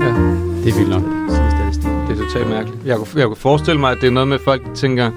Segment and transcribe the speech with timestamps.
[0.00, 0.10] Ja,
[0.64, 1.02] Det er vildt nok.
[2.08, 2.86] det er totalt mærkeligt.
[2.86, 5.10] Jeg kunne, jeg kunne forestille mig, at det er noget med, at folk tænker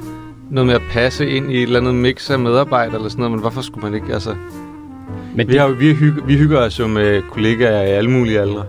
[0.52, 3.32] noget med at passe ind i et eller andet mix af medarbejdere eller sådan noget,
[3.32, 4.36] men hvorfor skulle man ikke, altså...
[5.36, 8.40] Men Vi, har, jo- vi, hygger, vi hygger os jo med kollegaer i alle mulige
[8.42, 8.64] aldre.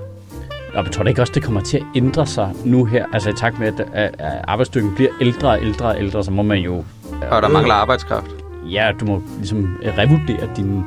[0.74, 3.06] Og jeg tror da ikke også, det kommer til at ændre sig nu her?
[3.12, 4.14] Altså i takt med, at,
[4.48, 6.84] arbejdsstyrken bliver ældre og ældre og ældre, så må man jo...
[7.30, 8.30] Og der mangler arbejdskraft.
[8.70, 10.84] Ja, du må ligesom øh, revurdere din...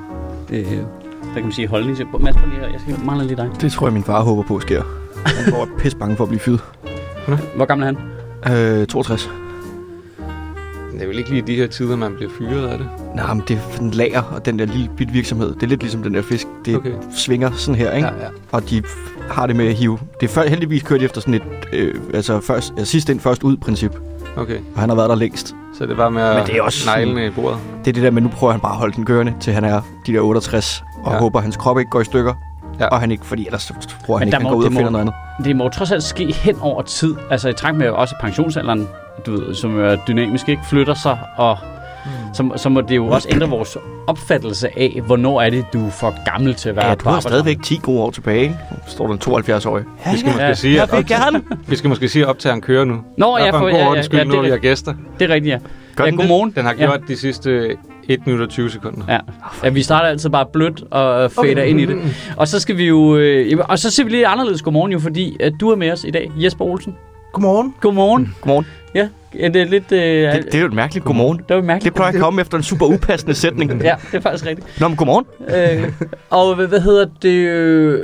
[0.50, 2.06] Øh, hvad kan man sige, holdning til...
[2.20, 2.68] Mads, lige, her.
[2.68, 3.50] jeg skal mangle lige dig.
[3.62, 4.84] Det tror jeg, min far håber på sker.
[5.26, 6.64] Han går pis bange for at blive fyret.
[7.56, 7.94] Hvor gammel er
[8.46, 8.82] han?
[8.82, 9.32] Øh, 62.
[10.98, 12.90] Det er vel ikke lige de her tider, man bliver fyret af det.
[13.16, 15.54] Nej, men det er en lager og den der lille bit virksomhed.
[15.56, 16.48] Det er lidt ligesom den der fisk.
[16.66, 16.92] Det Okay.
[17.18, 18.08] svinger sådan her, ikke?
[18.08, 18.28] Ja, ja.
[18.52, 18.84] Og de
[19.30, 20.00] har det med at hive.
[20.22, 21.42] Det er før, heldigvis kørt efter sådan et,
[21.74, 23.96] øh, altså først, ja, sidst ind, først ud princip.
[24.38, 25.56] Okay, Og han har været der længst.
[25.78, 27.60] så det var med at Men det er også neglene i bordet.
[27.86, 29.64] Det er det der med, nu prøver han bare at holde den kørende, til han
[29.64, 30.84] er de der 68.
[31.04, 31.20] Og ja.
[31.20, 32.34] håber, at hans krop ikke går i stykker.
[32.80, 32.84] Ja.
[32.86, 32.90] Ja.
[32.90, 33.74] Og han ikke, fordi ellers så
[34.06, 35.02] tror han ikke, der han må- går ud det og må- finder noget
[35.38, 35.46] andet.
[35.46, 37.16] Det må trods alt ske hen over tid.
[37.30, 38.88] Altså i takt med også pensionsalderen,
[39.26, 41.58] du ved, som er dynamisk, ikke flytter sig, og
[42.34, 45.92] så, så må det jo også ændre vores opfattelse af, hvornår er det, du er
[45.92, 48.42] for gammel til at være Ja, på du har stadigvæk 10 gode år tilbage.
[48.42, 48.56] ikke?
[48.72, 49.84] Nu står der en 72-årig.
[50.06, 50.54] Ja, vi skal måske ja.
[50.54, 51.42] sige, at Jeg vil gerne.
[51.68, 53.02] vi skal måske sige, at optageren kører nu.
[53.18, 54.94] Nå, ja, for for, en god ja, ja, ja, nu har vi det, har gæster.
[55.20, 55.60] det er rigtigt, ja.
[55.98, 56.24] Gør ja den det?
[56.28, 56.54] godmorgen.
[56.56, 56.86] Den har Ja.
[56.86, 57.76] gjort de sidste
[58.10, 59.04] 1 minut og 20 sekunder.
[59.10, 59.20] Ja.
[59.64, 61.98] ja, vi starter altid bare blødt og fader ind i det.
[62.38, 63.18] Og så skal vi jo...
[63.18, 66.04] Øh, og så ser vi lige anderledes godmorgen jo, fordi at du er med os
[66.04, 66.96] i dag, Jesper Olsen.
[67.34, 67.74] Godmorgen.
[67.82, 68.36] Godmorgen.
[68.42, 68.66] Godmorgen.
[68.96, 69.08] Ja,
[69.40, 69.92] ja det er lidt...
[69.92, 71.38] Øh, Det, det er jo et mærkeligt godmorgen.
[71.48, 71.84] det var mærkeligt.
[71.94, 73.72] Det plejer at komme efter en super upassende sætning.
[73.84, 74.80] Ja, det er faktisk rigtigt.
[74.80, 75.26] Nå, men godmorgen.
[75.84, 75.92] øh,
[76.30, 77.30] og hvad, hvad hedder det?
[77.30, 78.00] Øh,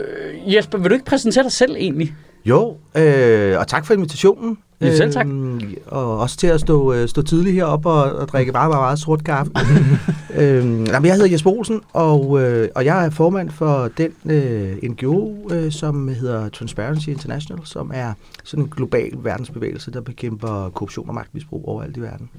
[0.55, 2.13] Jesper, vil du ikke præsentere dig selv egentlig?
[2.45, 4.57] Jo, øh, og tak for invitationen.
[4.81, 5.25] Ja, selv tak.
[5.25, 8.81] Øhm, og også til at stå, øh, stå tidligt heroppe og, og drikke meget, meget,
[8.81, 9.51] meget sort kaffe.
[10.39, 14.77] øhm, jamen, jeg hedder Jesper Olsen, og, øh, og jeg er formand for den øh,
[14.83, 18.13] NGO, øh, som hedder Transparency International, som er
[18.43, 22.29] sådan en global verdensbevægelse, der bekæmper korruption og magtmisbrug overalt i verden.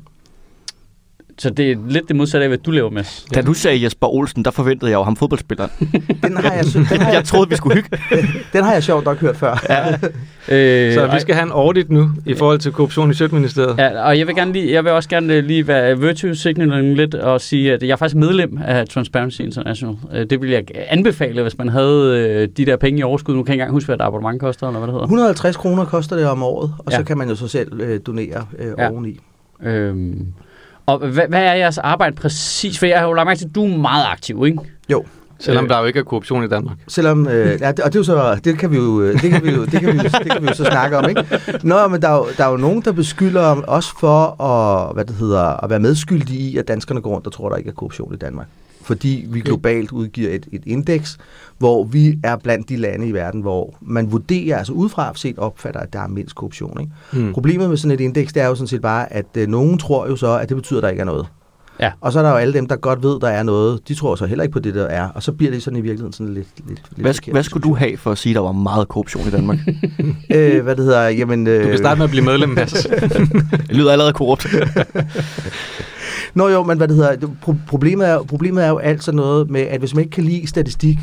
[1.38, 3.04] Så det er lidt det modsatte af, hvad du laver med.
[3.34, 5.70] Da du sagde Jesper Olsen, der forventede jeg jo ham fodboldspilleren.
[6.24, 7.98] Den har jeg, den har Jeg jeg, troede, vi skulle hygge.
[8.52, 9.64] den har jeg sjovt nok hørt før.
[9.68, 9.92] Ja.
[10.48, 13.78] Øh, Så vi skal have en audit nu i forhold til korruption i Sjøtministeriet.
[13.78, 16.96] Ja, og jeg vil, gerne lige, jeg vil også gerne øh, lige være virtue signaling
[16.96, 19.96] lidt og sige, at jeg er faktisk medlem af Transparency International.
[20.14, 23.34] Øh, Det vil jeg anbefale, hvis man havde øh, de der penge i overskud.
[23.34, 25.04] Nu kan jeg ikke engang huske, hvad et abonnement koster, eller hvad det hedder.
[25.04, 26.96] 150 kroner koster det om året, og Ja.
[26.96, 28.90] så kan man jo så selv øh, donere øh, Ja.
[28.90, 29.18] oveni.
[29.62, 30.26] Øhm,
[30.86, 32.78] og hvad, hvad er jeres arbejde præcis?
[32.78, 34.58] For jeg har jo lagt mærke til, at du er meget aktiv, ikke?
[34.88, 35.04] Jo,
[35.38, 36.76] Selvom der jo ikke er korruption i Danmark.
[36.88, 39.30] Selvom, øh, ja, det, og det er jo så, det kan vi jo, øh, det
[39.30, 41.24] kan vi jo, det kan vi jo, det kan vi jo så snakke om, ikke?
[41.62, 45.04] Nå, men der er, jo, der er jo nogen, der beskylder os for at, hvad
[45.04, 47.74] det hedder, at være medskyldige i, at danskerne går rundt og tror, der ikke er
[47.74, 48.46] korruption i Danmark.
[48.84, 51.18] Fordi vi globalt udgiver et, et indeks,
[51.58, 55.80] hvor vi er blandt de lande i verden, hvor man vurderer, altså udefra set opfatter,
[55.80, 56.80] at der er mindst korruption.
[56.80, 56.92] Ikke?
[57.12, 57.32] Hmm.
[57.32, 60.06] Problemet med sådan et indeks, det er jo sådan set bare, at øh, nogen tror
[60.08, 61.26] jo så, at det betyder, at der ikke er noget.
[61.80, 61.92] Ja.
[62.00, 63.88] Og så er der jo alle dem, der godt ved, der er noget.
[63.88, 65.08] De tror så heller ikke på det, der er.
[65.08, 67.62] Og så bliver det sådan i virkeligheden sådan lidt, lidt, lidt Hvad, forkert hvad skulle
[67.62, 69.58] du have for at sige, at der var meget korruption i Danmark?
[70.34, 71.46] øh, hvad det hedder, jamen...
[71.46, 72.72] Øh, Du kan starte med at blive medlem, Mads.
[73.68, 74.46] Det lyder allerede korrupt.
[76.34, 77.28] Nå jo, men hvad det hedder,
[77.68, 80.46] problemet er, problemet er jo alt sådan noget med, at hvis man ikke kan lide
[80.46, 80.98] statistik,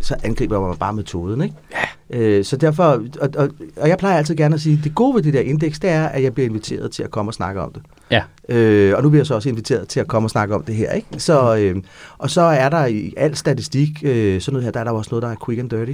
[0.00, 1.54] så angriber man bare metoden, ikke?
[1.72, 2.18] Ja.
[2.18, 5.22] Øh, så derfor, og, og, og jeg plejer altid gerne at sige, det gode ved
[5.22, 7.72] det der indeks, det er, at jeg bliver inviteret til at komme og snakke om
[7.72, 7.82] det.
[8.10, 8.22] Ja.
[8.48, 10.74] Øh, og nu bliver jeg så også inviteret til at komme og snakke om det
[10.74, 11.08] her, ikke?
[11.18, 11.76] Så, øh,
[12.18, 15.08] og så er der i al statistik, øh, sådan noget her, der er der også
[15.10, 15.92] noget, der er quick and dirty.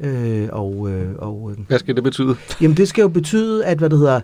[0.00, 2.36] Øh, og, øh, og, øh, Hvad skal det betyde?
[2.60, 4.20] Jamen det skal jo betyde, at hvad det hedder,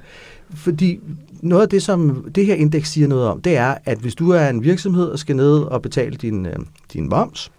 [0.54, 1.00] fordi
[1.42, 4.30] noget af det, som det her indeks siger noget om, det er, at hvis du
[4.30, 6.56] er en virksomhed og skal ned og betale din, øh,
[6.92, 7.52] din moms,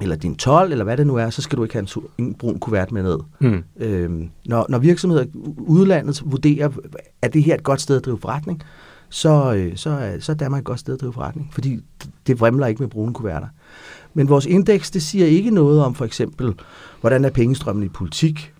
[0.00, 1.86] eller din 12, eller hvad det nu er, så skal du ikke have
[2.18, 3.18] en, en brun kuvert med ned.
[3.38, 3.64] Hmm.
[3.76, 5.24] Øhm, når, når virksomheder
[5.56, 6.68] udlandet vurderer,
[7.22, 8.62] at det her er et godt sted at drive forretning,
[9.08, 12.10] så, øh, så, er, så er Danmark et godt sted at drive forretning, fordi det,
[12.26, 13.46] det vrimler ikke med brune kuverter.
[14.14, 16.54] Men vores indeks, det siger ikke noget om for eksempel,
[17.00, 18.52] hvordan er pengestrømmen i politik.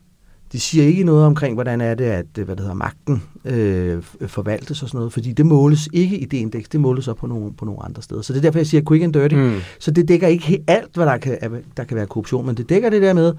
[0.52, 4.82] Det siger ikke noget omkring, hvordan er det, at hvad det hedder, magten øh, forvaltes
[4.82, 7.52] og sådan noget, fordi det måles ikke i det indeks, det måles så på nogle,
[7.58, 8.22] på nogle andre steder.
[8.22, 9.34] Så det er derfor, jeg siger quick and dirty.
[9.34, 9.54] Hmm.
[9.78, 11.38] Så det dækker ikke he- alt, hvad der kan,
[11.76, 13.32] der kan være korruption, men det dækker det der med,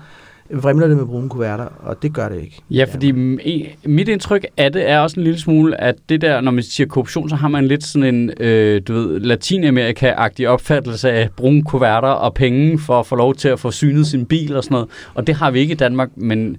[0.53, 2.61] vrimler det med brune kuverter, og det gør det ikke.
[2.71, 3.39] Ja, fordi en-
[3.85, 6.87] mit indtryk af det er også en lille smule, at det der, når man siger
[6.87, 12.07] korruption, så har man lidt sådan en, øh, du ved, Latinamerika-agtig opfattelse af brune kuverter
[12.07, 14.89] og penge for at få lov til at få synet sin bil og sådan noget.
[15.13, 16.57] Og det har vi ikke i Danmark, men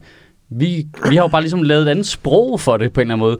[0.52, 3.14] Vi, vi har jo bare ligesom lavet et andet sprog for det på en eller
[3.14, 3.38] anden måde.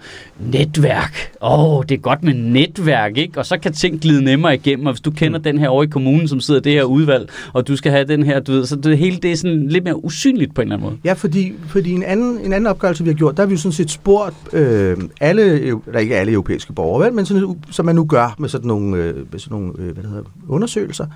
[0.59, 1.33] Netværk.
[1.43, 3.39] Åh, oh, det er godt med netværk, ikke?
[3.39, 5.43] Og så kan ting glide nemmere igennem, og hvis du kender mm.
[5.43, 8.05] den her over i kommunen, som sidder i det her udvalg, og du skal have
[8.05, 10.69] den her, du ved, så det hele det er sådan lidt mere usynligt på en
[10.69, 10.99] eller anden måde.
[11.05, 13.59] Ja, fordi, fordi en, anden, en anden opgørelse, vi har gjort, der har vi jo
[13.59, 17.95] sådan set spurgt øh, alle, eller ikke alle europæiske borgere, vel, men sådan, som man
[17.95, 21.07] nu gør med sådan nogle, øh, med sådan nogle øh, hvad hedder, undersøgelser,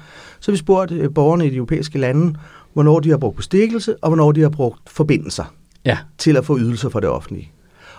[0.41, 2.35] så har vi spurgt øh, borgerne i de europæiske lande,
[2.73, 5.45] hvornår de har brugt bestikkelse, og hvornår de har brugt forbindelser
[5.85, 5.99] Ja.
[6.19, 7.51] til at få ydelser fra det offentlige.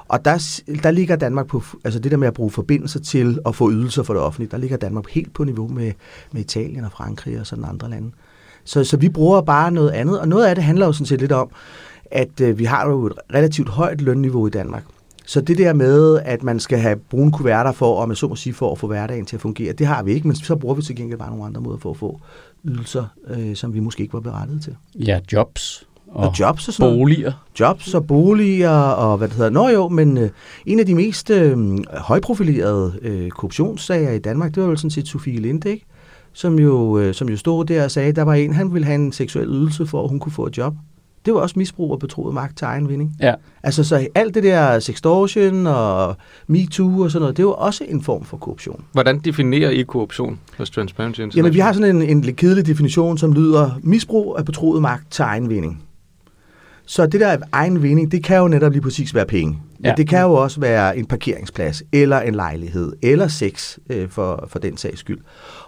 [0.07, 3.55] Og der, der ligger Danmark på, altså det der med at bruge forbindelser til at
[3.55, 5.91] få ydelser fra det offentlige, der ligger Danmark helt på niveau med,
[6.31, 8.11] med Italien og Frankrig og sådan andre lande.
[8.63, 11.19] Så, så vi bruger bare noget andet, og noget af det handler jo sådan set
[11.19, 11.49] lidt om,
[12.11, 14.83] at øh, vi har jo et relativt højt lønniveau i Danmark.
[15.25, 18.35] Så det der med, at man skal have brune kuverter for, om jeg så må
[18.35, 20.75] sige, for at få hverdagen til at fungere, det har vi ikke, men så bruger
[20.75, 22.19] vi til gengæld bare nogle andre måder for at få
[22.65, 24.75] ydelser, øh, som vi måske ikke var berettiget til.
[24.95, 25.87] Ja, jobs.
[26.15, 27.31] Og, og jobs og sådan noget boliger.
[27.59, 29.49] jobs og boliger og hvad det hedder.
[29.49, 30.29] Nå jo, men øh,
[30.65, 35.07] en af de mest øh, højprofilerede øh, korruptionssager i Danmark, det var vel sådan set
[35.07, 35.85] Sofie Linde, ikke?
[36.33, 38.85] Som jo, øh, som jo stod der og sagde, at der var en, han ville
[38.85, 40.73] have en seksuel ydelse for, at hun kunne få et job.
[41.25, 43.15] Det var også misbrug af betroet magt til egen vinding.
[43.21, 43.33] Ja.
[43.63, 46.15] Altså så alt det der sextortion og
[46.47, 48.83] MeToo og sådan noget, det var også en form for korruption.
[48.91, 51.37] Hvordan definerer I korruption hos Transparency International?
[51.37, 55.11] Jamen vi har sådan en, en lidt kedelig definition, som lyder misbrug af betroet magt
[55.11, 55.81] til egen vinding.
[56.85, 59.51] Så det der egen vinding, det kan jo netop lige præcis være penge.
[59.79, 59.93] Men Ja.
[59.97, 64.59] det kan jo også være en parkeringsplads, eller en lejlighed, eller sex øh, for, for
[64.59, 65.19] den sags skyld.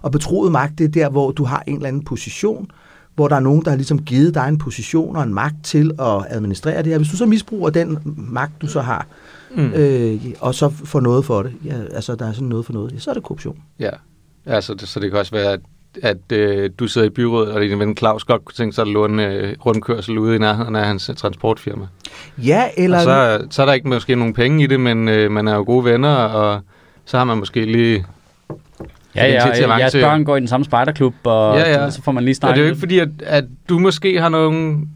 [0.02, 2.72] Og betroet magt, det er der, hvor du har en eller anden position,
[3.16, 5.92] hvor der er nogen, der har ligesom givet dig en position og en magt til
[6.00, 6.98] at administrere det her.
[6.98, 9.08] Hvis du så misbruger den magt, du så har,
[9.56, 9.72] Mm.
[9.74, 12.92] øh, og så får noget for det, ja, altså der er sådan noget for noget,
[12.94, 13.58] ja, så er det korruption.
[13.80, 13.90] Ja,
[14.46, 15.60] altså, det, så det kan også være, at,
[16.04, 18.88] at øh, du sidder i byrådet, og din ven Claus godt kunne tænke sig at
[18.88, 21.86] låne øh, rundkørsel ude i nærheden af hans øh, transportfirma.
[22.38, 22.98] Ja, eller...
[22.98, 25.56] Og så, så er der ikke måske nogen penge i det, men øh, man er
[25.56, 26.62] jo gode venner, og
[27.06, 28.06] så har man måske lige...
[29.16, 31.90] Ja, ja, ja, jeres til- børn går i den samme spejderklub, og Ja, ja.
[31.90, 32.56] så får man lige snakket.
[32.56, 34.90] det er jo ikke fordi, at, at du måske har nogen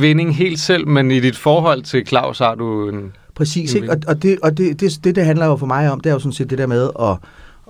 [0.00, 3.12] vinding helt selv, men i dit forhold til Claus har du en...
[3.34, 3.92] Præcis, en ikke?
[3.92, 6.14] Og, og, det, og det, det, det, det handler jo for mig om, det er
[6.14, 7.16] jo sådan set det der med at,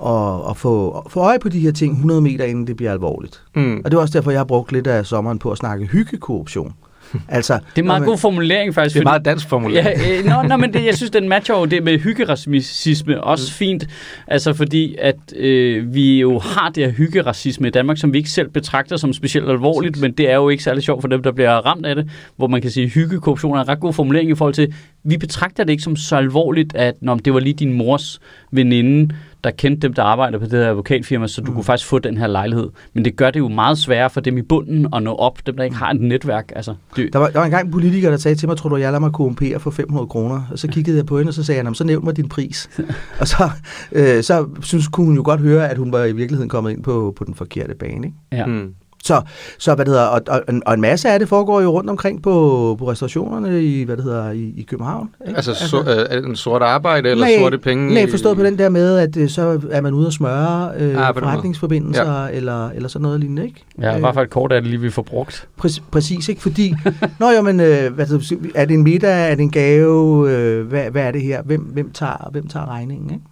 [0.07, 3.43] at, at få, få øje på de her ting 100 meter inden det bliver alvorligt.
[3.57, 3.77] Mm.
[3.85, 6.75] Og det er også derfor, jeg har brugt lidt af sommeren på at snakke hyggekorruption.
[7.29, 8.95] Altså, Det er en meget man- god formulering, faktisk.
[8.95, 10.01] Det er fordi- meget dansk formulering.
[10.01, 13.45] Ja, øh, nå, nå, men det, jeg synes, den matcher jo det med hyggeracisme også
[13.53, 13.55] mm.
[13.59, 13.87] fint.
[14.27, 18.31] Altså fordi, at øh, vi jo har det her hyggeracisme i Danmark, som vi ikke
[18.31, 21.33] selv betragter som specielt alvorligt, men det er jo ikke særlig sjovt for dem, der
[21.33, 24.31] bliver ramt af det, hvor man kan sige, at hyggekorruption er en ret god formulering
[24.31, 24.75] i forhold til,
[25.05, 28.21] vi betragter det ikke som så alvorligt, at når det var lige din mors
[28.53, 29.15] veninde,
[29.45, 31.55] der kendte dem, der arbejder på det her advokatfirma, så du mm.
[31.55, 32.69] kunne faktisk få den her lejlighed.
[32.95, 35.57] Men det gør det jo meget sværere for dem i bunden at nå op, dem
[35.57, 36.53] der ikke har et netværk.
[36.57, 38.77] Altså, det, Der var, der var engang en politiker, der sagde til mig, tror du,
[38.77, 40.43] jeg lader mig korrumpere for 500 kroner?
[40.53, 42.17] Og så kiggede jeg på hende, og så sagde jeg, "Nå, men så nævn mig
[42.17, 42.71] din pris.
[43.21, 43.51] og så,
[43.93, 46.83] øh, så synes, kunne hun jo godt høre, at hun var i virkeligheden kommet ind
[46.83, 48.07] på, på den forkerte bane.
[48.07, 48.13] Ikke?
[48.33, 48.47] ja.
[48.47, 48.75] Mm.
[49.05, 49.23] Så,
[49.59, 52.23] så hvad det hedder, og, og, og en masse af det foregår jo rundt omkring
[52.23, 52.31] på,
[52.79, 55.09] på restaurationerne i, hvad det hedder, i, i København.
[55.27, 55.37] Ikke?
[55.37, 57.95] Altså, så, øh, er det en sort arbejde eller Nej, sorte penge?
[57.95, 61.09] Nej, forstået på den der med, at øh, så er man ude at smøre øh,
[61.09, 62.29] Ah, forretningsforbindelser, ja.
[62.33, 63.65] eller, eller sådan noget lignende, ikke?
[63.81, 65.49] Ja, Øh, bare for et kort er det lige, vi får brugt.
[65.65, 66.43] Præ- præcis, ikke?
[66.43, 66.75] Fordi,
[67.19, 70.31] nå jo, men øh, hvad, hedder det, er det en middag, er det en gave,
[70.33, 71.43] øh, hvad, hvad er det her?
[71.43, 73.25] Hvem, hvem, tager, hvem tager regningen, ikke?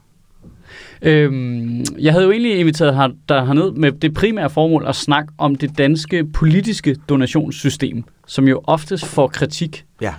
[1.03, 5.33] Øhm, jeg havde jo egentlig inviteret her, der herned med det primære formål at snakke
[5.39, 9.85] om det danske politiske donationssystem, som jo oftest får kritik.
[10.01, 10.15] Ja.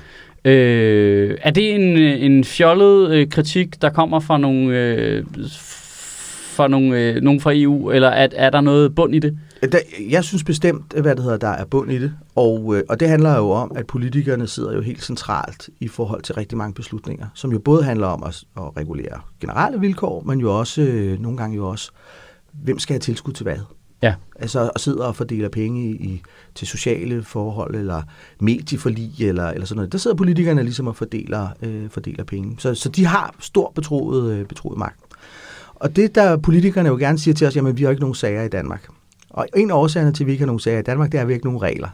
[0.45, 5.23] Øh, er det en, en fjollet øh, kritik, der kommer fra nogle, øh,
[6.59, 9.37] fra nogle, øh, nogen fra EU, eller er, er der noget bund i det?
[9.71, 12.99] Der, jeg synes bestemt, hvad det hedder, der er bund i det, og, øh, og
[12.99, 16.73] det handler jo om, at politikerne sidder jo helt centralt i forhold til rigtig mange
[16.73, 21.21] beslutninger, som jo både handler om at, at regulere generelle vilkår, men jo også øh,
[21.21, 21.91] nogle gange jo også,
[22.53, 23.57] hvem skal have tilskud til hvad?
[24.01, 24.13] Ja.
[24.35, 26.21] Altså og sidder og fordeler penge i, i,
[26.55, 28.01] til sociale forhold, eller
[28.39, 29.91] medieforlig, eller, eller sådan noget.
[29.91, 32.55] Der sidder politikerne ligesom og fordeler, øh, fordeler penge.
[32.59, 34.99] Så, så de har stor betroet, øh, betroet magt.
[35.79, 38.43] Og det, der politikerne jo gerne siger til os, jamen vi har ikke nogen sager
[38.43, 38.87] i Danmark.
[39.29, 41.21] Og en af årsagerne til, at vi ikke har nogen sager i Danmark, det er,
[41.21, 41.87] at vi ikke har nogen regler.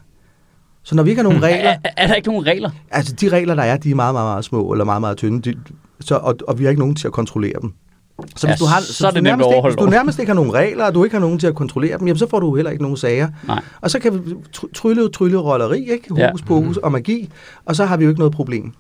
[0.83, 2.69] Så når vi ikke har nogen regler, Er, er der ikke nogen regler?
[2.91, 5.51] altså de regler, der er, de er meget, meget, meget små, eller meget, meget tynde,
[5.51, 5.57] de,
[5.99, 7.73] så, og, og vi har ikke nogen til at kontrollere dem.
[8.35, 10.29] Så Ja, hvis du, har, så hvis det du nærmest, ikke, hvis du nærmest ikke
[10.29, 12.39] har nogen regler, og du ikke har nogen til at kontrollere dem, jamen så får
[12.39, 13.27] du heller ikke nogen sager.
[13.47, 13.61] Nej.
[13.81, 16.13] Og så kan vi tr- trylle, trylle rolleri, ikke?
[16.17, 16.25] Ja.
[16.27, 17.29] Hokus pokus og magi,
[17.65, 18.71] og så har vi jo ikke noget problem.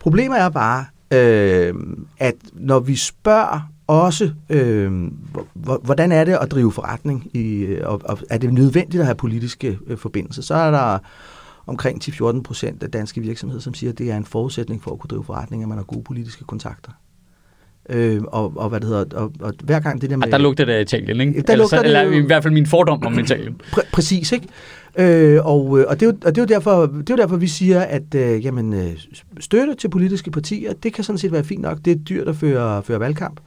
[0.00, 1.74] Problemet er bare, øh,
[2.18, 4.92] at når vi spørger også, øh,
[5.32, 9.06] hvor- hvor- hvordan er det at drive forretning, i, og, og er det nødvendigt at
[9.06, 10.98] have politiske øh, forbindelser, så er der
[11.66, 14.98] omkring 10-14 procent af danske virksomheder, som siger, at det er en forudsætning for at
[14.98, 16.92] kunne drive forretning, at man har gode politiske kontakter.
[17.88, 20.26] Øh, og, og hvad det hedder, og, og hver gang det der med...
[20.26, 21.42] Og der lugter det af Italien, ikke?
[21.42, 23.60] Der eller, så, det eller jo- i hvert fald min fordom om Italien.
[23.72, 24.48] Præ- præcis, ikke?
[24.98, 27.22] Øh, og, øh, og, det er jo, og det er jo derfor, det er jo
[27.22, 28.92] derfor, vi siger, at øh, jamen, øh,
[29.40, 31.78] støtte til politiske partier, det kan sådan set være fint nok.
[31.84, 33.40] Det er dyrt at føre, føre valgkamp.
[33.40, 33.44] Øh,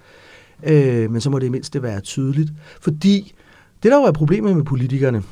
[1.09, 2.51] men så må det i mindste være tydeligt.
[2.81, 3.33] Fordi
[3.83, 5.23] det, der jo er problemet med politikerne,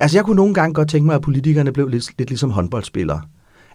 [0.00, 3.20] altså jeg kunne nogle gange godt tænke mig, at politikerne blev lidt, lidt ligesom håndboldspillere.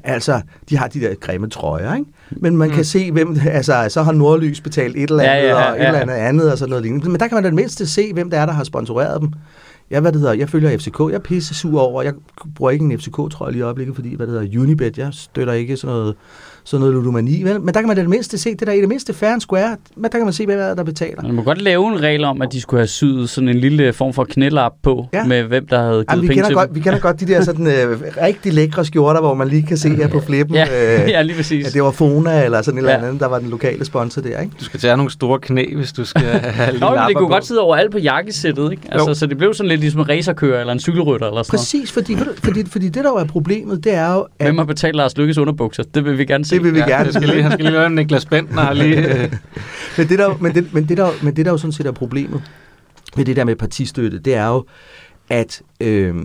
[0.04, 2.12] Altså, de har de der grimme trøjer, ikke?
[2.32, 2.76] Men man mm.
[2.76, 5.76] kan se, hvem, altså, så har Nordlys betalt et eller Ja, andet, ja, ja, og
[5.76, 5.88] et ja.
[5.88, 7.10] eller andet andet, og sådan noget lignende.
[7.10, 9.30] Men der kan man det mindste se, hvem det er, der har sponsoreret dem.
[9.90, 12.14] Jeg, hvad det hedder, jeg følger FCK, jeg er pisse sur over, jeg
[12.56, 15.78] bruger ikke en FCK-trøje lige i øjeblikket, fordi, hvad det hedder, Unibet, jeg støtter ikke
[15.78, 16.16] sådan noget,
[16.66, 17.62] sådan noget ludomani, vel?
[17.62, 19.78] men der kan man det mindste se, det der i det mindste fair and square,
[19.96, 21.22] men der kan man se, det, der betaler.
[21.24, 23.94] Man må godt lave en regel om, at de skulle have syet sådan en lille
[23.94, 25.24] form for knælap på, Ja.
[25.26, 26.76] med hvem der havde givet Jamen, vi, penge kender til godt, dem.
[26.76, 29.90] vi kender godt de der sådan, øh, rigtig lækre skjorter, hvor man lige kan se
[29.96, 31.66] her på flippen, Ja, øh, ja, lige præcis.
[31.66, 32.94] Ja, det var Fona eller sådan et Ja.
[32.96, 34.54] eller andet, der var den lokale sponsor der, ikke?
[34.60, 36.22] Du skal tage nogle store knæ, hvis du skal
[36.60, 37.32] have lige Nå, men det kunne på.
[37.34, 38.84] godt sidde overalt på jakkesættet, ikke?
[38.92, 41.58] Altså, så det blev sådan lidt ligesom en racerkører eller en cykelrytter eller sådan.
[41.58, 44.46] Præcis, fordi, fordi, fordi det, der jo er problemet, det er jo, at...
[44.48, 45.84] Hvem har betalt Lars Lykkes underbukser?
[45.84, 46.53] Det vil vi gerne se.
[46.54, 47.06] Det vil vi Ja, gerne.
[47.06, 48.98] jeg skal lige, han skal lige lave en Niklas Bentner lige...
[49.24, 49.34] Øh,
[49.98, 51.92] Men det, der, men, det, men, det der, men det der jo sådan set er
[51.92, 52.44] problemet
[53.18, 54.66] med det der med partistøtte, det er jo,
[55.30, 56.16] at øh,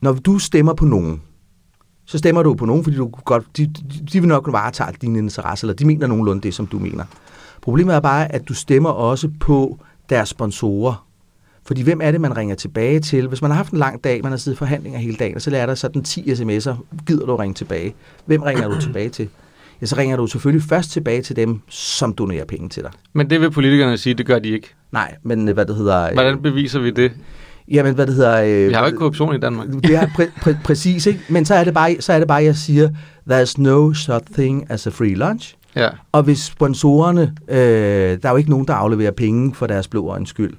[0.00, 1.22] når du stemmer på nogen,
[2.06, 5.18] så stemmer du på nogen, fordi du godt, de, de, de vil nok varetage dine
[5.18, 7.04] interesser, eller de mener nogenlunde det, som du mener.
[7.62, 9.78] Problemet er bare, at du stemmer også på
[10.10, 11.06] deres sponsorer.
[11.66, 13.28] Fordi hvem er det, man ringer tilbage til?
[13.28, 15.42] Hvis man har haft en lang dag, man har siddet i forhandlinger hele dagen, og
[15.42, 16.74] så lærer der sådan 10 sms'er,
[17.06, 17.94] gider du at ringe tilbage?
[18.26, 19.28] Hvem ringer du tilbage til?
[19.80, 22.90] Ja, så ringer du selvfølgelig først tilbage til dem, som donerer penge til dig.
[23.12, 24.68] men det vil politikerne sige, det gør de ikke.
[24.92, 26.06] Nej, men øh, hvad det hedder...
[26.06, 27.12] øh, Hvordan beviser vi det?
[27.70, 28.42] Jamen, hvad det hedder...
[28.42, 29.68] Øh, Vi har jo ikke korruption i Danmark.
[29.82, 31.20] Det er præ- præ- præcis, ikke?
[31.28, 32.88] Men så er, det bare, så er det bare, jeg siger,
[33.30, 35.56] there's no such thing as a free lunch.
[35.76, 35.88] Ja.
[36.12, 40.08] Og hvis sponsorerne, øh, der er jo ikke nogen, der afleverer penge for deres blå
[40.08, 40.54] øjens skyld.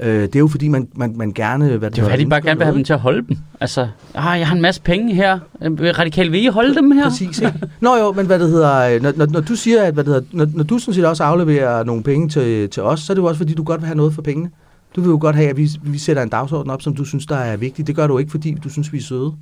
[0.00, 1.76] Øh, det er jo fordi, man, man, man gerne...
[1.76, 3.36] Hvad det Det er at de bare gerne vil have dem til at holde dem.
[3.60, 5.38] Altså, ah, jeg har en masse penge her.
[5.62, 7.04] Øh, Radikal, vil I holde dem her?
[7.04, 7.54] Præcis, ikke?
[7.80, 10.12] Nå jo, men hvad det hedder, øh, når, når, når du siger, at hvad det
[10.14, 13.14] hedder, når, når du sådan set også afleverer nogle penge til, til os, så er
[13.14, 14.50] det jo også fordi, du godt vil have noget for pengene.
[14.96, 17.26] Du vil jo godt have, at vi, vi sætter en dagsorden op, som du synes,
[17.26, 17.86] der er vigtig.
[17.86, 19.32] Det gør du ikke, fordi du synes, vi er søde.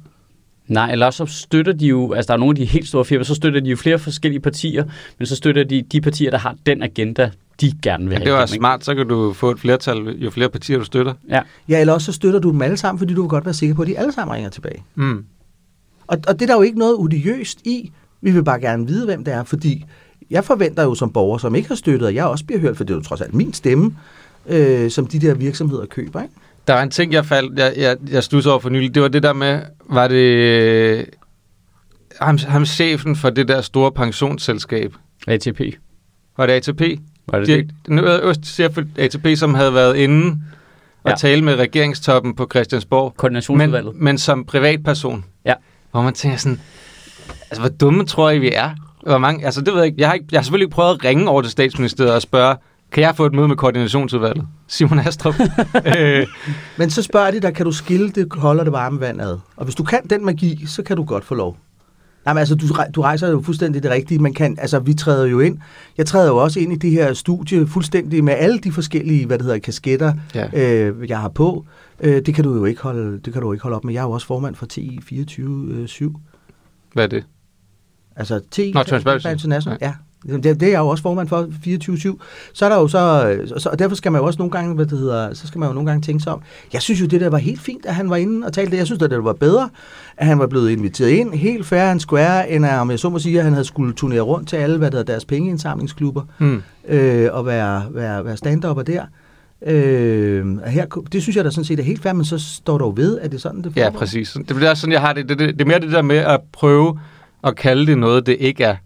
[0.68, 3.24] Nej, eller så støtter de jo, altså der er nogle af de helt store firmaer,
[3.24, 4.84] så støtter de jo flere forskellige partier,
[5.18, 7.30] men så støtter de de partier, der har den agenda,
[7.60, 8.24] de gerne vil have.
[8.24, 11.14] det var smart, så kan du få et flertal, jo flere partier du støtter.
[11.28, 11.40] Ja.
[11.68, 13.74] Ja, eller også så støtter du dem alle sammen, fordi du vil godt være sikker
[13.74, 14.82] på, at de alle sammen ringer tilbage.
[14.94, 15.24] Mm.
[16.06, 17.92] Og, og det er der jo ikke noget odiøst i.
[18.20, 19.84] Vi vil bare gerne vide, hvem det er, fordi
[20.30, 22.84] jeg forventer jo som borger, som ikke har støttet, at jeg også bliver hørt, for
[22.84, 23.96] det er jo trods alt min stemme,
[24.46, 26.34] øh, som de der virksomheder køber, ikke?
[26.66, 28.94] Der var en ting, jeg faldt, jeg, jeg, jeg stussede over for nylig.
[28.94, 31.04] Det var det der med, var det øh,
[32.20, 34.94] ham, ham chefen for det der store pensionsselskab.
[35.28, 35.60] ATP.
[36.36, 36.80] Var det ATP?
[37.28, 37.70] Var det De, det?
[37.86, 40.38] den øverste chef for ATP, som havde været inde
[41.04, 41.16] og Ja.
[41.16, 43.04] tale med regeringstoppen på Christiansborg.
[43.12, 43.94] Men, Koordinationsudvalget.
[43.96, 45.24] men som privatperson.
[45.44, 45.54] Ja.
[45.90, 46.60] Hvor man tænker sådan,
[47.50, 48.70] altså hvor dumme tror I, vi er?
[49.06, 50.00] Hvor mange, altså det ved jeg ikke.
[50.00, 52.56] Jeg har, ikke, jeg har selvfølgelig ikke prøvet at ringe over til statsministeriet og spørge,
[52.92, 54.46] kan jeg få et møde med koordinationsudvalget?
[54.66, 55.34] Simon Astrup.
[55.98, 56.26] øh,
[56.78, 59.38] Men så spørger de dig, kan du skille det kolde og det varme vand ad?
[59.56, 61.56] Og hvis du kan den magi, så kan du godt få lov.
[62.24, 64.18] Nej, men altså, du, du rejser jo fuldstændig det rigtige.
[64.18, 65.58] Man kan, altså, vi træder jo ind.
[65.98, 69.38] Jeg træder jo også ind i det her studie fuldstændig med alle de forskellige, hvad
[69.38, 70.48] det hedder, kasketter, ja.
[70.88, 71.66] øh, jeg har på.
[72.00, 73.94] Øh, det kan du jo ikke holde, det kan du ikke holde op med.
[73.94, 76.18] Jeg er jo også formand for TI 24-7.
[76.92, 77.24] Hvad er det?
[78.16, 79.26] Altså TI Nå, Transparency.
[79.26, 79.78] International.
[79.80, 79.94] Ja.
[80.26, 81.42] Det, det er jeg jo også formand for
[82.14, 82.18] 24-7.
[82.52, 84.74] Så er der jo så, øh, så, og derfor skal man jo også nogle gange,
[84.74, 86.40] hvad det hedder, så skal man jo nogle gange tænke sig om.
[86.72, 88.78] Jeg synes jo, det der var helt fint, at han var inde og talte det.
[88.78, 89.68] Jeg synes, at det var bedre,
[90.16, 93.08] at han var blevet inviteret ind, helt fair and square, end at, om jeg så
[93.08, 96.62] må sige, at han havde skulle turnere rundt til alle, hvad der deres pengeindsamlingsklubber, Hmm.
[96.88, 99.02] øh, og være, være, være stand-upper der.
[99.66, 102.92] Øh, her, det synes jeg da sådan set er helt fair, men så står jo
[102.96, 103.98] ved, at det er sådan, det Ja, foregår.
[103.98, 104.36] præcis.
[104.48, 105.28] Det også sådan, jeg har det.
[105.28, 105.48] Det, det.
[105.54, 106.98] det er mere det der med at prøve
[107.44, 108.76] at kalde det noget, det ikke er.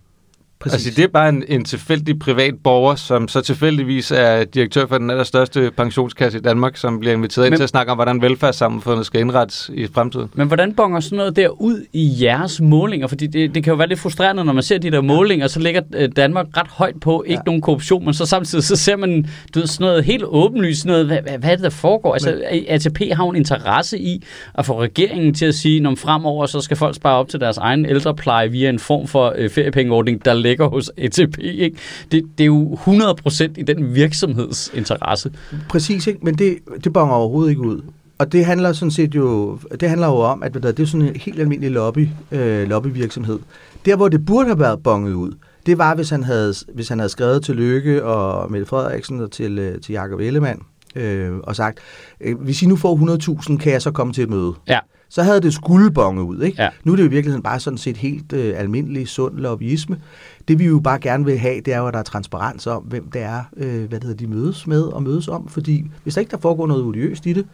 [0.61, 0.87] Præcis.
[0.87, 4.99] Altså, det er bare en, en tilfældig privat borger, som så tilfældigvis er direktør for
[4.99, 8.23] den allerstørste pensionskasse i Danmark, som bliver inviteret ind Men- til at snakke om, hvordan
[8.23, 10.29] velfærdssamfundet skal indrettes i fremtiden.
[10.35, 13.07] Men hvordan bonger sådan noget der ud i jeres målinger?
[13.07, 15.61] Fordi det, det kan jo være lidt frustrerende, når man ser de der målinger, så
[15.61, 17.43] ligger øh, Danmark ret højt på, ikke Ja.
[17.47, 19.23] nogen korruption, men så samtidig så ser man
[19.55, 22.13] du ved, sådan noget helt åbenlyst, sådan noget, hvad, hvad, hvad er det, der foregår?
[22.13, 24.23] Altså, ATP har jo en interesse i
[24.55, 27.57] at få regeringen til at sige, når fremover så skal folk spare op til deres
[27.59, 31.39] egen ældrepleje via en form for øh, feriepengeordning, der ligger hos ATP.
[31.39, 31.77] Ikke?
[32.13, 35.33] Det, det er jo 100% i den virksomheds interesse.
[35.69, 36.21] Præcis, ikke?
[36.23, 37.81] men det, det bonger overhovedet ikke ud.
[38.19, 41.17] og det handler sådan set jo, det handler jo om, at det er sådan en
[41.17, 43.39] helt almindelig lobby, øh, lobbyvirksomhed.
[43.85, 45.33] Der, hvor det burde have været bonget ud,
[45.67, 49.31] det var, hvis han havde, hvis han havde skrevet til Lykke og Mette Frederiksen og
[49.31, 50.63] til, øh, til Jakob Ellemann
[50.97, 51.79] øh, og sagt,
[52.21, 54.55] øh, hvis I nu får 100.000, kan jeg så komme til et møde.
[54.69, 54.79] Ja.
[55.09, 56.43] Så havde det skulle bonge ud.
[56.43, 56.63] Ikke?
[56.63, 56.69] Ja.
[56.85, 59.99] Nu er det jo i virkeligheden bare sådan set helt øh, almindelig sund lobbyisme.
[60.49, 62.83] Det vi jo bare gerne vil have, det er jo, at der er transparens om,
[62.83, 65.49] hvem det er, øh, hvad det hedder, de mødes med og mødes om.
[65.49, 67.47] Fordi hvis der ikke der foregår noget odiøst i det,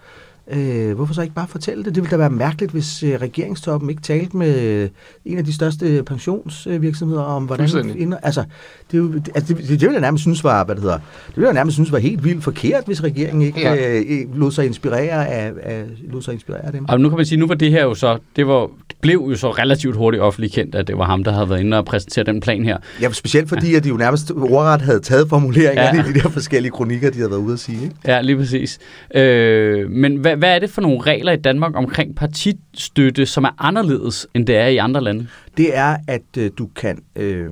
[0.52, 1.94] Øh, hvorfor så ikke bare fortælle det?
[1.94, 4.88] Det ville da være mærkeligt, hvis øh, regeringstoppen ikke talte med øh,
[5.24, 7.68] en af de største pensionsvirksomheder om, hvordan...
[7.68, 8.02] Fuldstændig.
[8.02, 8.44] Ind, altså,
[8.90, 10.96] det, er jo- altså, det, det, det ville jeg nærmest synes var, hvad det hedder,
[11.26, 13.98] det ville jeg nærmest synes var helt vildt forkert, hvis regeringen ikke Ja.
[14.00, 16.84] øh, lod sig inspirere af, af, lod sig inspirere af dem.
[16.88, 19.26] Og nu kan man sige, nu var det her jo så, det var, det blev
[19.30, 21.84] jo så relativt hurtigt offentligt kendt, at det var ham, der havde været inde og
[21.84, 22.78] præsentere den plan her.
[23.02, 23.76] Ja, specielt fordi, ja.
[23.76, 26.04] at de jo nærmest ordret havde taget formuleringerne ja.
[26.10, 27.82] i de der forskellige kronikker, de havde været ude at sige.
[27.82, 27.94] Ikke?
[28.06, 28.78] Ja, lige præcis.
[29.14, 33.50] Øh, men hvad, hvad er det for nogle regler i Danmark omkring partistøtte, som er
[33.58, 35.26] anderledes, end det er i andre lande?
[35.56, 37.50] det er, at øh, du kan øh,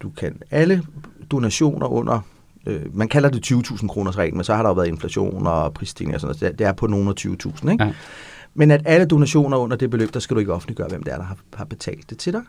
[0.00, 0.82] du kan alle
[1.30, 2.20] donationer under
[2.66, 5.74] øh, man kalder det 20.000 kroners regel, men så har der jo været inflation og
[5.74, 6.58] prisstigning og sådan noget.
[6.58, 7.84] Det- er på nogle af 20.000, ikke?
[7.84, 7.92] Ja.
[8.54, 11.16] Men at alle donationer under det beløb, der skal du ikke offentliggøre, hvem det er,
[11.16, 12.42] der har, har betalt det til dig.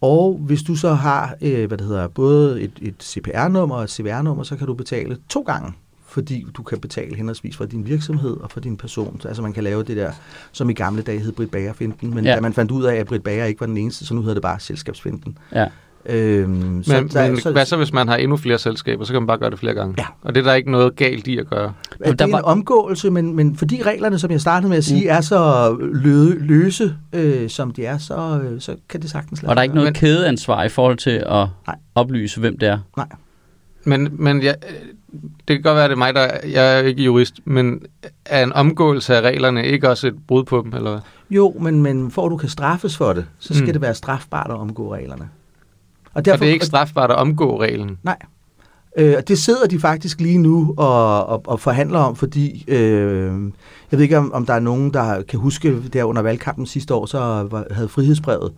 [0.00, 3.90] Og hvis du så har øh, hvad det hedder, både et, et CPR-nummer og et
[3.90, 5.72] CVR-nummer, så kan du betale to gange,
[6.10, 9.20] fordi du kan betale henholdsvis fra din virksomhed og fra din person.
[9.20, 10.12] Så, altså man kan lave det der,
[10.52, 12.30] som i gamle dage hed Britt Bager-finten, men Ja.
[12.30, 12.36] ja.
[12.36, 14.34] da man fandt ud af, at Britt Bager ikke var den eneste, så nu hedder
[14.34, 15.38] det bare selskabsfinten.
[15.54, 15.66] Ja.
[16.06, 19.04] Øhm, Men, så, men så, hvad så, hvis man har endnu flere selskaber?
[19.04, 19.94] Så kan man bare gøre det flere gange.
[19.98, 20.04] Ja.
[20.22, 21.72] Og det er der ikke noget galt i at gøre.
[22.00, 25.04] at det er en omgåelse, men, men fordi reglerne, som jeg startede med at sige,
[25.04, 25.16] mm.
[25.16, 29.50] er så lø, løse, øh, som de er, så, øh, så kan det sagtens lade
[29.50, 31.76] Og der er ikke noget kædeansvar i forhold til at Nej.
[31.94, 32.78] oplyse, hvem det er.
[32.96, 33.06] Nej.
[33.84, 34.54] Men, men jeg,
[35.48, 37.82] det kan godt være, at det er mig, der jeg er ikke jurist, men
[38.24, 41.00] er en omgåelse af reglerne ikke også et brud på dem, eller hvad?
[41.30, 43.72] Jo, men, men for at du kan straffes for det, så skal Mm.
[43.72, 45.28] det være strafbart at omgå reglerne.
[46.04, 47.98] Og Og det er ikke strafbart at omgå reglen.
[48.02, 48.16] Nej.
[48.98, 53.32] Øh, det sidder de faktisk lige nu og, og, og forhandler om, fordi øh,
[53.90, 56.94] jeg ved ikke, om, om der er nogen, der kan huske, der under valgkampen sidste
[56.94, 57.18] år, så
[57.50, 58.52] var, havde frihedsbrevet.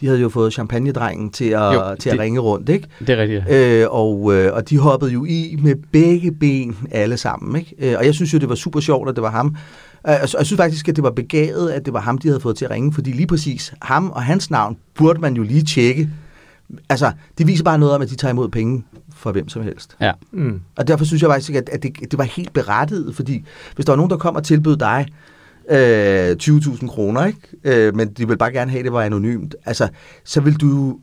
[0.00, 2.88] De havde jo fået champagnedrengen til at, Jo, til at det- ringe rundt, ikke?
[3.00, 3.44] Det er rigtigt.
[3.50, 7.56] Øh, og, øh, og de hoppede jo i med begge ben alle sammen.
[7.60, 7.74] Ikke?
[7.92, 9.46] Øh, og jeg synes jo, det var super sjovt, at det var ham.
[10.08, 12.40] Øh, og jeg synes faktisk, at det var begavet, at det var ham, de havde
[12.40, 15.62] fået til at ringe, fordi lige præcis ham og hans navn burde man jo lige
[15.62, 16.10] tjekke.
[16.88, 19.96] Altså, det viser bare noget om, at de tager imod penge fra hvem som helst.
[20.00, 20.12] Ja.
[20.32, 20.60] Mm.
[20.76, 23.92] Og derfor synes jeg faktisk, at, at det, det var helt berettiget, fordi hvis der
[23.92, 25.06] var nogen, der kom og tilbød dig
[25.70, 27.38] øh, 20.000 kroner, ikke?
[27.64, 29.88] Øh, men de vil bare gerne have, at det var anonymt, altså,
[30.24, 30.98] så vil du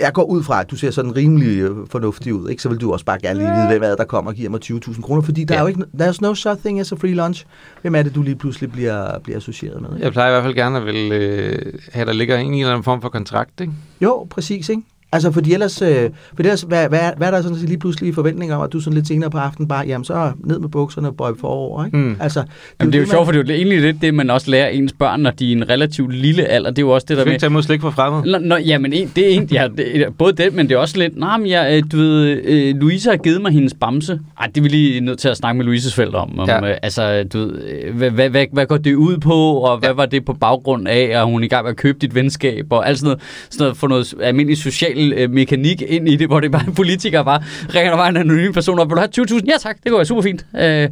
[0.00, 2.62] jeg går ud fra, at du ser sådan rimelig øh, fornuftig ud, ikke?
[2.62, 4.50] så vil du også bare gerne lige vide, hvem er det, der kommer og giver
[4.50, 5.58] mig 20.000 kroner, fordi der Ja.
[5.58, 7.46] er jo ikke, there's no such thing as a free lunch.
[7.82, 9.90] Hvem er det, du lige pludselig bliver, bliver associeret med?
[9.94, 10.04] Ikke?
[10.04, 12.84] Jeg plejer i hvert fald gerne at vil øh, have, der ligger en eller anden
[12.84, 13.72] form for kontrakt, ikke?
[14.00, 14.82] Jo, præcis, ikke?
[15.12, 18.56] Altså, fordi ellers, øh, for ellers hvad, hvad, hvad er der sådan lige pludselig forventninger
[18.56, 21.16] om, at du sådan lidt senere på aftenen bare, jamen så ned med bukserne og
[21.16, 21.96] bøj forover, ikke?
[21.96, 22.16] Mm.
[22.20, 22.42] Altså,
[22.80, 24.50] Jamen, det er jo man- sjovt, for det er jo egentlig lidt det, man også
[24.50, 26.70] lærer ens børn, når de er i en relativt lille alder.
[26.70, 27.34] Det er jo også det Du der skal med...
[27.34, 28.32] ikke tage slik fra fremmede.
[28.32, 30.78] Nå, nå, jamen, en, det er en, ja, det, er både det, men det er
[30.78, 34.20] også lidt, nej, men jeg, øh, du ved, øh, Louise har givet mig hendes bamse.
[34.40, 36.38] Ej, det er vi lige nødt til at snakke med Louises forældre om.
[36.38, 36.70] om Ja.
[36.70, 39.88] øh, altså, du ved, øh, hvad, hvad, hvad, hvad går det ud på, og hvad
[39.88, 39.94] Ja.
[39.94, 42.88] var det på baggrund af, og hun i gang med at købe dit venskab, og
[42.88, 43.20] alt sådan noget,
[43.50, 46.72] sådan noget få noget almindelig social øh, mekanik ind i det, hvor det bare er
[46.72, 47.42] politikere bare
[47.74, 49.44] ringer der bare en anonym person op, vil du have 20.000?
[49.46, 50.46] Ja tak, det går være super fint.
[50.58, 50.88] Øh,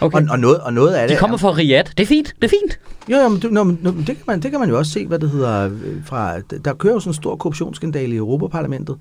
[0.00, 0.18] okay.
[0.18, 1.90] Og, og, noget, og noget af De det kommer er, fra Riyadh.
[1.96, 2.78] Det er fint, det er fint.
[3.10, 5.06] Jo, jo, men, det, nå, men, det, kan man, det kan man jo også se,
[5.06, 6.40] hvad det hedder øh, fra...
[6.64, 8.96] Der kører jo sådan en stor korruptionsskandale i Europaparlamentet,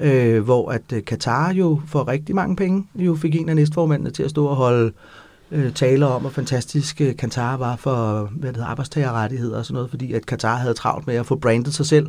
[0.00, 4.10] øh, hvor at øh, Katar jo for rigtig mange penge jo fik en af næstformændene
[4.10, 4.92] til at stå og holde
[5.52, 9.74] øh, taler om, hvor fantastisk øh, Katar var for hvad det hedder, arbejdstagerrettigheder og sådan
[9.74, 12.06] noget, fordi at Katar havde travlt med at få brandet sig selv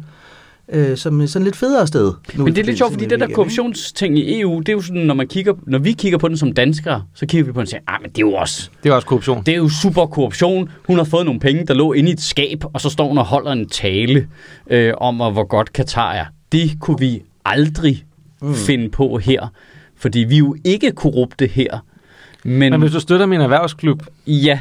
[0.69, 2.13] øh, som sådan lidt federe sted.
[2.33, 4.81] Nu Men det er lidt sjovt, fordi det der korruptionsting i EU, det er jo
[4.81, 7.59] sådan, når, man kigger, når vi kigger på den som danskere, så kigger vi på
[7.59, 9.43] den og siger, ah, men det er jo også, Det er også korruption.
[9.45, 10.69] det er jo super korruption.
[10.87, 13.17] Hun har fået nogle penge, der lå inde i et skab, og så står hun
[13.17, 14.27] og holder en tale
[14.69, 16.25] øh, om, hvor godt Katar er.
[16.51, 18.03] Det kunne vi aldrig
[18.41, 18.53] mm.
[18.53, 19.47] finde på her,
[19.97, 21.79] fordi vi er jo ikke korrupte her.
[22.43, 24.59] Men, Men hvis du støtter min erhvervsklub, ja,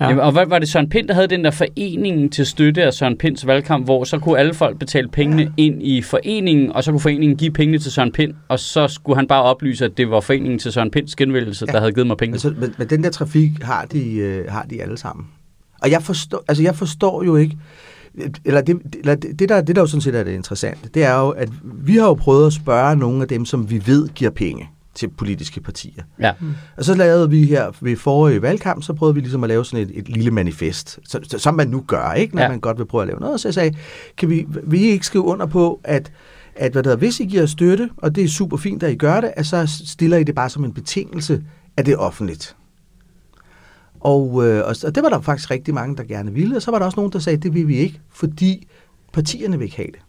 [0.00, 0.04] Ja.
[0.04, 0.08] Ja.
[0.08, 2.94] Jamen, og hvad var det Søren Pind, der havde den der forening til støtte af
[2.94, 5.48] Søren Pinds valgkamp, hvor så kunne alle folk betale pengene ja.
[5.56, 9.16] ind i foreningen, og så kunne foreningen give pengene til Søren Pind, og så skulle
[9.16, 11.72] han bare oplyse, at det var foreningen til Søren Pinds genvælgelse, ja.
[11.72, 12.30] Der havde givet mig penge.
[12.30, 15.26] Men, så, men, men den der trafik har de, øh, har de alle sammen.
[15.82, 17.56] Og jeg forstår, altså jeg forstår jo ikke,
[18.44, 21.04] eller det, eller det, det, der, det der jo sådan set er det interessante, det
[21.04, 24.08] er jo, at vi har jo prøvet at spørge nogle af dem, som vi ved
[24.08, 24.68] giver penge.
[24.96, 26.02] Til politiske partier.
[26.20, 26.32] Ja.
[26.76, 29.86] Og så lavede vi her ved forrige valgkamp, så prøvede vi ligesom at lave sådan
[29.86, 32.48] et, et lille manifest, så, så, som man nu gør, ikke, når Ja.
[32.48, 33.32] man godt vil prøve at lave noget.
[33.34, 33.76] Og så jeg sagde,
[34.16, 36.12] kan vi, vil I ikke skrive under på, at,
[36.56, 39.20] at hvad der, hvis I giver støtte, og det er super fint, at I gør
[39.20, 41.42] det, at så stiller I det bare som en betingelse,
[41.76, 42.56] at det er offentligt.
[44.00, 46.70] Og, øh, og, og det var der faktisk rigtig mange, der gerne ville, og så
[46.70, 48.66] var der også nogen, der sagde, det vil vi ikke, fordi
[49.12, 50.00] partierne vil ikke have det.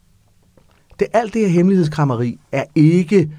[0.99, 3.31] det alt det her hemmelighedskrammeri er ikke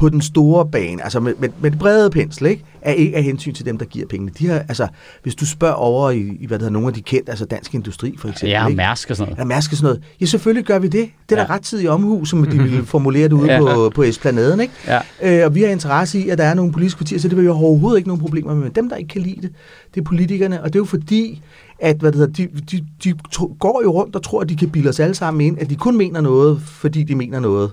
[0.00, 2.64] på den store bane, altså med, med, med brede pensel, ikke?
[2.82, 4.32] er ikke af hensyn til dem, der giver pengene.
[4.38, 4.88] De har, altså,
[5.22, 7.74] hvis du spørger over i, i hvad der hedder, nogle af de kendte, altså Dansk
[7.74, 8.72] Industri for eksempel, Ja, og?
[8.72, 9.48] Mærsk og sådan Ja, noget.
[9.48, 10.02] Mærsk og sådan noget.
[10.20, 11.08] Ja, selvfølgelig gør vi det.
[11.28, 11.46] Det er Ja.
[11.46, 13.54] da rettidig omhu, som de ville formulere det ude Ja.
[13.54, 13.74] ja.
[13.74, 14.72] på, på Esplanaden, ikke?
[14.86, 14.98] Ja.
[15.40, 17.44] Øh, og vi har interesse i, at der er nogle politiske partier, så det vil
[17.44, 18.62] vi overhovedet ikke nogen problemer med.
[18.62, 19.50] Men dem, der ikke kan lide det,
[19.94, 20.62] det er politikerne.
[20.62, 21.42] Og det er jo fordi,
[21.80, 23.14] at hvad det hedder, de, de, de
[23.58, 25.76] går jo rundt og tror, at de kan bilde os alle sammen ind, at de
[25.76, 27.70] kun mener noget, fordi de mener noget.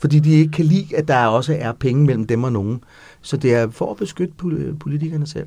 [0.00, 2.84] Fordi de ikke kan lide, at der også er penge mellem dem og nogen.
[3.22, 5.46] Så det er for at beskytte pol- politikerne selv.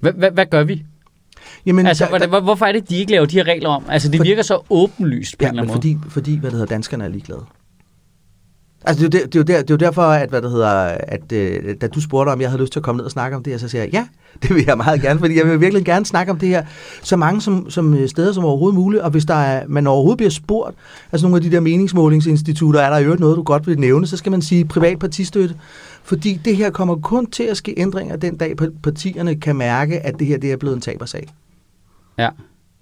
[0.00, 0.84] Hvad, gør vi?
[1.66, 3.84] Jamen, Altså, der- hvor- hvorfor er det, de ikke laver de her regler om?
[3.88, 5.98] Altså, det For- virker så åbenlyst på en Ja, eller men anden måde.
[6.00, 7.44] fordi, fordi hvad det hedder, danskerne er ligeglade.
[8.84, 10.42] Altså, det er, jo der, det, er jo der, det er jo derfor, at, hvad
[10.42, 13.04] det hedder, at øh, da du spurgte, om jeg havde lyst til at komme ned
[13.04, 14.06] og snakke om det så siger jeg, ja,
[14.42, 16.64] det vil jeg meget gerne, fordi jeg vil virkelig gerne snakke om det her
[17.02, 20.16] så mange som, som øh, steder som overhovedet muligt, og hvis der er, man overhovedet
[20.16, 20.76] bliver spurgt,
[21.12, 24.06] altså nogle af de der meningsmålingsinstitutter, er der i øvrigt noget, du godt vil nævne,
[24.06, 25.56] så skal man sige privat partistøtte,
[26.02, 30.18] fordi det her kommer kun til at ske ændringer den dag, partierne kan mærke, at
[30.18, 31.28] det her det er blevet en tabersag.
[32.18, 32.28] Ja.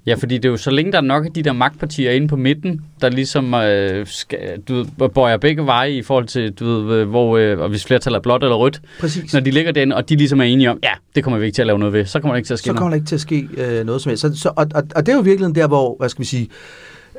[0.08, 2.28] Ja, fordi det er jo så længe der er nok af de der magtpartier inde
[2.28, 6.64] på midten, der ligesom øh, skal, du ved, bøjer begge veje i forhold til, du
[6.64, 9.32] ved, øh, hvor, øh, og hvis flertallet er blåt eller rødt, Præcis.
[9.32, 11.56] når de ligger derinde, og de ligesom er enige om, ja, det kommer vi ikke
[11.56, 12.92] til at lave noget ved, så kommer det ikke til at ske så kommer noget.
[12.92, 14.20] der ikke til at ske øh, noget som helst.
[14.20, 16.48] Så, så, og, og, og det er jo virkelig der, hvor, hvad skal vi sige,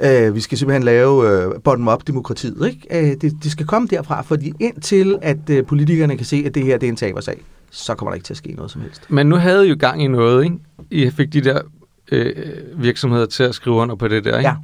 [0.02, 2.68] øh, vi skal simpelthen lave øh, bottom-up-demokratiet.
[2.68, 3.12] Ikke?
[3.12, 6.64] Øh, det, det skal komme derfra, fordi indtil at øh, politikerne kan se, at det
[6.64, 9.02] her det er en tabersag, så kommer der ikke til at ske noget som helst.
[9.10, 10.56] Men nu havde I jo gang i noget, ikke?
[10.92, 11.62] I fik de der
[12.12, 12.34] øh,
[12.76, 14.50] virksomheder til at skrive under på det der, ikke?
[14.50, 14.56] Ja.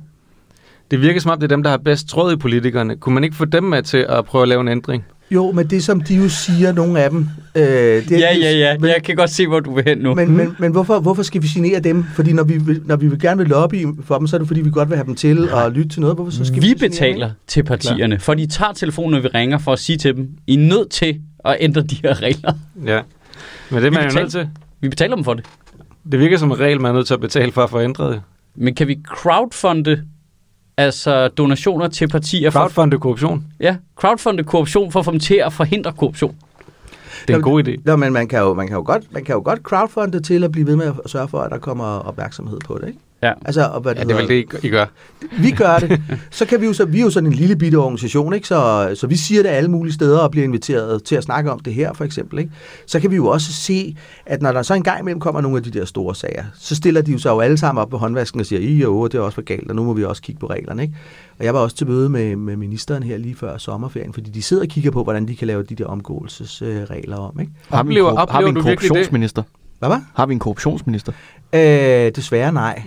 [0.91, 2.95] Det virker som om, det er dem, der har bedst tråd i politikerne.
[2.97, 5.05] Kunne man ikke få dem med til at prøve at lave en ændring?
[5.31, 7.27] Jo, men det som de jo siger, nogle af dem...
[7.55, 10.15] Øh, det, Ja, ja, ja, Men, jeg kan godt se, hvor du vil hen nu.
[10.15, 12.05] men, men, men hvorfor, hvorfor skal vi genere dem?
[12.15, 14.47] Fordi når vi, vil- når vi vil gerne vil lobby for dem, så er det
[14.47, 16.15] fordi, vi godt vil have dem til at lytte til noget.
[16.15, 19.19] Hvorfor så skal vi, vi genere dem, betaler til partierne, for de tager telefonen, når
[19.19, 22.21] vi ringer, for at sige til dem, I er nødt til at ændre de her
[22.21, 22.53] regler.
[22.85, 23.01] Ja.
[23.69, 24.49] Men det er Vi man jo betaler- nødt til.
[24.81, 25.45] Vi betaler dem for det.
[26.11, 28.13] Det virker som en regel, man er nødt til at betale for at få ændret
[28.13, 28.21] det.
[28.55, 30.03] Men kan vi crowdfunde
[30.77, 33.43] altså donationer til partier for, Crowdfunde korruption.
[33.59, 36.35] ja, crowdfunde korruption for at få dem til at forhindre korruption?
[37.27, 37.81] Det er en god idé.
[37.85, 40.43] Nå, men man kan, jo, man, kan jo godt, man kan jo godt crowdfunde til
[40.43, 42.99] at blive ved med at sørge for, at der kommer opmærksomhed på det, ikke?
[43.27, 43.33] Ja.
[43.45, 44.85] Altså, og hvad Ja, det er vel det, I gør.
[45.41, 46.01] vi gør det.
[46.31, 48.47] Så kan vi jo så, vi er jo sådan en lille bitte organisation, ikke?
[48.47, 51.59] Så, så vi siger det alle mulige steder og bliver inviteret til at snakke om
[51.59, 52.51] det her, for eksempel, ikke?
[52.87, 55.57] Så kan vi jo også se, at når der så en gang imellem kommer nogle
[55.57, 57.97] af de der store sager, så stiller de jo sig jo alle sammen op på
[57.97, 60.21] håndvasken og siger, I jo, det er også for galt, og nu må vi også
[60.21, 60.93] kigge på reglerne, ikke?
[61.39, 64.41] Og jeg var også til møde med, med ministeren her lige før sommerferien, fordi de
[64.41, 67.51] sidder og kigger på, hvordan de kan lave de der omgåelsesregler om, ikke?
[67.69, 69.43] Har vi en, Oplever- har vi en korruptionsminister?
[69.79, 70.03] Hvad var?
[70.15, 71.11] Har vi en korruptionsminister?
[71.53, 71.59] Øh,
[72.15, 72.83] desværre nej.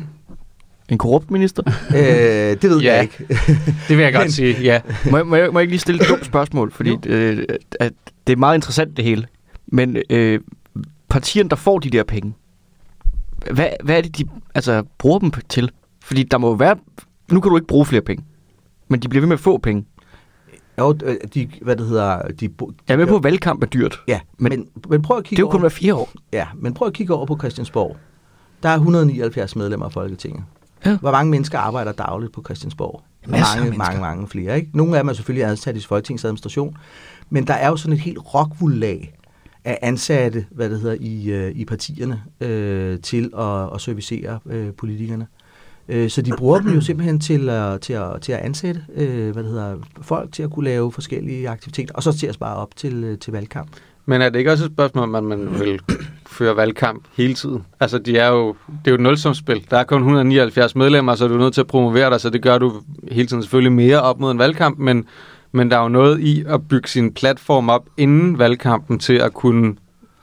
[0.88, 1.62] En korrupt minister?
[1.96, 2.92] Øh, det ved Ja.
[2.94, 3.26] jeg ikke.
[3.88, 4.80] Det vil jeg godt Men- sige, ja.
[5.10, 6.72] må, jeg, må, jeg, må jeg ikke lige stille et dumt spørgsmål?
[6.72, 7.44] Fordi øh,
[7.80, 7.92] at
[8.26, 9.26] det er meget interessant det hele.
[9.66, 10.40] Men øh,
[11.08, 12.34] partierne, der får de der penge,
[13.52, 14.24] hvad, hvad er det, de
[14.54, 15.70] altså, bruger dem til?
[16.04, 16.76] Fordi der må jo være...
[17.32, 18.24] Nu kan du ikke bruge flere penge.
[18.88, 19.84] Men de bliver ved med at få penge.
[20.78, 23.66] Jo, øh, de, hvad det hedder, de, bo- Jeg er med på, at valgkamp er
[23.66, 24.00] dyrt.
[24.08, 26.10] Ja, Men men, men, prøv at Det kigge er jo kun over, hver fire år.
[26.32, 27.96] ja, men prøv at kigge over på Christiansborg.
[28.62, 30.42] Der er 179 medlemmer af Folketinget.
[30.86, 30.96] Ja.
[30.96, 33.02] Hvor mange mennesker arbejder dagligt på Christiansborg?
[33.26, 33.84] Masser af mange, mennesker.
[33.84, 34.56] mange, mange flere.
[34.56, 34.70] Ikke?
[34.74, 36.76] Nogle af dem er selvfølgelig ansat i Folketingets administration,
[37.30, 39.14] men der er jo sådan et helt rockvullag
[39.64, 44.72] af ansatte, hvad det hedder, i, øh, i partierne øh, til at, at servicere øh,
[44.72, 45.26] politikerne.
[45.88, 49.32] Øh, så de bruger dem jo simpelthen til, at, til, at, til at ansætte øh,
[49.32, 52.56] hvad det hedder, folk til at kunne lave forskellige aktiviteter, og så til at spare
[52.56, 53.68] op til, øh, til valgkamp.
[54.06, 55.80] Men er det ikke også et spørgsmål om, at man vil
[56.38, 57.64] føre valgkamp hele tiden?
[57.80, 59.66] Altså, de er jo, det er jo et nulsumsspil.
[59.70, 62.42] Der er kun 179 medlemmer, så er du nødt til at promovere dig, så det
[62.42, 62.72] gør du
[63.12, 65.04] hele tiden selvfølgelig mere op mod en valgkamp, men,
[65.52, 69.34] men der er jo noget i at bygge sin platform op inden valgkampen til at
[69.34, 69.74] kunne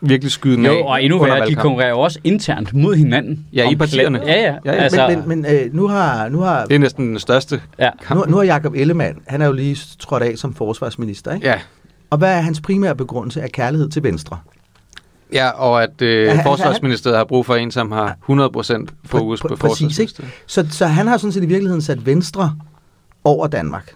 [0.02, 3.46] virkelig skyde den af Jo, og endnu værre, de konkurrerer jo også internt mod hinanden.
[3.54, 4.22] Ja, i partierne.
[4.26, 4.42] Ja, ja.
[4.44, 7.20] Ja, ja, altså, men men, men øh, nu har, nu har Det er næsten den
[7.20, 7.90] største ja.
[8.04, 8.20] kamp.
[8.20, 11.48] Nu, nu har Jacob Ellemann, han er jo lige trådt af som forsvarsminister, ikke?
[11.48, 11.60] Ja,
[12.10, 14.38] Og hvad er hans primære begrundelse af kærlighed til Venstre?
[15.34, 19.48] Ja og at øh, Ja, Forsvarsministeriet har brug for en, som har 100% fokus Præ-
[19.48, 20.32] på præ- præcis, Forsvarsministeriet.
[20.46, 22.56] Så, så han har sådan set i virkeligheden sat Venstre
[23.24, 23.96] over Danmark.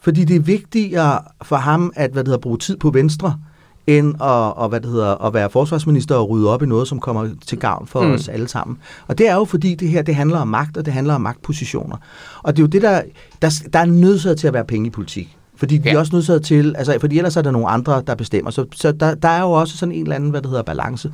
[0.00, 3.38] Fordi det er vigtigere for ham at hvad det hedder, bruge tid på Venstre,
[3.86, 7.00] end at, og, hvad det hedder, at være forsvarsminister og rydde op i noget, som
[7.00, 8.12] kommer til gavn for mm.
[8.12, 8.78] os alle sammen.
[9.06, 11.20] Og det er jo fordi, det her det handler om magt, og det handler om
[11.20, 11.96] magtpositioner.
[12.42, 13.02] Og det er jo det, der,
[13.42, 15.36] der, der er nødsaget til at være penge i politik.
[15.62, 15.94] Fordi vi Ja.
[15.94, 18.50] er også nødsaget til, altså, fordi ellers er der nogle andre, der bestemmer.
[18.50, 21.12] Så, så der, der er jo også sådan en eller anden, hvad det hedder, balance.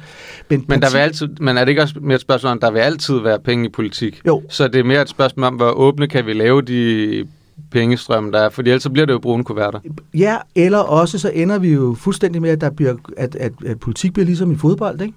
[0.51, 2.71] Men, der parti- vil altid, men er det ikke også mere et spørgsmål om, der
[2.71, 4.21] vil altid være penge i politik?
[4.27, 4.43] Jo.
[4.51, 7.25] Så det er mere et spørgsmål om, hvor åbne kan vi lave de
[7.71, 8.49] pengestrømme, der er?
[8.49, 9.81] Fordi ellers så bliver det jo brune kuverter.
[10.15, 13.81] Ja, eller også så ender vi jo fuldstændig med, at, der bliver, at, at, at
[13.81, 15.15] politik bliver ligesom i fodbold, ikke?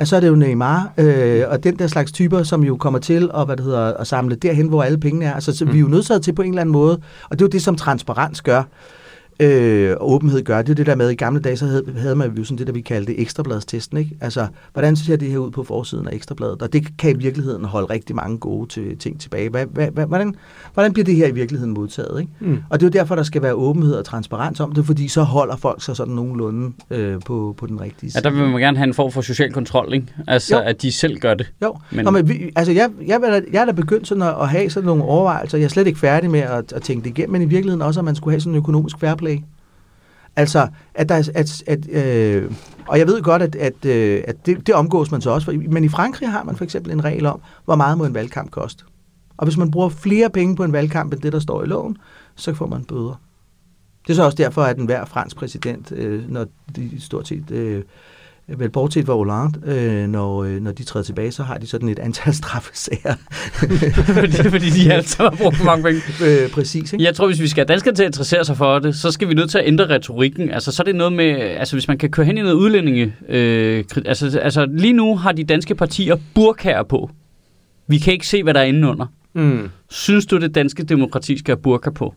[0.00, 2.98] Altså så er det jo Neymar øh, og den der slags typer, som jo kommer
[2.98, 5.34] til at, hvad det hedder, at samle derhen, hvor alle pengene er.
[5.34, 5.72] Altså så mm.
[5.72, 7.62] vi er jo nødsaget til på en eller anden måde, og det er jo det,
[7.62, 8.62] som transparens gør,
[9.40, 10.62] øh, og åbenhed gør.
[10.62, 12.58] Det er det der med, at i gamle dage, så havde, havde man jo sådan
[12.58, 14.16] det, der vi kaldte ekstrabladstesten, ikke?
[14.20, 16.62] Altså, hvordan ser det her ud på forsiden af ekstrabladet?
[16.62, 19.48] Og det kan i virkeligheden holde rigtig mange gode til, ting tilbage.
[19.50, 20.34] Hvad, hvad, hvad, hvordan,
[20.74, 22.32] hvordan bliver det her i virkeligheden modtaget, ikke?
[22.40, 22.58] Mm.
[22.70, 25.22] Og det er jo derfor, der skal være åbenhed og transparens om det, fordi så
[25.22, 28.22] holder folk sig sådan nogenlunde øh, på, på den rigtige Ja, side.
[28.22, 30.06] der vil man gerne have en form for social kontrol, ikke?
[30.28, 30.62] Altså, Jo.
[30.66, 31.52] at de selv gør det.
[31.62, 34.22] Jo, Men- Nå, men vi, altså jeg, jeg, er da- jeg er da begyndt sådan
[34.22, 35.58] at, at have sådan nogle overvejelser.
[35.58, 38.00] Jeg er slet ikke færdig med at, at tænke det igennem, men i virkeligheden også,
[38.00, 39.46] at man skulle have sådan en økonomisk fair play.
[40.36, 42.52] Altså, at der er, at, at, øh,
[42.86, 45.52] og jeg ved godt, at, at, øh, at det, det omgås man så også, for,
[45.52, 48.50] men i Frankrig har man for eksempel en regel om, hvor meget må en valgkamp
[48.50, 48.84] koste.
[49.36, 51.96] Og hvis man bruger flere penge på en valgkamp end det, der står i loven,
[52.34, 53.20] så får man bøder.
[54.06, 57.82] Det er så også derfor, at enhver fransk præsident, øh, når de stort set, øh,
[58.58, 61.88] vel bortset fra Hollande, øh, når, øh, når de træder tilbage, så har de sådan
[61.88, 63.14] et antal straffesager.
[64.20, 66.00] fordi, fordi de altid har brugt for mange penge.
[66.24, 67.04] øh, præcis, ikke?
[67.04, 69.28] Jeg tror, hvis vi skal have danskere til at interessere sig for det, så skal
[69.28, 70.50] vi nødt til at ændre retorikken.
[70.50, 73.14] Altså, så er det noget med, altså hvis man kan køre hen i noget udlændinge,
[73.28, 77.10] øh, altså, altså lige nu har de danske partier burkager på.
[77.88, 79.06] Vi kan ikke se, hvad der er inde under.
[79.34, 79.68] Mm.
[79.90, 82.14] Synes du, det danske demokrati skal have burka på?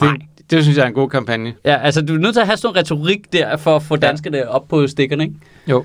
[0.00, 0.10] Det,
[0.50, 1.54] det synes jeg er en god kampagne.
[1.64, 3.96] Ja, altså du er nødt til at have sådan en retorik der, for at få
[3.96, 5.34] danskerne op på stikkerne, ikke?
[5.68, 5.84] Jo.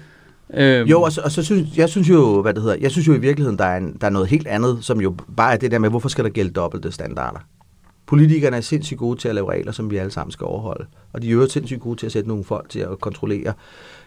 [0.54, 3.08] Øhm, Jo, og så, og så synes jeg synes jo, hvad det hedder, jeg synes
[3.08, 5.58] jo i virkeligheden, der er, en, der er noget helt andet, som jo bare er
[5.58, 7.39] det der med, hvorfor skal der gælde dobbelte standarder?
[8.06, 10.86] Politikerne er sindssygt gode til at lave regler, som vi alle sammen skal overholde.
[11.13, 13.54] Og de er jo sindssygt gode til at sætte nogle folk til at kontrollere,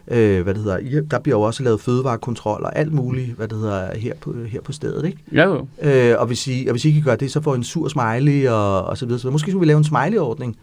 [0.08, 1.00] øh, hvad det hedder.
[1.10, 4.60] Der bliver jo også lavet fødevarekontrol og alt muligt, hvad det hedder, her på, her
[4.60, 5.18] på stedet, ikke?
[5.32, 5.66] Ja, jo.
[5.82, 7.88] Øh, og, hvis I, og hvis I ikke gør det, så får I en sur
[7.88, 9.20] smiley og, og så videre.
[9.20, 10.56] Så måske skulle vi lave en smiley-ordning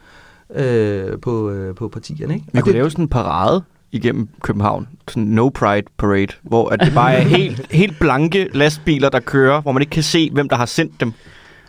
[0.56, 2.45] øh, på, øh, på partierne, ikke?
[2.54, 4.88] Vi og kunne det, lave sådan en parade igennem København.
[5.08, 9.19] Sådan en no pride parade, hvor at det bare er helt, helt blanke lastbiler, der
[9.19, 11.13] kører, hvor man ikke kan se, hvem der har sendt dem.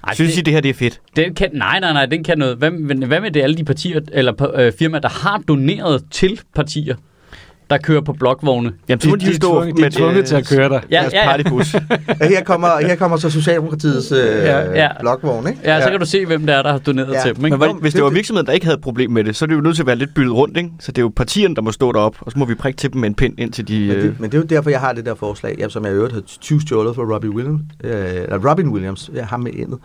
[0.07, 1.01] Ej, Synes det- I, det her det er fedt?
[1.17, 2.57] Den kan, nej, nej, nej, den kan noget.
[2.57, 6.41] Hvad, hvad hvad med det alle de partier, eller øh, firmaer, der har doneret til
[6.55, 6.97] partier,
[7.73, 8.73] der kører på blokvogne?
[8.89, 10.81] Jamen, de, de, er stå de er tvunget til at køre der.
[10.91, 11.37] Ja, deres ja, ja.
[11.37, 11.73] partybus.
[12.23, 14.83] her, kommer, her kommer så Socialdemokratiets øh, Ja, ja, ja.
[14.83, 14.89] ja.
[15.01, 15.61] blokvogn, ikke?
[15.65, 17.21] Ja, så kan du se, hvem det er, der har doneret Ja.
[17.23, 17.57] til dem, ikke?
[17.59, 19.61] Men hvis det- var virksomheden, der ikke havde problem med det, så er det jo
[19.61, 20.71] nødt til at være lidt byttet rundt, ikke?
[20.81, 22.93] Så det er jo partierne, der må stå derop, og så må vi prikke til
[22.93, 23.81] dem med en pind, indtil de...
[23.81, 24.03] Men Øh...
[24.03, 25.97] det, men det er jo derfor, jeg har det der forslag, ja, som jeg i
[25.97, 27.91] øvrigt har 20 stjålet fra Robbie Williams, øh,
[28.51, 29.79] Robin Williams, jeg har med endet,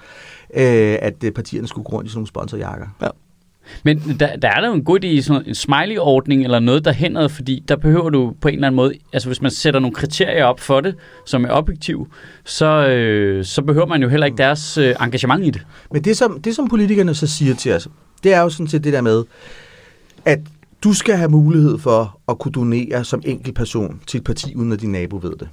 [0.58, 2.86] øh, at øh, partierne skulle gå rundt i sådan nogle sponsorjakker.
[3.84, 6.86] Men der, der er der jo en god idé i sådan en smiley-ordning eller noget
[6.86, 9.96] derhenad, fordi der behøver du på en eller anden måde, altså hvis man sætter nogle
[9.96, 12.08] kriterier op for det, som er objektiv,
[12.46, 15.66] så, øh, så behøver man jo heller ikke deres øh, engagement i det.
[15.92, 17.88] Men det som, det, som politikerne så siger til os,
[18.24, 19.24] det er jo sådan set det der med,
[20.26, 20.40] at
[20.84, 24.72] du skal have mulighed for at kunne donere som enkel person til et parti, uden
[24.72, 25.50] at din nabo ved det.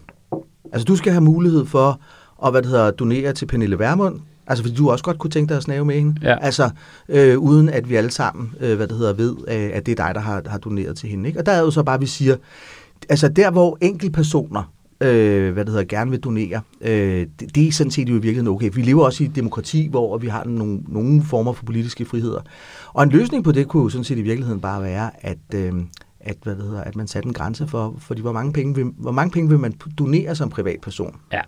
[0.72, 2.00] Altså du skal have mulighed for
[2.46, 5.48] at hvad det hedder, donere til Pernille Vermund, altså fordi du også godt kunne tænke
[5.48, 6.20] dig at snave med hende.
[6.22, 6.36] Ja.
[6.40, 6.70] Altså
[7.08, 10.06] øh, uden at vi alle sammen, øh, hvad det hedder, ved, øh, at det er
[10.06, 11.28] dig, der har, har doneret til hende.
[11.28, 11.40] Ikke?
[11.40, 12.36] Og der er jo så bare, vi siger,
[13.08, 17.72] altså der hvor enkeltpersoner, øh, hvad det hedder, gerne vil donere, øh, det, det er
[17.72, 18.70] sådan set jo i virkeligheden okay.
[18.74, 22.40] Vi lever også i et demokrati, hvor vi har nogle, nogle former for politiske friheder.
[22.92, 25.72] Og en løsning på det kunne jo sådan set i virkeligheden bare være, at, øh,
[26.20, 28.84] at, hvad det hedder, at man satte en grænse for, fordi hvor mange, penge vil,
[28.98, 31.16] hvor mange penge vil man donere som privatperson?
[31.32, 31.40] Ja.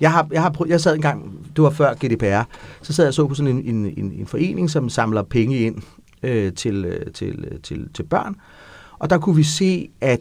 [0.00, 2.42] Jeg, har, jeg, har prøvet, jeg sad engang, det var før GDPR,
[2.82, 5.76] så sad jeg så på sådan en, en, en, en forening, som samler penge ind
[6.22, 8.36] øh, til, øh, til, øh, til, til børn.
[8.98, 10.20] Og der kunne vi se, at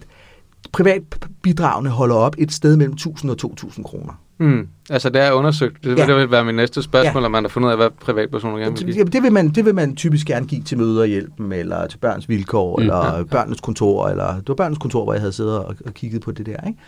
[0.72, 4.14] privatbidragene holder op et sted mellem 1000 og 2000 kroner.
[4.40, 4.68] Mm.
[4.90, 5.84] Altså, det er undersøgt.
[5.84, 6.02] Det, Ja.
[6.02, 6.08] ja.
[6.08, 7.26] det vil være mit næste spørgsmål, Ja.
[7.26, 8.98] om man har fundet ud af, hvad privatpersoner gerne vil give.
[8.98, 12.30] Jamen, det, vil man, det vil man typisk gerne give til møderhjælpen, eller til børns
[12.30, 15.76] vilkår, Mm, eller børnenes kontor, eller det var børnenes kontor, hvor jeg havde siddet og,
[15.86, 16.80] og kigget på det der, ikke?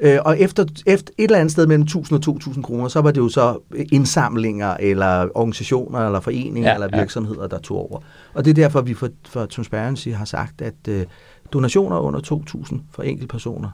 [0.00, 3.10] Øh, og efter, efter et eller andet sted mellem 1000 og 2000 kroner, så var
[3.10, 3.58] det jo så
[3.92, 7.00] indsamlinger, eller organisationer, eller foreninger, Ja, ja, eller ja.
[7.02, 8.00] virksomheder, der tog over.
[8.34, 11.04] Og det er derfor, vi for, for Transparency har sagt, at øh,
[11.52, 13.70] donationer under 2000 for enkeltpersoner,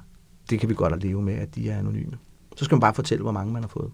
[0.50, 2.12] det kan vi godt at leve med, at de er anonyme.
[2.56, 3.90] Så skal man bare fortælle, hvor mange man har fået.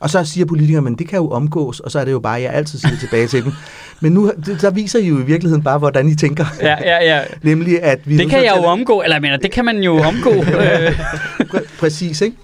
[0.00, 2.40] Og så siger politikere, men det kan jo omgås, og så er det jo bare,
[2.42, 3.52] jeg altid siger tilbage til dem.
[4.00, 6.44] Men nu, det, der viser I jo i virkeligheden bare, hvordan I tænker.
[6.62, 7.22] Ja, ja, ja.
[7.50, 8.18] Nemlig, at vi...
[8.18, 10.30] Det kan jeg jo omgå, eller jeg mener, det kan man jo omgå.
[11.52, 12.36] Præ- præcis, ikke?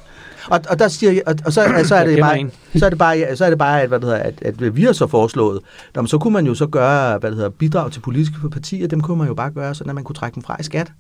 [0.51, 2.99] Og, og der siger jeg, og, og så, så er det bare, så er det
[2.99, 5.61] bare, så er det bare, at, hvad det hedder, at, at vi har så foreslået,
[5.95, 8.89] Nå, men så kunne man jo så gøre, hvad det hedder, bidrag til politiske partier,
[8.89, 10.93] dem kunne man jo bare gøre, sådan at man kunne trække dem fra i skat.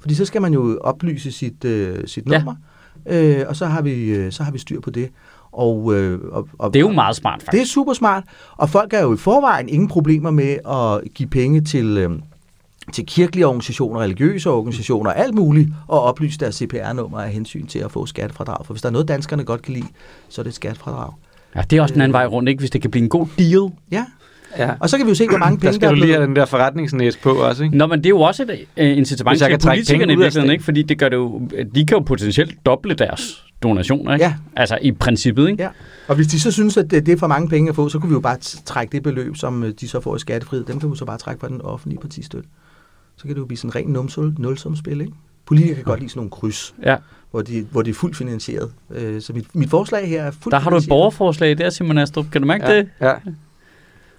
[0.00, 2.36] Fordi så skal man jo oplyse sit, øh, sit Ja.
[2.38, 2.54] nummer,
[3.06, 5.08] øh, og så har, vi, øh, så har vi styr på det.
[5.56, 7.62] Og, øh, og, og, det er jo meget smart, det faktisk.
[7.62, 8.24] er super smart,
[8.56, 12.10] og folk er jo i forvejen ingen problemer med at give penge til, øh,
[12.92, 17.90] til kirkelige organisationer, religiøse organisationer, alt muligt, og oplyse deres CPR-nummer af hensyn til at
[17.90, 18.66] få skattefradrag.
[18.66, 19.86] For hvis der er noget, danskerne godt kan lide,
[20.28, 21.12] så er det et skattefradrag.
[21.54, 22.58] Ja, det er også den anden vej rundt, ikke?
[22.58, 23.72] Hvis det kan blive en god deal.
[23.90, 24.04] Ja,
[24.58, 24.70] Ja.
[24.80, 26.26] og så kan vi jo se, hvor mange Der penge skal du er lige have
[26.26, 27.76] den der forretningsnæs på også, ikke?
[27.76, 30.16] Nå, men det er jo også et øh, incitament til kan trække politikerne penge i
[30.16, 30.64] virkeligheden, ikke?
[30.64, 31.40] Fordi det gør det jo,
[31.74, 34.24] de kan jo potentielt doble deres donationer, ikke?
[34.24, 34.34] Ja.
[34.56, 35.62] Altså i princippet, ikke?
[35.62, 35.68] Ja.
[36.08, 37.98] Og hvis de så synes, at det det er for mange penge at få, så
[37.98, 40.80] kunne vi jo bare trække det beløb, som øh, de så får i skattefrihed, dem
[40.80, 42.48] kan vi så bare trække fra den offentlige partistøtte.
[43.16, 45.12] Så kan det jo blive sådan en ren numsel- nulsumspil, ikke?
[45.46, 46.96] Politikere kan godt lide sådan nogle kryds, Ja.
[47.30, 48.70] hvor, de, hvor det er fuldt finansieret.
[48.94, 51.98] Øh, Så mit, mit forslag her er fuldt Der har du et borgerforslag der, Simon
[51.98, 52.26] Astrup.
[52.32, 52.76] Kan du mærke Ja.
[52.78, 52.88] det?
[53.00, 53.12] ja.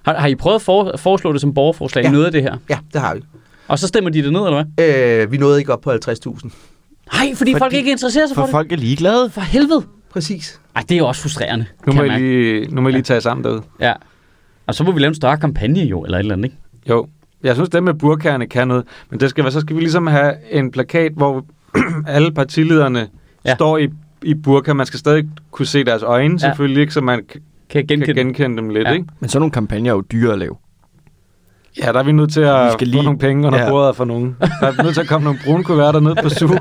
[0.08, 2.04] Har, har I prøvet at for, foreslå det som borgerforslag?
[2.04, 2.12] Ja.
[2.12, 2.58] Noget af det her?
[2.70, 3.22] Ja, det har vi.
[3.68, 5.22] Og så stemmer de det ned, eller hvad?
[5.24, 5.98] Øh, vi nåede ikke op på 50.000.
[5.98, 6.02] Nej,
[7.14, 8.52] fordi, fordi folk ikke interesserer sig for, For det.
[8.52, 9.30] folk er ligeglade.
[9.30, 9.84] For helvede.
[10.10, 10.62] Præcis.
[10.76, 11.66] Ej, det er jo også frustrerende.
[11.86, 13.62] Nu kan må, jeg lige, nu må jeg lige tage sammen derude.
[13.80, 13.94] Ja.
[14.68, 16.58] Og så må vi lave en større kampagne jo, eller et eller andet, ikke?
[16.90, 17.08] Jo,
[17.44, 20.08] jeg synes, det med burkerne kan noget, men det skal, være- så skal vi ligesom
[20.08, 21.46] have en plakat, hvor
[22.08, 23.06] alle partilederne Ja.
[23.46, 23.56] ja.
[23.56, 23.90] står i,
[24.24, 24.74] i burka.
[24.74, 26.38] Man skal stadig kunne se deres øjne, Ja.
[26.38, 27.22] selvfølgelig, ikke, så man
[27.70, 28.24] Kan jeg kan genkende?
[28.24, 28.84] genkende dem lidt.
[28.84, 28.90] Ja.
[28.90, 28.96] Ja.
[28.96, 29.08] Ikke?
[29.20, 30.56] Men sådan nogle kampagner er jo dyre at lave.
[31.84, 33.66] Ja, der er vi nødt til at Vi få skal lige- nogle penge under Ja.
[33.66, 33.72] ja.
[33.72, 34.36] bordet for nogen.
[34.62, 36.48] Der er nødt til at komme nogle brune kuverter ned på SU.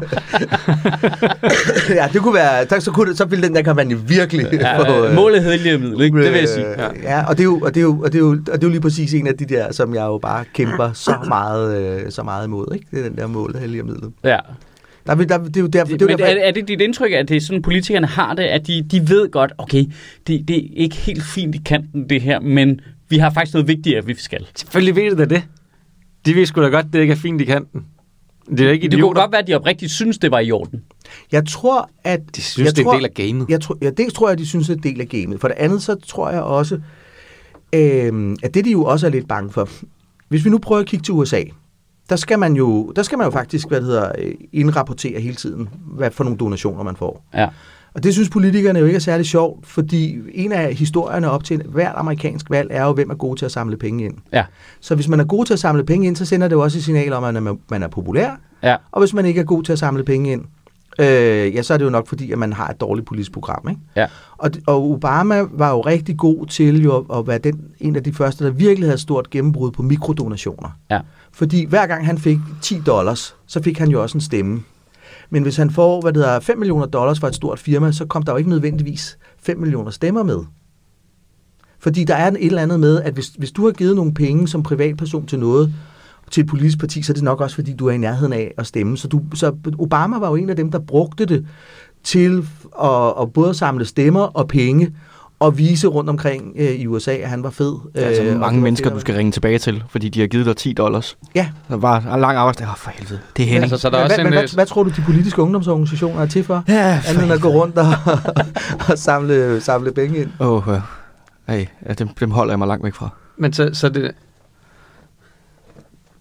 [1.94, 4.78] ja, det kunne være, der, så, kunne det, så ville den der kampagne virkelig Ja,
[4.78, 5.06] få...
[5.06, 6.22] øh, målet hedder middel, ikke?
[6.22, 6.66] Det vil jeg sige.
[6.66, 8.36] Øh, ja, og det, er jo, og, det er jo, og, det er jo, og
[8.46, 11.14] det er jo lige præcis en af de der, som jeg jo bare kæmper så
[11.28, 12.66] meget, øh, så meget imod.
[12.74, 12.86] Ikke?
[12.90, 14.10] Det er den der mål, hellige middel.
[14.24, 14.38] Ja.
[15.06, 16.68] Der, vil- der, det er jo derfor, det, er jo Men derfor, er, er det
[16.68, 19.84] dit indtryk, at det er sådan, politikerne har det, at de, de ved godt, okay,
[20.26, 23.68] det, det er ikke helt fint i kanten, det her, men vi har faktisk noget
[23.68, 24.46] vigtigt, at vi skal.
[24.54, 25.42] Selvfølgelig ved de da det.
[26.26, 27.84] De ved sgu da godt, det ikke er fint i kanten.
[28.50, 29.20] Det er ikke Det kunne idioter.
[29.20, 30.82] godt være, at de oprigtigt synes, det var i orden.
[31.32, 32.20] jeg tror, at...
[32.36, 33.48] De synes, jeg det er tror, en del af gamet.
[33.48, 35.40] Jeg tror, ja, dels tror jeg, at de synes, det er en del af gamet.
[35.40, 36.80] For det andet, så tror jeg også,
[37.72, 39.68] øh, at det de jo også er lidt bange for.
[40.28, 41.42] Hvis vi nu prøver at kigge til USA,
[42.10, 45.36] der skal man jo, der skal man jo faktisk, hvad det hedder, øh, indrapportere hele
[45.36, 47.24] tiden, hvad for nogle donationer man får.
[47.34, 47.48] Ja.
[47.94, 51.62] Og det synes politikerne jo ikke er særlig sjovt, fordi en af historierne op til
[51.68, 54.14] hvert amerikansk valg er jo, hvem er god til at samle penge ind.
[54.32, 54.44] Ja.
[54.80, 56.78] Så hvis man er god til at samle penge ind, så sender det jo også
[56.78, 58.30] et signal om, at man er, man er populær.
[58.62, 58.76] Ja.
[58.92, 60.44] Og hvis man ikke er god til at samle penge ind,
[60.98, 63.68] øh, ja, så er det jo nok fordi, at man har et dårligt politisk program.
[63.68, 63.80] Ikke?
[63.96, 64.06] Ja.
[64.36, 68.04] Og, og Obama var jo rigtig god til jo at, at være den, en af
[68.04, 70.68] de første, der virkelig havde stort gennembrud på mikrodonationer.
[70.90, 71.00] Ja.
[71.32, 74.62] Fordi hver gang han fik 10 dollars, så fik han jo også en stemme.
[75.30, 78.06] Men hvis han får, hvad det hedder, 5 millioner dollars fra et stort firma, så
[78.06, 80.38] kom der jo ikke nødvendigvis 5 millioner stemmer med.
[81.78, 84.48] Fordi der er et eller andet med, at hvis, hvis du har givet nogle penge
[84.48, 85.74] som privatperson til noget,
[86.30, 88.54] til et politisk parti, så er det nok også, fordi du er i nærheden af
[88.58, 88.96] at stemme.
[88.96, 91.46] Så, du, så Obama var jo en af dem, der brugte det
[92.04, 92.46] til
[92.82, 94.92] at, at både samle stemmer og penge,
[95.38, 97.74] og vise rundt omkring øh, i USA, at han var fed.
[97.94, 100.46] Altså øh, og mange var mennesker, du skal ringe tilbage til, fordi de har givet
[100.46, 101.18] dig 10 dollars.
[101.34, 102.66] Ja, Der var en lang arbejdsdag.
[102.68, 103.20] Åh, for helvede.
[103.36, 103.62] Det er Henning.
[103.62, 104.30] Altså, så er der men, også hvad, en...
[104.30, 106.64] men øh, hvad, hvad tror du, de politiske ungdomsorganisationer er til for?
[106.68, 107.86] ja, Andet end at gå rundt og,
[108.90, 110.30] og samle, samle penge ind.
[110.40, 110.80] Åh, ja.
[111.48, 113.08] Ej, ja, dem, dem holder jeg mig langt væk fra.
[113.38, 114.10] Men så, så det...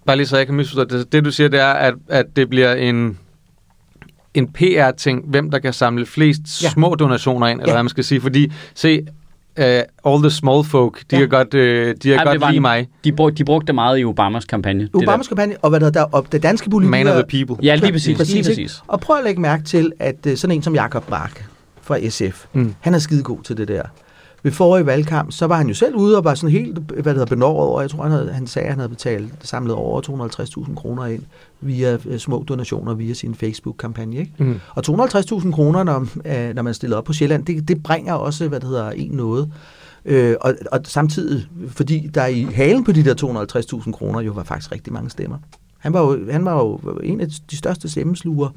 [0.05, 1.11] Bare lige så jeg kan misforstå det.
[1.11, 3.17] Det du siger, det er, at, at det bliver en,
[4.33, 6.69] en PR-ting, hvem der kan samle flest Ja.
[6.69, 7.75] små donationer ind, eller Ja.
[7.75, 8.21] hvad man skal sige.
[8.21, 8.99] Fordi, se,
[9.59, 11.19] uh, all the small folk, de Ja.
[11.19, 12.87] kan godt, uh, de Ej, kan det godt lide en- mig.
[13.03, 14.83] De, brug, de brugte det meget i Obamas kampagne.
[14.83, 17.03] det Obamas kampagne, og hvad der, der og det danske politikere...
[17.05, 17.65] Man of the people.
[17.65, 18.17] Ja, lige præcis.
[18.17, 18.49] Præcis, lige ikke?
[18.49, 18.81] præcis.
[18.87, 21.31] Og prøv at lægge mærke til, at uh, sådan en som Jakob Bak
[21.81, 22.75] fra SF, Mm.
[22.79, 23.81] han er skidegod til det der.
[24.45, 27.13] Ved forrige valgkamp, så var han jo selv ude og var sådan helt, hvad det
[27.13, 27.81] hedder, benåret over.
[27.81, 30.01] Jeg tror, han, havde, han sagde, at han havde betalt samlet over
[30.67, 31.23] 250.000 kroner ind
[31.62, 34.17] via øh, små donationer via sin Facebook-kampagne.
[34.17, 34.31] Ikke?
[34.38, 34.60] Mm.
[34.75, 38.47] Og 250.000 kroner, når, øh, når man stiller op på Sjælland, det, det bringer også,
[38.47, 39.51] hvad det hedder, en noget.
[40.05, 43.45] Øh, og, og samtidig, fordi der i halen på de der
[43.84, 45.38] 250.000 kroner jo var faktisk rigtig mange stemmer.
[45.78, 48.49] Han var jo, han var jo en af de største stemmesluger.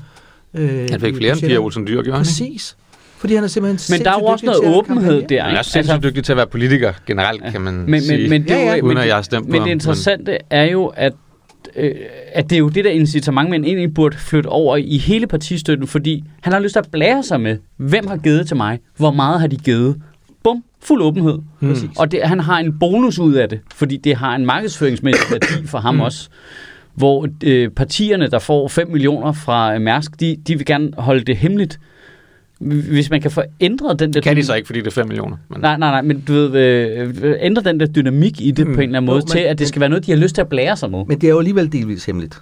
[0.54, 2.24] Øh, Han fik flere end Pia Olsen Dyr, gjorde han?
[2.24, 2.76] Præcis.
[3.18, 5.42] Fordi han er simpelthen Men der er jo også noget åbenhed der.
[5.42, 5.60] Han er ikke?
[5.60, 8.18] også sindssygt dygtig til at være politiker generelt, kan man men, sige.
[8.20, 8.76] men, men, det, Ja, er ja.
[8.76, 10.64] jo- Uden men, at jeg har det, stemt på men ham, det men- interessante er
[10.64, 11.12] jo, at,
[11.76, 11.94] øh,
[12.32, 15.86] at det er jo det der incitament, man egentlig burde flytte over i hele partistøtten,
[15.86, 19.10] fordi han har lyst til at blære sig med, hvem har givet til mig, hvor
[19.12, 19.96] meget har de givet.
[20.44, 21.38] Bum, fuld åbenhed.
[21.60, 21.68] Mm.
[21.68, 21.74] Mm.
[21.98, 25.66] Og det, han har en bonus ud af det, fordi det har en markedsføringsmæssig værdi
[25.66, 26.00] for ham mm.
[26.00, 26.28] også.
[26.94, 31.24] Hvor øh, partierne, der får 5 millioner fra øh, Mærsk, de, de vil gerne holde
[31.24, 31.78] det hemmeligt.
[32.60, 34.12] Hvis man kan få ændret den der...
[34.12, 35.36] Det kan de så ikke, fordi det er 5 millioner.
[35.50, 35.60] Men...
[35.60, 38.70] Nej, nej, nej, men du ved, øh, ændre den der dynamik i det Mm.
[38.70, 38.74] mm.
[38.76, 40.18] på en eller anden måde, Jo, men- til at det skal være noget, de har
[40.18, 41.04] lyst til at blære sig med.
[41.08, 42.38] Men det er jo alligevel delvis hemmeligt.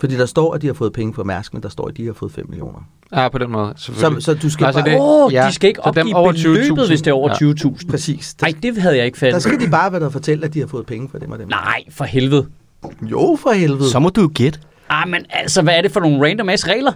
[0.00, 2.06] Fordi der står, at de har fået penge fra Mærsk, men der står, at de
[2.06, 2.78] har fået 5 millioner.
[3.14, 4.90] Ja, på den måde, Så, så du skal Altså, bare...
[4.90, 6.86] det- Åh, oh, ja, de skal ikke dem opgive over beløbet, 20.000.
[6.88, 7.46] hvis det er over Ja.
[7.46, 7.90] 20.000.
[7.90, 8.34] Præcis.
[8.34, 9.42] Der, Nej, det havde jeg ikke der fattet.
[9.42, 11.38] skal de bare være der og fortælle, at de har fået penge for dem og
[11.38, 11.48] dem.
[11.48, 12.46] Nej, for helvede.
[13.02, 13.90] Jo, for helvede.
[13.90, 14.58] Så må du jo gætte.
[14.88, 16.92] Ah, men altså, hvad er det for nogle random ass regler?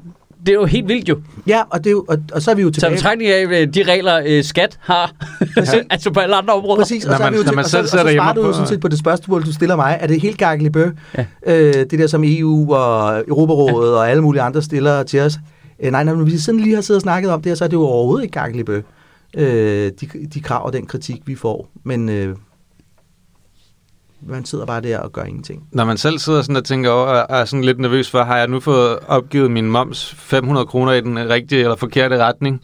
[0.46, 1.18] Det er jo helt vildt jo.
[1.46, 2.94] Ja, og, det er jo, og, og så er vi jo Så tilbage...
[2.94, 5.12] betragtning af øh, de regler, øh, skat har,
[5.90, 6.76] altså på alle andre områder.
[6.82, 7.90] Præcis, og Når så, er man- vi jo når til, man og så, og så
[7.90, 9.98] sidder svarer du jo på- sådan set på det spørgsmål, du stiller mig.
[10.00, 10.86] Er det helt gakkelibø?
[11.18, 11.24] Ja.
[11.46, 13.96] Øh, det der, som EU og Europarådet ja.
[13.96, 15.38] og alle mulige andre stiller til os.
[15.82, 17.68] Øh, nej, når vi sådan lige har siddet og snakket om det her, så er
[17.68, 18.80] det jo overhovedet ikke gakkelibø.
[19.36, 21.68] Øh, de, de krav og den kritik, vi får.
[21.84, 22.36] Men øh,
[24.20, 25.62] man sidder bare der og gør ingenting.
[25.72, 28.36] Når man selv sidder sådan og tænker over, og er sådan lidt nervøs for, har
[28.38, 32.60] jeg nu fået opgivet min moms 500 kroner i den rigtige eller forkerte retning?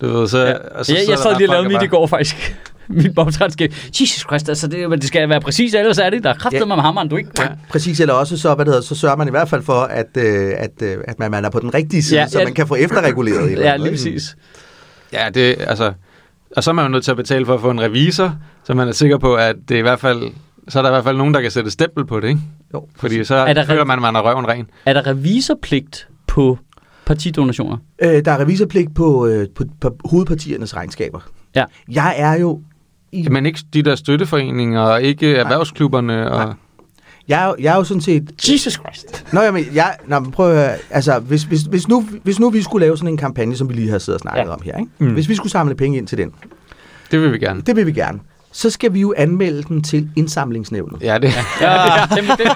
[0.00, 0.52] Du ved, så, Ja.
[0.54, 2.36] og så jeg, sidder jeg sad lige og lavede mit i går faktisk.
[2.88, 3.72] Min bobtrætskab.
[4.00, 6.24] Jesus Christ, altså det, det skal være præcis, ellers er det.
[6.24, 6.64] Der er kraftet Ja.
[6.64, 7.30] med hammeren, du ikke...
[7.38, 7.48] Ja.
[7.70, 10.06] Præcis, eller også så, hvad det hedder, så sørger man i hvert fald for, at,
[10.16, 12.44] øh, at, øh, at man, man er på den rigtige side, Ja, ja, så ja.
[12.44, 13.44] man kan få efterreguleret.
[13.44, 14.36] et eller Ja, lige præcis.
[15.12, 15.92] Ja, det altså...
[16.56, 18.74] Og så er man jo nødt til at betale for at få en revisor, så
[18.74, 20.22] man er sikker på, at det er i hvert fald...
[20.68, 22.40] Så er der i hvert fald nogen, der kan sætte stempel på det, ikke?
[22.74, 24.66] Jo, Fordi så Er der føler man, at man har røven ren.
[24.86, 26.58] Er der revisorpligt på
[27.04, 27.76] partidonationer?
[28.02, 31.20] Øh, der er revisorpligt på, øh, på, på hovedpartiernes regnskaber.
[31.54, 31.64] Ja.
[31.88, 32.60] Jeg er jo...
[33.12, 36.30] I, Men ikke de der støtteforeninger, og ikke erhvervsklubberne.
[36.30, 36.44] Og...
[36.46, 36.54] Nej.
[37.28, 38.48] jeg, er, jo- jeg er jo sådan set...
[38.48, 39.24] Jesus Christ.
[39.32, 42.50] Nå, jamen, jeg, nå, men prøv at høre, altså, hvis, hvis, hvis, nu, hvis nu
[42.50, 44.48] vi skulle lave sådan en kampagne, som vi lige har siddet og snakket Ja.
[44.54, 44.90] om her, ikke?
[44.98, 45.12] Mm.
[45.12, 46.32] hvis vi skulle samle penge ind til den,
[47.10, 47.60] Det vil vi gerne.
[47.60, 48.20] det vil vi gerne,
[48.56, 51.02] så skal vi jo anmelde den til indsamlingsnævnet.
[51.02, 51.30] Ja, det,
[51.60, 52.16] Ja, ja.
[52.16, 52.46] Dem, dem,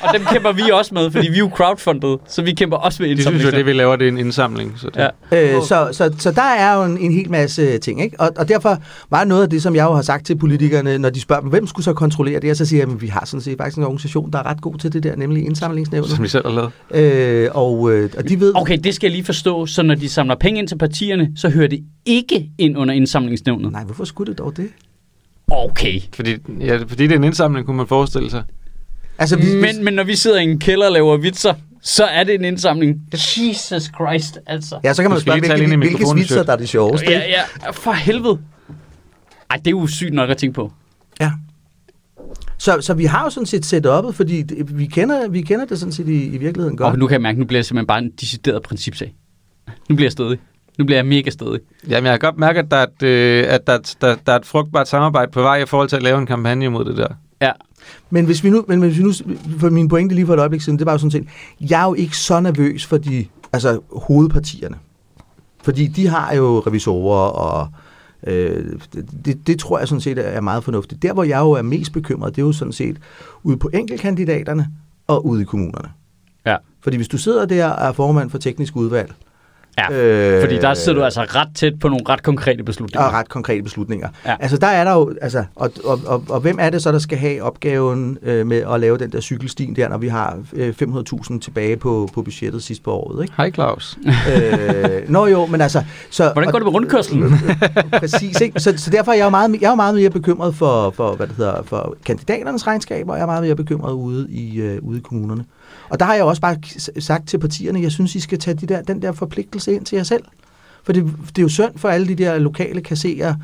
[0.00, 3.02] og dem kæmper vi også med, fordi vi er jo crowdfundet, så vi kæmper også
[3.02, 4.72] med de synes jo, det vi laver, det er en indsamling.
[4.76, 5.56] Så det, Ja.
[5.56, 8.20] Øh, så, så, så der er jo en, en hel masse ting, ikke?
[8.20, 8.78] Og, og derfor
[9.10, 11.50] var noget af det, som jeg jo har sagt til politikerne, når de spørger dem,
[11.50, 13.78] hvem skulle så kontrollere det, og så siger jeg, at vi har sådan set faktisk
[13.78, 16.10] en organisation, der er ret god til det der, nemlig indsamlingsnævnet.
[16.10, 17.44] Som vi selv har lavet.
[17.44, 18.52] Øh, og, øh, og de ved...
[18.56, 19.66] Okay, det skal jeg lige forstå.
[19.66, 23.72] Så når de samler penge ind til partierne, så hører det ikke ind under indsamlingsnævnet.
[23.72, 24.68] Nej, hvorfor skulle det dog det?
[25.50, 26.00] Okay.
[26.14, 28.42] Fordi, ja, fordi det er en indsamling, kunne man forestille sig.
[29.18, 32.24] Altså, vi, Men, men når vi sidder i en kælder og laver vitser, så er
[32.24, 33.00] det en indsamling.
[33.12, 34.80] Jesus Christ, altså.
[34.84, 37.10] ja, så kan man spørge, hvilke, hvilke vitser, der er det sjoveste.
[37.10, 38.38] Ja, ja, for helvede.
[39.50, 40.72] Ej, det er jo sygt nok at tænke på.
[41.20, 41.32] ja.
[42.58, 45.78] Så, så vi har jo sådan set set oppet, fordi vi, kender, vi kender det
[45.78, 46.92] sådan set i, i virkeligheden godt.
[46.92, 49.14] Og nu kan jeg mærke, nu bliver jeg simpelthen bare en decideret principsag.
[49.88, 50.38] Nu bliver jeg stedig.
[50.80, 51.60] Nu bliver jeg mega stedig.
[51.88, 54.36] Jamen, jeg kan godt mærke, at der er et, øh, at der, der, der er
[54.36, 57.08] et frugtbart samarbejde på vej i forhold til at lave en kampagne mod det der.
[57.42, 57.52] Ja.
[58.10, 59.12] Men hvis vi nu, men hvis vi nu,
[59.58, 61.28] for min pointe lige for et øjeblik siden, det var jo sådan set,
[61.60, 64.76] jeg er jo ikke så nervøs for de, altså hovedpartierne.
[65.62, 67.68] Fordi de har jo revisorer, og
[68.26, 68.64] øh,
[69.24, 71.02] det, det tror jeg sådan set er meget fornuftigt.
[71.02, 72.96] Der, hvor jeg jo er mest bekymret, det er jo sådan set
[73.42, 74.68] ude på enkeltkandidaterne
[75.06, 75.88] og ude i kommunerne.
[76.46, 76.56] Ja.
[76.80, 79.14] Fordi hvis du sidder der og er formand for teknisk udvalg,
[79.78, 83.06] Ja, øh, fordi der sidder du altså ret tæt på nogle ret konkrete beslutninger.
[83.06, 84.08] og ret konkrete beslutninger.
[84.26, 84.36] Ja.
[84.40, 86.98] Altså der er der jo, altså, og, og, og, og hvem er det så, der
[86.98, 90.74] skal have opgaven øh, med at lave den der cykelstien der, når vi har øh,
[90.82, 93.34] 500.000 tilbage på, på budgettet sidst på året, ikke?
[93.36, 93.98] Hej Claus.
[94.06, 95.84] øh, nå jo, men altså...
[96.10, 97.32] Så, Hvordan går det med rundkørslen?
[98.00, 98.60] Præcis, ikke?
[98.60, 101.14] Så, så derfor er jeg jo meget, jeg er jo meget mere bekymret for, for,
[101.14, 104.78] hvad det hedder, for kandidaternes regnskaber, og jeg er meget mere bekymret ude i, øh,
[104.82, 105.44] ude i kommunerne.
[105.90, 106.56] Og der har jeg også bare
[106.98, 109.96] sagt til partierne, jeg synes, I skal tage de der, den der forpligtelse ind til
[109.96, 110.24] jer selv.
[110.84, 113.34] For det, det er jo synd for alle de der lokale kasserer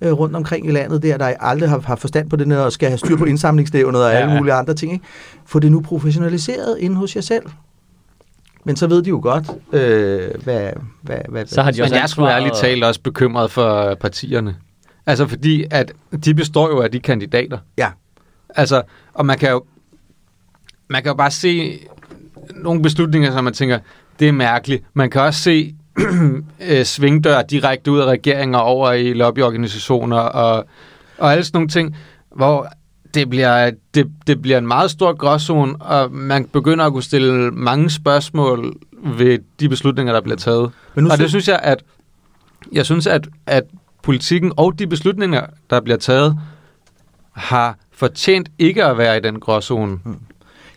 [0.00, 2.88] øh, rundt omkring i landet, der, der aldrig har, har forstand på det, og skal
[2.88, 4.38] have styr på indsamlingsnævnet og Ja, alle ja.
[4.38, 4.92] mulige andre ting.
[4.92, 5.04] Ikke?
[5.46, 7.42] Få det nu professionaliseret inde hos jer selv.
[8.64, 10.70] Men så ved de jo godt, øh, hvad,
[11.02, 11.46] hvad, hvad...
[11.46, 14.56] Så har de Men også jeg er sgu ansvaret- ærligt talt også bekymret for partierne.
[15.06, 15.92] Altså fordi, at
[16.24, 17.58] de består jo af de kandidater.
[17.78, 17.88] Ja.
[18.48, 18.82] Altså,
[19.14, 19.62] og man kan jo,
[20.90, 21.78] man kan jo bare se
[22.54, 23.78] nogle beslutninger, som man tænker,
[24.18, 24.84] det er mærkeligt.
[24.94, 25.74] Man kan også se
[26.70, 30.66] øh, svingdør direkte ud af regeringer over i lobbyorganisationer og,
[31.18, 31.96] og alle sådan nogle ting,
[32.36, 32.68] hvor
[33.14, 37.50] det bliver, det, det bliver en meget stor gråzone, og man begynder at kunne stille
[37.50, 40.70] mange spørgsmål ved de beslutninger, der bliver taget.
[40.94, 41.82] Men nu og det synes jeg, at
[42.72, 43.64] jeg synes, at, at
[44.02, 46.38] politikken og de beslutninger, der bliver taget,
[47.32, 49.98] har fortjent ikke at være i den gråzone.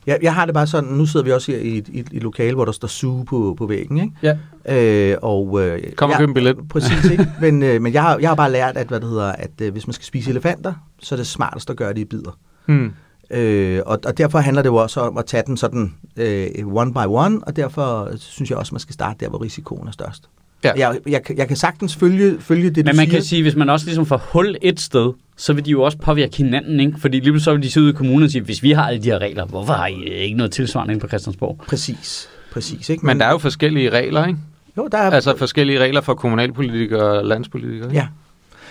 [0.07, 2.23] Jeg, jeg har det bare sådan, nu sidder vi også her i et, et, et
[2.23, 4.37] lokale, hvor der står suge på, på væggen, ikke?
[4.67, 5.11] Ja.
[5.11, 6.57] Øh, og, øh, Kom og køb en billet.
[6.69, 7.27] Præcis, ikke?
[7.41, 9.71] Men, øh, men jeg, har, jeg har bare lært, at, hvad det hedder, at øh,
[9.71, 12.37] hvis man skal spise elefanter, så er det smartest at gøre det i bidder.
[12.65, 12.91] Hmm.
[13.31, 16.93] Øh, og, og derfor handler det jo også om at tage den sådan øh, one
[16.93, 20.29] by one, og derfor synes jeg også, man skal starte der, hvor risikoen er størst.
[20.63, 20.71] Ja.
[20.77, 23.11] Jeg, jeg, kan- jeg kan sagtens følge, følge det, Men du man siger.
[23.17, 25.97] kan sige, hvis man også ligesom får hul et sted, så vil de jo også
[25.97, 26.93] påvirke hinanden, ikke?
[26.99, 29.03] Fordi lige så vil de sidde ude i kommunen og sige, hvis vi har alle
[29.03, 31.61] de her regler, hvorfor har I ikke noget tilsvarende inde på Christiansborg?
[31.67, 32.89] Præcis, præcis.
[32.89, 33.05] Ikke?
[33.05, 34.39] Men der er jo forskellige regler, ikke?
[34.77, 37.87] jo, der er, Altså forskellige regler for kommunalpolitikere og landspolitikere.
[37.89, 37.95] ikke?
[37.99, 38.07] Ja.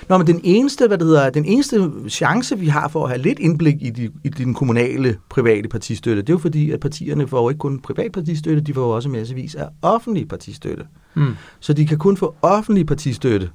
[0.08, 3.22] Nå, men den eneste, hvad det hedder, den eneste chance, vi har for at have
[3.22, 7.28] lidt indblik i, de, i den kommunale private partistøtte, det er jo fordi, at partierne
[7.28, 10.84] får jo ikke kun privat partistøtte, de får jo også massevis af offentlig partistøtte.
[11.14, 11.36] Hmm.
[11.60, 13.50] Så de kan kun få offentlig partistøtte,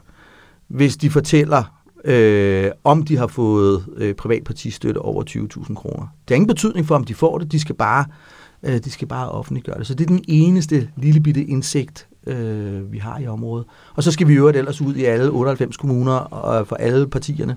[0.68, 1.64] hvis de fortæller,
[2.06, 6.08] øh, om de har fået øh, privat partistøtte over 20.000 kroner.
[6.28, 8.06] Det har ingen betydning for, om de får det, de skal bare,
[8.64, 9.88] øh, de skal bare offentliggøre det.
[9.88, 13.66] Så det er den eneste lille bitte indsigt, øh, vi har i området.
[13.96, 17.56] Og så skal vi øvrigt ellers ud i alle 98 kommuner og for alle partierne.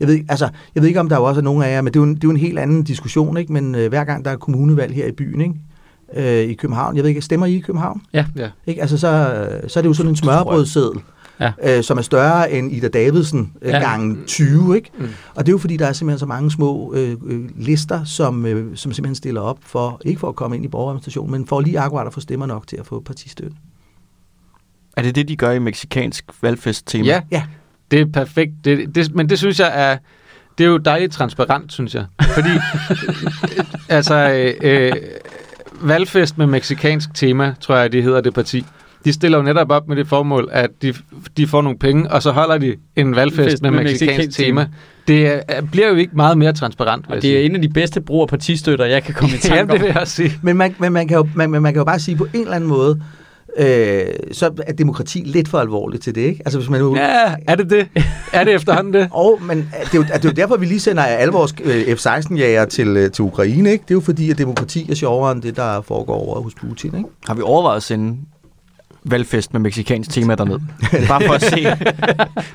[0.00, 1.92] Jeg ved, ikke- altså, jeg ved ikke, om der også er nogen af jer, men
[1.92, 3.52] det er jo en, det er jo en helt anden diskussion, ikke?
[3.52, 5.54] men øh, hver gang der er kommunevalg her i byen, ikke?
[6.42, 8.02] Øh, i København, jeg ved ikke, stemmer I i København?
[8.12, 8.24] Ja.
[8.66, 8.80] Ikke?
[8.80, 9.08] Altså, så,
[9.68, 11.00] så er det jo sådan en smørbrødseddel,
[11.40, 11.52] Ja.
[11.76, 13.78] øh, som er større end Ida Davidsen øh, Ja.
[13.78, 14.76] gange 20.
[14.76, 14.90] Ikke?
[14.98, 15.04] Mm.
[15.34, 18.46] Og det er jo fordi, der er simpelthen så mange små øh, øh, lister, som,
[18.46, 21.60] øh, som simpelthen stiller op for, ikke for at komme ind i borgerrepræsentationen, men for
[21.60, 23.56] lige akkurat at få stemmer nok til at få partistøtte.
[24.98, 27.04] Er det det, de gør i meksikansk valgfest-tema?
[27.06, 27.42] Ja, Ja,
[27.90, 28.52] det er perfekt.
[28.64, 29.96] Det, det, men det synes jeg er...
[30.58, 32.04] Det er jo dejligt transparent, synes jeg.
[32.34, 32.48] Fordi,
[33.88, 34.92] altså, øh, øh,
[35.80, 38.64] valgfest med meksikansk tema, tror jeg, det hedder det parti.
[39.04, 40.94] De stiller jo netop op med det formål, at de,
[41.36, 44.38] de får nogle penge, og så holder de en valgfest Fest med, med meksikansk mexicansk
[44.38, 44.60] tema.
[44.62, 44.70] tema.
[45.08, 48.00] Det er, bliver jo ikke meget mere transparent, Og det er en af de bedste
[48.00, 49.94] brug af partistøtter, jeg kan komme i Ja, tanke det vil om.
[49.94, 50.32] jeg også sige.
[50.42, 52.40] men man, men man, kan, jo, man, men man kan jo bare sige på en
[52.40, 53.02] eller anden måde,
[53.56, 56.42] øh, så er demokrati lidt for alvorligt til det, ikke?
[56.44, 56.96] Altså hvis man nu...
[56.96, 57.88] Ja, er det det?
[58.32, 59.08] Er det efterhånden det?
[59.24, 61.96] Og, men det er, jo, det er jo derfor, vi lige sender alle vores øh,
[61.96, 63.82] F-16-jager til, øh, til Ukraine, ikke?
[63.82, 66.94] Det er jo fordi, at demokrati er sjovere end det, der foregår over hos Putin,
[66.96, 67.08] ikke?
[67.26, 68.16] Har vi overvejet at sende
[69.10, 70.58] valgfest med meksikansk tema derned?
[71.08, 71.64] Bare for at se,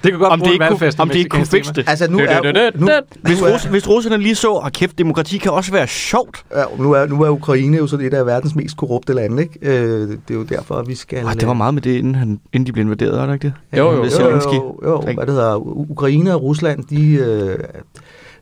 [0.03, 1.51] Det kunne godt om bruge det en ikke, kunne, om med det ikke kunne mexicansk
[1.51, 1.81] fikse tema.
[1.83, 1.89] det.
[1.89, 2.89] Altså nu er, nu.
[3.21, 6.45] Hvis, rus, hvis russerne lige så, at kæft, demokrati kan også være sjovt.
[6.55, 9.59] ja, nu, er, nu er Ukraine jo sådan et af verdens mest korrupte lande, ikke?
[9.61, 11.25] Øh, det er jo derfor, at vi skal...
[11.25, 13.53] Oh, det var meget med det, inden, han, inden de blev invaderet, var det ikke
[13.71, 13.77] det?
[13.79, 14.53] Jo, jo, jo, jo, Zelensky.
[14.53, 15.55] jo, jo, hvad det hedder,
[15.91, 17.59] Ukraine og Rusland, de, øh,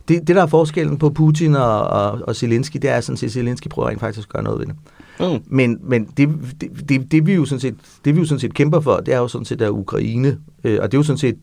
[0.08, 3.28] det, det der er forskellen på Putin og, og, og Zelensky, det er sådan set,
[3.28, 4.76] at Zelensky prøver rent faktisk at gøre noget ved det.
[5.20, 5.44] Mm.
[5.46, 6.30] Men, men det,
[6.62, 7.76] det, det, det, vi jo sådan set,
[8.06, 10.80] det vi jo sådan set kæmper for, det er jo sådan set, at Ukraine, øh,
[10.82, 11.38] og det er jo sådan set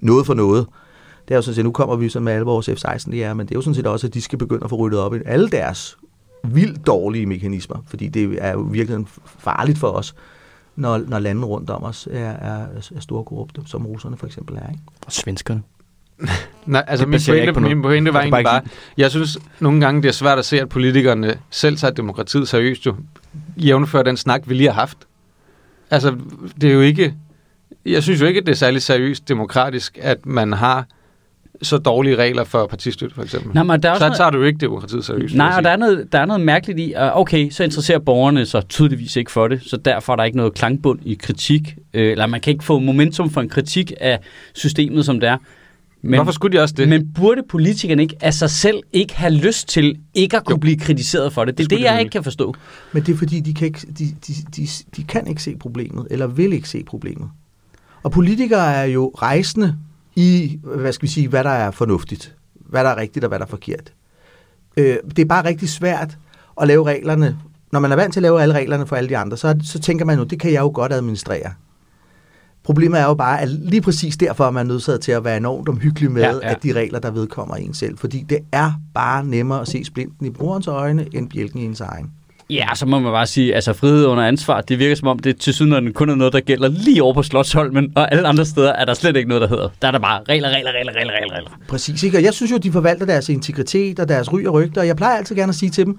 [0.00, 0.66] noget for noget.
[1.28, 3.34] Det er jo sådan set, nu kommer vi så med alle vores F-16 det er,
[3.34, 5.14] men det er jo sådan set også, at de skal begynde at få ryddet op
[5.14, 5.98] i alle deres
[6.44, 10.14] vildt dårlige mekanismer, fordi det er jo virkelig farligt for os,
[10.76, 14.56] når, når landene rundt om os er, er, er store korrupte, som russerne for eksempel
[14.56, 14.70] er.
[14.70, 14.82] Ikke?
[15.06, 15.62] Og svenskerne.
[16.66, 18.60] Nej, altså min pointe, min pointe var bare egentlig bare,
[18.96, 22.86] jeg synes nogle gange, det er svært at se, at politikerne selv tager demokratiet seriøst
[22.86, 22.94] jo,
[23.56, 24.98] jævnfør den snak, vi lige har haft.
[25.90, 26.16] Altså,
[26.60, 27.14] det er jo ikke,
[27.86, 30.86] jeg synes jo ikke, at det er særlig seriøst demokratisk, at man har
[31.62, 33.54] så dårlige regler for partistøtte, for eksempel.
[33.54, 35.34] Nej, men der er også så noget- tager du jo ikke demokratiet seriøst.
[35.34, 38.46] Nej, og der er, noget, der er noget mærkeligt i, at okay, så interesserer borgerne
[38.46, 42.10] sig tydeligvis ikke for det, så derfor er der ikke noget klangbund i kritik, øh,
[42.12, 44.18] eller man kan ikke få momentum for en kritik af
[44.54, 45.36] systemet, som det er.
[46.02, 46.88] Men, Hvorfor skulle de også det?
[46.88, 50.58] Men burde politikerne ikke af sig selv ikke have lyst til ikke at kunne Jo.
[50.60, 51.58] blive kritiseret for det?
[51.58, 52.54] Det er det, de jeg ikke kan forstå.
[52.92, 56.06] Men det er fordi, de kan, ikke, de, de, de, de kan ikke se problemet,
[56.10, 57.30] eller vil ikke se problemet.
[58.02, 59.76] Og politikere er jo rejsende
[60.16, 63.38] i, hvad skal vi sige, hvad der er fornuftigt, hvad der er rigtigt og hvad
[63.38, 63.92] der er forkert.
[64.76, 66.18] Øh, det er bare rigtig svært
[66.60, 67.38] at lave reglerne.
[67.72, 69.78] Når man er vant til at lave alle reglerne for alle de andre, så, så
[69.78, 71.52] tænker man jo, det kan jeg jo godt administrere.
[72.68, 75.68] Problemet er jo bare, at lige præcis derfor er man nødsaget til at være enormt
[75.68, 77.98] omhyggelig med, Ja, ja, at de regler, der vedkommer en selv.
[77.98, 81.80] Fordi det er bare nemmere at se splinten i brugerens øjne, end bjælken i ens
[81.80, 82.10] egen.
[82.50, 85.40] Ja, så må man bare sige, altså frihed under ansvar, det virker som om, det
[85.40, 88.72] til syden kun er noget, der gælder lige over på Slottsholmen, og alle andre steder
[88.72, 89.68] er der slet ikke noget, der hedder.
[89.82, 91.50] Der er der bare regler, regler, regler, regler, regler, regler.
[91.68, 92.18] Præcis, ikke?
[92.18, 94.96] Og jeg synes jo, de forvalter deres integritet og deres ry og rygter, og jeg
[94.96, 95.98] plejer altid gerne at sige til dem,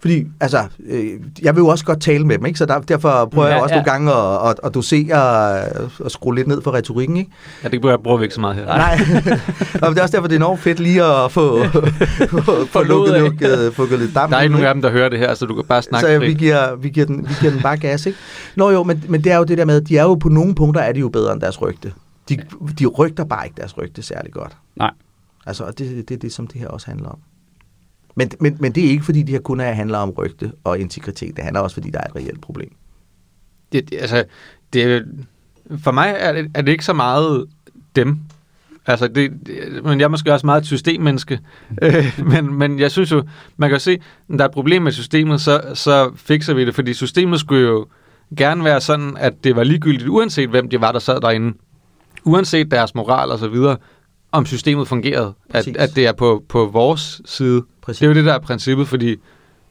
[0.00, 1.10] fordi, altså, øh,
[1.42, 2.58] jeg vil jo også godt tale med dem, ikke?
[2.58, 3.80] Så der, derfor prøver ja, Ja, jeg også ja.
[3.80, 5.14] nogle gange at, at, at dosere
[6.00, 7.30] og skrue lidt ned for retorikken, ikke?
[7.64, 8.64] Ja, det bruger, bruger vi ikke så meget her.
[8.66, 8.98] Nej,
[9.82, 11.64] og det er også derfor, det er enormt fedt lige at få,
[12.44, 14.30] få, få lukket lukket, lukket, få lidt damp.
[14.30, 16.06] Der er ikke nogen af dem, der hører det her, så du kan bare snakke
[16.06, 16.38] så vi frit.
[16.38, 18.18] giver, vi, giver den, vi giver den bare gas, ikke?
[18.56, 20.28] Nå jo, men, men det er jo det der med, at de er jo på
[20.28, 21.92] nogle punkter, er de jo bedre end deres rygte.
[22.28, 22.38] De,
[22.78, 24.56] de rygter bare ikke deres rygte særlig godt.
[24.76, 24.90] Nej.
[25.46, 27.18] Altså, og det, det er det, som det her også handler om.
[28.16, 30.78] Men, men, men det er ikke, fordi det her kun er, handler om rygte og
[30.78, 31.36] integritet.
[31.36, 32.70] Det handler også, fordi der er et reelt problem.
[33.72, 34.24] Det, det- altså,
[34.72, 35.04] det,
[35.78, 37.46] for mig er det, er det ikke så meget
[37.96, 38.18] dem.
[38.86, 41.40] Altså, det, det, men jeg er måske også meget et systemmenneske.
[41.82, 43.22] Øh, men, men jeg synes jo,
[43.56, 43.98] man kan se,
[44.28, 46.74] når der er et problem med systemet, så, så fikser vi det.
[46.74, 47.86] Fordi systemet skulle jo
[48.36, 51.56] gerne være sådan, at det var ligegyldigt, uanset hvem de var, der sad derinde.
[52.24, 53.76] Uanset deres moral og så videre,
[54.36, 55.26] om systemet fungerede.
[55.26, 55.76] At, Præcis.
[55.76, 57.62] at det er på, på vores side.
[57.82, 57.98] Præcis.
[57.98, 59.16] Det er jo det, der er princippet, fordi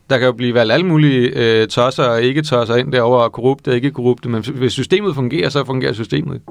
[0.09, 3.31] der kan jo blive valgt alle mulige øh, tosser og ikke tosser ind derovre, og
[3.31, 6.41] korrupte og ikke korrupte, men hvis systemet fungerer, så fungerer systemet.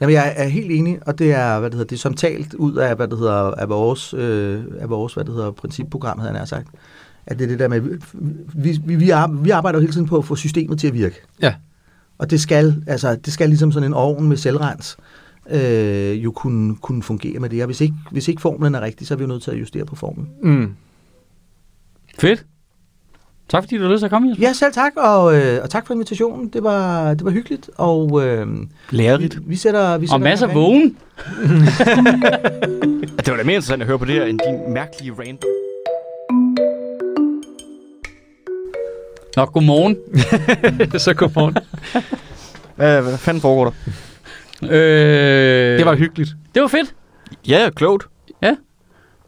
[0.00, 2.54] Jamen, jeg er helt enig, og det er, hvad det hedder, det er som talt
[2.54, 6.32] ud af, hvad det hedder, af vores, øh, af vores, hvad det hedder, principprogram, havde
[6.32, 6.66] jeg nær sagt.
[7.26, 7.90] At det er det der med, vi,
[8.54, 8.94] vi, vi,
[9.42, 11.20] vi arbejder jo hele tiden på at få systemet til at virke.
[11.42, 11.54] Ja.
[12.18, 14.96] Og det skal, altså, det skal ligesom sådan en ovn med selvrens
[15.50, 17.60] øh, jo kunne, kunne fungere med det.
[17.62, 19.60] Og hvis ikke, hvis ikke formlen er rigtig, så er vi jo nødt til at
[19.60, 20.28] justere på formlen.
[20.42, 20.74] Mm.
[22.18, 22.46] Fedt.
[23.48, 24.46] Tak fordi du har lyst til at komme, Jesper.
[24.46, 26.48] Ja, selv tak, og, øh, og tak for invitationen.
[26.48, 28.46] Det var, det var hyggeligt, og øh,
[28.90, 29.36] Lærerigt.
[29.36, 29.98] vi, vi sætter...
[29.98, 30.96] Vi sætter Og masser af vågen.
[33.16, 35.44] Det var da mere interessant at høre på det her, end din mærkelige rant.
[39.36, 39.96] Nå, godmorgen.
[41.00, 41.56] så godmorgen.
[42.76, 43.72] Hvad, hvad fanden foregår der?
[44.70, 46.30] Øh, Det var hyggeligt.
[46.54, 46.94] det var fedt.
[47.48, 48.06] Ja, klogt.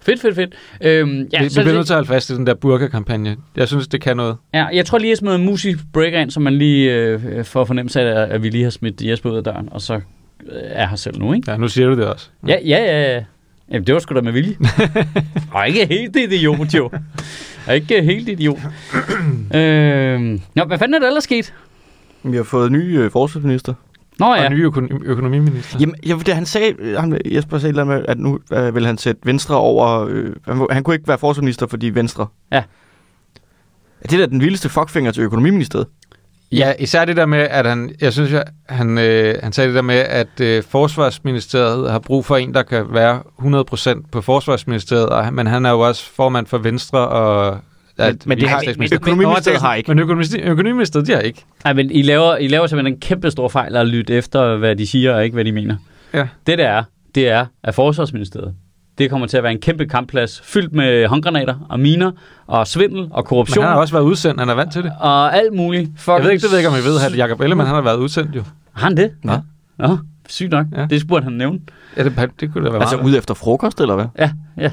[0.01, 0.55] Fedt, fedt, fedt.
[0.81, 2.55] Øhm, Ja, ja, vi, vi så, bliver nødt til at holde fast i den der
[2.55, 3.37] burka-kampagne.
[3.57, 4.37] Jeg synes, det kan noget.
[4.55, 7.65] ja, jeg tror lige, jeg smider en musisk breaker ind, så man lige øh, får
[7.65, 10.01] fornemmelse af, at vi lige har smidt Jesper ud af døren, og så øh,
[10.53, 11.51] er her selv nu, ikke?
[11.51, 12.29] Ja, nu siger du det også.
[12.49, 13.15] Ja, ja, ja.
[13.15, 13.25] ja.
[13.71, 14.57] Jamen, det var sgu da med vilje.
[15.55, 16.91] og ikke helt idiot, jo.
[17.67, 18.59] Og ikke helt idiot.
[19.55, 21.55] øhm, nå, hvad fanden er der ellers sket?
[22.23, 23.75] Vi har fået ny øh, forsvarsminister.
[24.19, 25.79] Nå Og ja, ny økonom- økonomiminister.
[25.81, 28.99] Jamen, ja, det, han sagde, ham, Jesper sagde et med, at nu øh, vil han
[28.99, 30.07] sætte Venstre over...
[30.11, 32.27] Øh, han, han kunne ikke være forsvarsminister, fordi Venstre...
[32.53, 32.63] Ja.
[34.01, 35.87] Er det da den vildeste fuckfinger til økonomiministeriet?
[36.53, 39.75] Ja, især det der med, at han, jeg synes, jeg, han, øh, han sagde det
[39.77, 43.23] der med, at øh, Forsvarsministeriet har brug for en, der kan være
[44.03, 47.59] 100% på Forsvarsministeriet, og, han- men han er jo også formand for Venstre og...
[47.99, 48.99] Men- men det har- statsminister.
[49.01, 49.91] Økonomiministeriet har ikke.
[49.91, 51.45] Men økonomiministeriet, de har ikke.
[51.65, 54.77] Ej, men I laver, I laver simpelthen en kæmpe stor fejl at lytte efter, hvad
[54.77, 55.77] de siger, og ikke hvad de mener.
[56.15, 56.29] Ja.
[56.47, 56.83] Det der er,
[57.15, 58.55] det er, at Forsvarsministeriet,
[58.99, 62.11] det kommer til at være en kæmpe kampplads, fyldt med håndgranater og miner
[62.47, 64.93] og svindel og Men korruption han har også været udsendt, han er vant til det.
[65.01, 65.91] og alt muligt.
[65.97, 67.75] Fucking Jeg ved ikke, det ved jeg ikke, om I ved, at Jacob Ellemann, han
[67.75, 68.43] har været udsendt jo.
[68.73, 69.11] Har han det?
[69.25, 69.37] Ja.
[69.79, 70.67] Nå, sygt nok.
[70.77, 70.87] Ja.
[70.91, 71.61] Det burde han nævne.
[71.97, 73.09] Ja, det, det kunne da være Altså meget.
[73.09, 74.07] ude efter frokost, eller hvad?
[74.19, 74.71] Ja, ja.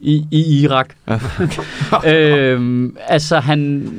[0.00, 0.88] I, i Irak.
[2.06, 3.90] øhm, altså, han...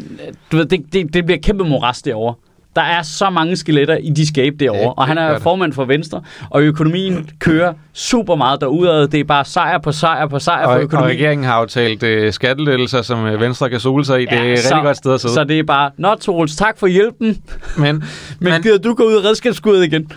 [0.52, 2.36] Du ved, det, det, det bliver kæmpe moras derovre.
[2.76, 5.74] Der er så mange skeletter i de skabe derovre, Ja, ja, og han er formand
[5.74, 9.08] for Venstre, og økonomien kører super meget derudad.
[9.08, 11.10] Det er bare sejr på sejr på sejr Og, for og økonomien.
[11.16, 14.26] regeringen har aftalt øh, skattelettelser, som øh, Venstre kan sole sig i.
[14.26, 15.34] det er et så, rigtig godt sted at sidde.
[15.34, 17.38] Så det er bare, Nå, Troels, tak for hjælpen, men,
[17.78, 17.96] men,
[18.40, 20.12] Men- men gider du gå ud af redskabsskuddet igen?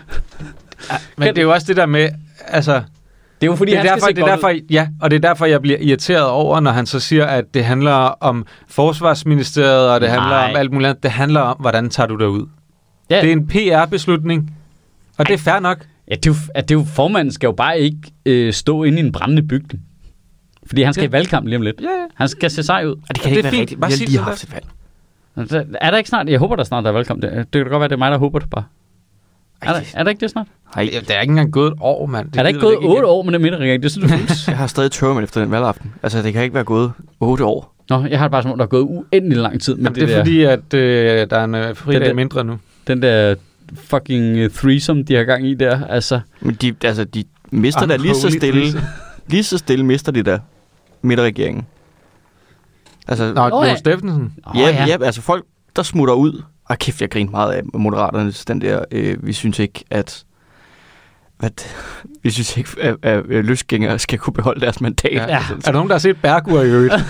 [1.16, 2.08] men det er jo også det der med,
[2.46, 2.82] altså,
[3.40, 5.16] Det er jo fordi, det er, han derfor, skal det er derfor, ja, og det
[5.16, 9.90] er derfor, jeg bliver irriteret over, når han så siger, at det handler om forsvarsministeriet,
[9.90, 10.50] og det handler Nej.
[10.50, 11.02] om alt muligt andet.
[11.02, 12.46] Det handler om, hvordan tager du derud.
[13.10, 14.56] Ja, Det er en PR-beslutning,
[15.18, 15.86] og det er fair nok.
[16.10, 18.82] Ja, det er jo, at det er jo, formanden skal jo bare ikke øh, stå
[18.82, 19.82] inde i en brændende bygning.
[20.66, 21.08] Fordi han skal Ja.
[21.08, 21.80] i valgkamp lige om lidt.
[21.80, 22.06] Ja, ja.
[22.14, 22.90] Han skal se sej ud.
[22.92, 23.60] Og det kan det ikke er være fint.
[23.60, 23.80] rigtigt.
[23.80, 24.66] Bare Vi har lige det haft et valg.
[25.80, 26.28] Er der ikke snart?
[26.28, 27.22] Jeg håber, der snart er valgkamp.
[27.22, 28.64] Det, det kan godt være, det er mig, der håber det bare.
[29.62, 30.46] Er der, er der ikke det snart?
[30.76, 32.30] Nej, Ja, Det er ikke engang gået et år, mand.
[32.30, 33.82] Det er der ikke gået otte år med den midterregering?
[33.82, 34.18] Det synes du
[34.50, 35.92] jeg har stadig tørmænd efter den valgaften.
[36.02, 37.74] Altså, det kan ikke være gået otte år.
[37.90, 39.94] Nå, jeg har det bare som om, der er gået uendelig lang tid med Jamen,
[39.94, 42.44] det, det er der, fordi, at øh, der er en øh, Den fridag der- mindre
[42.44, 42.58] nu.
[42.86, 43.34] den der
[43.74, 45.84] fucking uh, threesome, de har gang i der.
[45.86, 48.60] Altså, Men de, altså, de mister da lige så stille.
[48.60, 48.82] threesome.
[49.26, 50.38] Lige så stille mister de da
[51.02, 51.66] midterregeringen.
[53.08, 53.76] Altså, Nå, Nå, oh, ja.
[53.76, 54.32] Steffensen.
[54.46, 55.44] åh, ja, ja, altså folk,
[55.76, 56.42] der smutter ud.
[56.68, 60.24] Og kæft, jeg griner meget af Moderaternes, den der, øh, vi synes ikke, at
[61.38, 61.50] hvad,
[62.22, 65.12] vi synes ikke, at, at, at løsgængere skal kunne beholde deres mandat.
[65.12, 65.26] Ja.
[65.26, 65.38] Ja.
[65.50, 66.94] Er der nogen, der har set Bergur i øvrigt?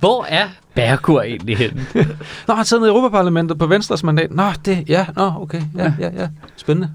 [0.00, 1.86] Hvor er Bergur egentlig henne?
[2.48, 4.30] Nå, han sidder i Europaparlamentet på Venstres mandat.
[4.30, 6.28] Nå, det, ja, nå, okay, ja, ja, ja.
[6.56, 6.90] Spændende.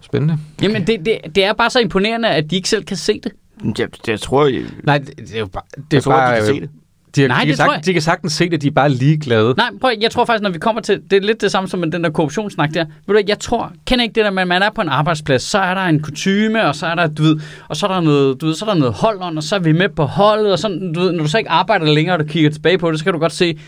[0.00, 0.38] Spændende.
[0.62, 3.32] Jamen, det, det, det er bare så imponerende, at de ikke selv kan se det.
[3.78, 5.62] Jeg, jeg tror, jeg, Nej, det, det er jo bare...
[5.76, 6.70] Det jeg er tror, bare, de kan se det.
[7.16, 9.54] De, Nej, de, kan sagtens, de kan sagtens se det, de er bare ligeglade.
[9.56, 11.80] Nej, prøv, jeg tror faktisk, når vi kommer til, det er lidt det samme som
[11.80, 12.84] med den der korruptionssnak der.
[13.06, 15.58] Ved du, jeg tror, kender ikke det der at man er på en arbejdsplads, så
[15.58, 18.40] er der en kutyme, og så er der, du ved, og så er der noget,
[18.40, 20.52] du ved, så er der noget hold on, og så er vi med på holdet,
[20.52, 22.90] og sådan, du ved, når du så ikke arbejder længere, og du kigger tilbage på
[22.90, 23.58] det, så kan du godt se,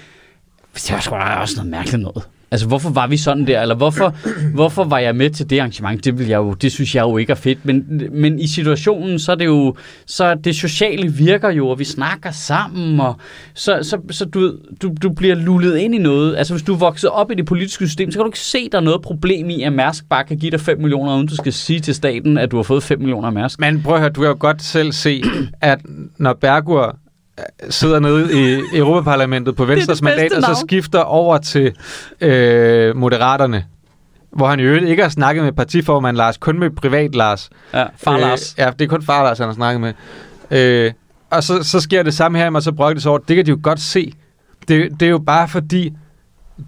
[0.74, 2.24] det var sgu da også noget mærkeligt noget.
[2.52, 3.62] Altså, hvorfor var vi sådan der?
[3.62, 4.14] Eller hvorfor,
[4.54, 6.04] hvorfor var jeg med til det arrangement?
[6.04, 7.64] Det, vil jeg jo, det synes jeg jo ikke er fedt.
[7.64, 9.74] Men, men i situationen, så er det jo,
[10.06, 13.16] så det sociale virker jo, og vi snakker sammen, og
[13.54, 16.36] så, så, så du, ved, du, du bliver lullet ind i noget.
[16.36, 18.68] Altså, hvis du er vokset op i det politiske system, så kan du ikke se,
[18.72, 21.36] der er noget problem i, at Mærsk bare kan give dig 5 millioner, uden du
[21.36, 23.60] skal sige til staten, at du har fået 5 millioner af Mærsk.
[23.60, 25.22] Men prøv at høre, du kan jo godt selv se,
[25.60, 25.80] at
[26.18, 26.98] når Bergur
[27.70, 31.72] sidder nede i Europaparlamentet på Venstres det mandat, og så skifter over til
[32.20, 33.64] øh, Moderaterne,
[34.30, 37.50] hvor han i øvrigt ikke har snakket med partiformand Lars, kun med privat Lars.
[37.74, 38.54] Ja, far Lars.
[38.58, 39.92] Øh, ja, det er kun far Lars, han har snakket med.
[40.50, 40.92] Øh,
[41.30, 43.18] og så, så sker det samme her, og så brokker det sig over.
[43.18, 44.12] Det kan de jo godt se.
[44.68, 45.92] Det, det er jo bare fordi,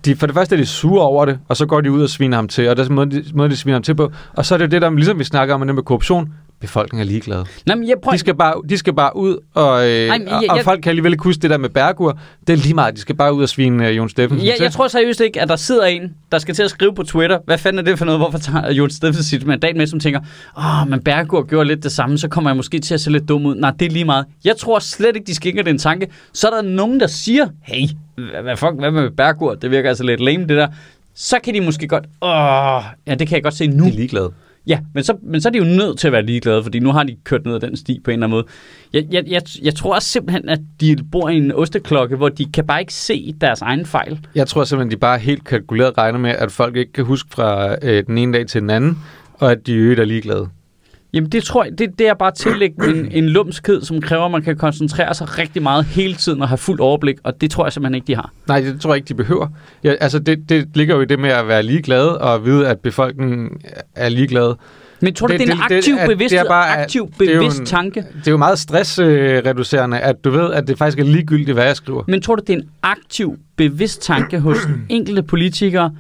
[0.05, 2.09] de, for det første er de sure over det, og så går de ud og
[2.09, 4.13] sviner ham til, og der er måden, de, måden, de sviner ham til på.
[4.33, 6.35] Og så er det jo det, der, ligesom vi snakker om det med korruption,
[6.67, 7.45] befolkningen er ligeglade.
[7.67, 10.29] Nej, men jeg prøver, De skal bare, de skal bare ud, og, øh, Ej, men
[10.29, 12.19] jeg- og, folk kan alligevel ikke huske det der med Bergur.
[12.47, 14.73] Det er lige meget, de skal bare ud og svine øh, Jon Steffensen jeg, jeg
[14.73, 16.03] tror seriøst ikke, at der sidder en,
[16.33, 18.73] der skal til at skrive på Twitter, hvad fanden er det for noget, hvorfor tager
[18.73, 20.21] Jon Steffensen sit mandat med, som tænker,
[20.59, 23.29] åh, men Bergur gjorde lidt det samme, så kommer jeg måske til at se lidt
[23.29, 23.55] dum ud.
[23.55, 24.25] Nej, det er lige meget.
[24.45, 26.07] Jeg tror slet ikke, de skænker den tanke.
[26.33, 29.55] Så er der nogen, der siger, hey, hvad, hvad, fuck, hvad med Bergur?
[29.55, 30.69] Det virker altså lidt lame, det der.
[31.17, 33.85] Så kan de måske godt, åh, ja, det kan jeg godt se nu.
[33.85, 34.31] de er ligeglade.
[34.67, 36.93] Ja, men så, men så er de jo nødt til at være ligeglade, fordi nu
[36.93, 38.47] har de kørt ned ad den sti på en eller anden måde.
[38.93, 42.45] Jeg, jeg, jeg, jeg tror også simpelthen, at de bor i en osteklokke, hvor de
[42.45, 44.27] kan bare ikke se deres egen fejl.
[44.35, 47.77] Jeg tror simpelthen, de bare helt kalkuleret regner med, at folk ikke kan huske fra
[47.83, 48.99] øh, den ene dag til den anden,
[49.35, 50.49] og at de øvrigt er ligeglade.
[51.15, 54.25] Jamen det tror jeg, det, det er bare at tillægge en, en lumskhed, som kræver,
[54.25, 57.51] at man kan koncentrere sig rigtig meget hele tiden og have fuld overblik, og det
[57.51, 58.31] tror jeg simpelthen ikke, de har.
[58.49, 59.49] Nej, det tror jeg ikke, de behøver.
[59.85, 62.81] Ja, altså, det, det ligger jo i det med at være ligeglade og vide, at
[62.81, 63.51] befolkningen
[63.95, 64.57] er ligeglade.
[65.01, 66.45] Men tror du, det, Det- det, er en det- aktiv, det er- bevidst, det er
[66.49, 68.01] bare- aktiv det bevidst en- tanke?
[68.19, 71.77] Det er jo meget stressreducerende, at du ved, at det faktisk er ligegyldigt, hvad jeg
[71.77, 72.03] skriver.
[72.09, 74.57] Men tror du, det er en aktiv, bevidst tanke hos
[74.89, 75.91] enkelte politikere?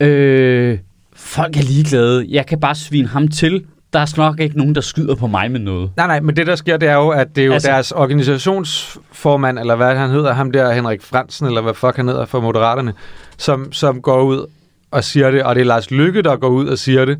[0.00, 0.78] Øh,
[1.16, 2.26] folk er ligeglade.
[2.28, 3.64] Jeg kan bare svine ham til.
[3.92, 5.90] Der er nok ikke nogen, der skyder på mig med noget.
[5.96, 7.92] Nej, nej, men det der sker, det er jo, at det er jo Altså- deres
[7.92, 12.40] organisationsformand, eller hvad han hedder, ham der Henrik Fransen, eller hvad fuck han hedder for
[12.40, 12.92] Moderaterne,
[13.38, 14.46] som, som går ud
[14.90, 17.18] og siger det, og det er Lars Lykke, der går ud og siger det.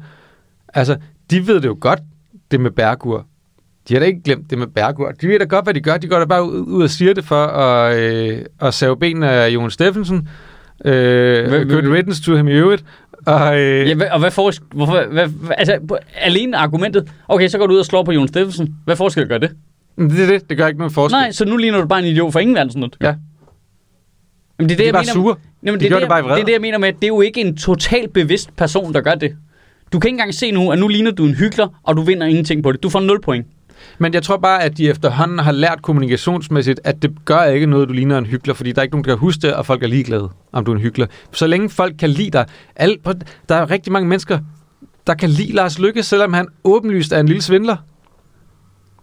[0.75, 0.97] Altså,
[1.31, 2.01] de ved det jo godt,
[2.51, 3.27] det med Bergur.
[3.89, 5.11] De har da ikke glemt det med Bergur.
[5.21, 5.97] De ved da godt, hvad de gør.
[5.97, 9.49] De går da bare ud, og siger det for at, øh, at save benene af
[9.49, 10.29] Jon Steffensen.
[10.85, 12.85] Øh, good riddance to him i øvrigt.
[13.27, 15.79] Og, øh, Ja, hvad, og hvad for, hvorfor, hvad, altså,
[16.15, 18.77] alene argumentet, okay, så går du ud og slår på Jon Steffensen.
[18.85, 19.51] Hvad forskel gør det?
[19.99, 20.51] det er det.
[20.51, 21.17] Det gør ikke nogen forskel.
[21.19, 22.97] Nej, så nu ligner du bare en idiot for ingen verden sådan noget.
[23.01, 23.15] Ja.
[24.59, 25.37] Jamen, det er det, de jeg bare mener, sure.
[25.63, 26.35] Jamen, De det, er det bare i vrede.
[26.35, 28.93] det er det, jeg mener med, at det er jo ikke en totalt bevidst person,
[28.95, 29.37] der gør det.
[29.93, 32.27] Du kan ikke engang se nu, at nu ligner du en hyggelig, og du vinder
[32.27, 32.83] ingenting på det.
[32.83, 33.47] Du får 0 point.
[33.99, 37.89] Men jeg tror bare, at de efterhånden har lært kommunikationsmæssigt, at det gør ikke noget,
[37.89, 39.83] du ligner en hyggelig, fordi der er ikke nogen, der kan huske det, og folk
[39.83, 41.09] er ligeglade, om du er en hyggelig.
[41.33, 42.97] Så længe folk kan lide dig, alle,
[43.49, 44.39] der er rigtig mange mennesker,
[45.07, 47.77] der kan lide Lars Lykke, selvom han åbenlyst er en lille svindler.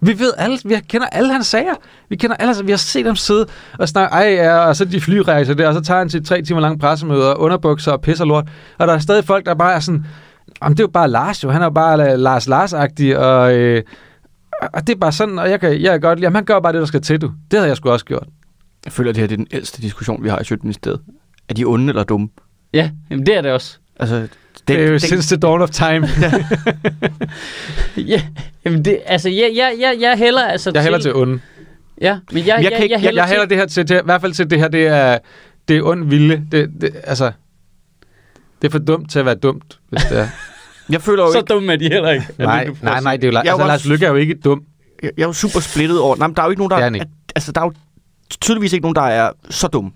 [0.01, 1.73] Vi ved alle, vi kender alle hans sager.
[2.09, 3.45] Vi kender alle, vi har set ham sidde
[3.79, 6.41] og snakke, ej, ja, og så de flyrejser der, og så tager han til tre
[6.41, 8.47] timer lang pressemøder, underbukser og pisser lort.
[8.77, 10.05] Og der er stadig folk, der bare er sådan,
[10.63, 13.83] Jamen, det er jo bare Lars jo, han er jo bare Lars Lars-agtig, og, øh,
[14.73, 16.73] og det er bare sådan, og jeg kan, jeg kan godt lide, han gør bare
[16.73, 17.31] det, der skal til, du.
[17.51, 18.27] Det havde jeg sgu også gjort.
[18.85, 21.01] Jeg føler, at det her det er den ældste diskussion, vi har i Sjøtministeriet.
[21.49, 22.29] Er de onde eller dumme?
[22.73, 23.77] Ja, jamen, det er det også.
[23.99, 24.29] Altså, det,
[24.67, 26.07] Det er jo det, since the dawn of time.
[27.97, 28.21] Ja,
[28.65, 31.39] jamen det, altså, jeg, jeg, jeg, jeg hælder altså Jeg hælder til onde.
[32.01, 33.49] Ja, men jeg, Jeg jeg, kan jeg, Jeg, hælder jeg hælder til...
[33.49, 35.17] det her til, til, i hvert fald til det her, det er,
[35.67, 36.43] det er ond vilje.
[36.51, 37.31] Det, det, altså,
[38.61, 40.27] det er for dumt til at være dumt, hvis det er.
[40.89, 41.53] jeg føler jo Så ikke...
[41.53, 42.25] dumme er de heller ikke.
[42.37, 44.61] nej, nej, nej, det er jo, Jeg altså, jo Lars Lykke er jo ikke dum.
[45.03, 46.15] Jeg, jeg er jo super splittet over...
[46.15, 46.77] Nej, men der er jo ikke nogen, der...
[46.77, 47.05] Er ikke.
[47.35, 47.73] altså, der er jo
[48.41, 49.91] tydeligvis ikke nogen, der er så dumme.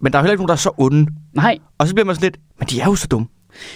[0.00, 1.06] Men der er jo heller ikke nogen, der er så onde.
[1.32, 2.36] Nej, Og så bliver man sådan lidt...
[2.58, 3.26] Men de er jo så dumme.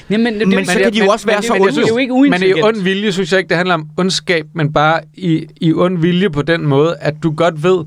[0.08, 1.72] men, men, det, Men så kan de jo også være så jeg onde.
[1.72, 3.88] synes- Det er jo ikke Men i ond vilje, synes jeg ikke, det handler om
[3.96, 7.84] ondskab, men bare i, i ond vilje på den måde, at du godt ved,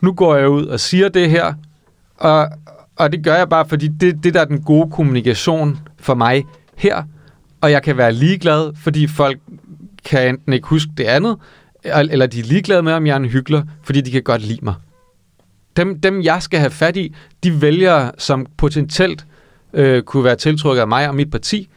[0.00, 1.54] nu går jeg ud og siger det her,
[2.16, 2.48] og,
[2.96, 6.44] og det gør jeg bare, fordi det, det der er den gode kommunikation for mig
[6.76, 7.02] her,
[7.62, 9.38] og jeg kan være ligeglad, fordi folk
[10.04, 11.36] kan enten ikke huske det andet,
[11.84, 14.58] eller de er ligeglade med, om jeg er en hyggelig, fordi de kan godt lide
[14.62, 14.74] mig.
[15.76, 19.26] Dem, dem jeg skal have fat i, de vælgere, som potentielt
[19.72, 21.68] øh, kunne være tiltrukket af mig og mit parti,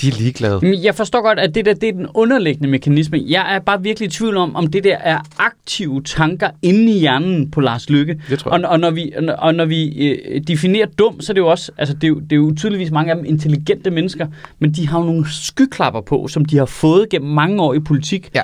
[0.00, 0.60] de er ligeglade.
[0.82, 3.22] Jeg forstår godt, at det der det er den underliggende mekanisme.
[3.26, 6.98] Jeg er bare virkelig i tvivl om, om det der er aktive tanker inde i
[6.98, 8.20] hjernen på Lars Lykke.
[8.30, 8.64] Det tror jeg.
[8.64, 11.72] Og, og når vi, og når vi øh, definerer dum, så er det jo også,
[11.78, 14.26] altså det er jo, det er jo tydeligvis mange af dem intelligente mennesker,
[14.58, 17.80] men de har jo nogle skyklapper på, som de har fået gennem mange år i
[17.80, 18.30] politik.
[18.34, 18.42] Ja.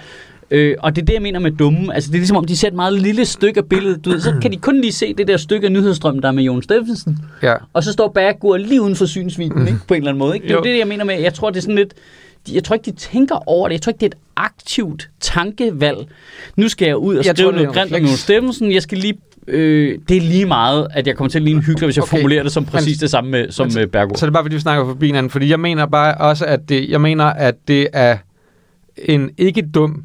[0.50, 1.94] Øh, og det er det, jeg mener med dumme.
[1.94, 4.04] Altså, det er ligesom om, de ser et meget lille stykke af billedet.
[4.04, 6.32] Du ved, så kan de kun lige se det der stykke af nyhedsstrømmen, der er
[6.32, 7.18] med Jon Steffensen.
[7.42, 7.54] Ja.
[7.72, 9.78] Og så står Bergur lige uden for synsvinden, ikke?
[9.88, 10.44] På en eller anden måde, ikke?
[10.48, 11.94] Det er jo det, jeg mener med, jeg tror, det er sådan lidt...
[12.52, 13.72] Jeg tror ikke, de tænker over det.
[13.72, 15.98] Jeg tror ikke, det er et aktivt tankevalg.
[16.56, 18.00] Nu skal jeg ud og Jeg skrive tror, er noget grimt om.
[18.00, 18.72] Jon Steffensen.
[18.72, 19.18] Jeg skal lige...
[19.48, 22.16] Øh, det er lige meget, at jeg kommer til at ligne hyggelig, hvis jeg Okay.
[22.18, 24.16] formulerer det som præcis det samme med, som Men- Bergur.
[24.16, 26.60] Så er det bare, fordi vi snakker forbi hinanden, fordi jeg mener bare også, at
[26.68, 28.16] det, jeg mener, at det er
[28.96, 30.02] en ikke dum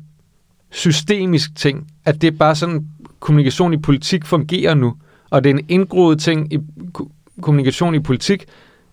[0.76, 2.88] systemisk ting, at det er bare sådan,
[3.20, 4.94] kommunikation i politik fungerer nu,
[5.30, 6.60] og det er en indgroet ting i
[6.94, 7.12] ko-
[7.42, 8.46] kommunikation i politik,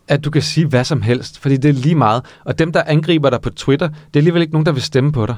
[0.08, 2.22] at du kan sige hvad som helst, fordi det er lige meget.
[2.44, 5.12] Og dem, der angriber dig på Twitter, det er alligevel ikke nogen, der vil stemme
[5.12, 5.36] på dig.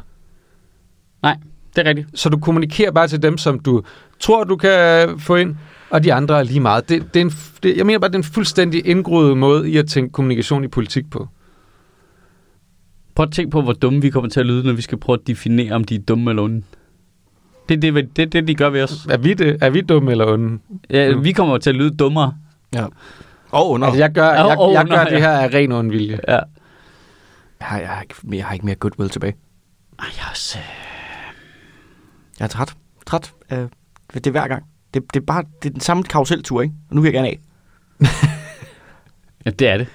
[1.22, 1.36] Nej,
[1.76, 2.08] det er rigtigt.
[2.14, 3.82] Så du kommunikerer bare til dem, som du
[4.20, 5.56] tror, du kan få ind,
[5.90, 6.88] og de andre er lige meget.
[6.88, 7.32] Det, det er en,
[7.62, 10.68] det, jeg mener bare, det er en fuldstændig indgroet måde i at tænke kommunikation i
[10.68, 11.28] politik på.
[13.14, 15.18] Prøv at tænke på, hvor dumme vi kommer til at lyde, når vi skal prøve
[15.20, 16.62] at definere, om de er dumme eller onde.
[17.68, 19.06] Det er det, det, det, de gør ved os.
[19.10, 19.58] Er vi, det?
[19.62, 20.58] Er vi dumme eller onde?
[20.90, 21.24] Ja, Mm.
[21.24, 22.34] vi kommer til at lyde dummere.
[22.74, 22.86] Ja.
[23.50, 23.86] Og under.
[23.86, 26.20] Altså, jeg gør, Åh, jeg, jeg nå, gør det her af ren ond vilje.
[26.28, 26.32] Ja.
[26.32, 26.42] Jeg,
[27.60, 29.34] har, jeg, har ikke, mere- jeg har ikke mere goodwill tilbage.
[29.98, 30.58] Ej, jeg er også...
[32.38, 32.74] Jeg er træt.
[33.06, 33.66] Træt af
[34.14, 34.62] det er hver gang.
[34.94, 36.74] Det, det er bare det er den samme karuseltur, ikke?
[36.90, 37.38] Og nu vil jeg gerne af.
[39.46, 39.86] Ja, det er det.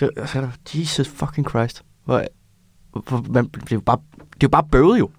[0.00, 1.82] Det, så der, Jesus fucking Christ.
[2.04, 2.24] Hvor,
[2.92, 5.10] hvor, man, det, er jo bare, det er jo bare bøvet jo.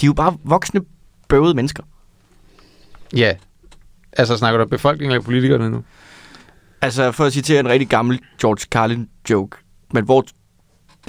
[0.00, 0.80] De er jo bare voksne,
[1.28, 1.82] bøvede mennesker.
[3.16, 3.36] Ja.
[4.12, 5.84] Altså, snakker du om befolkningen eller politikerne nu?
[6.82, 9.56] Altså, for at citere en rigtig gammel George Carlin joke,
[9.92, 10.24] men hvor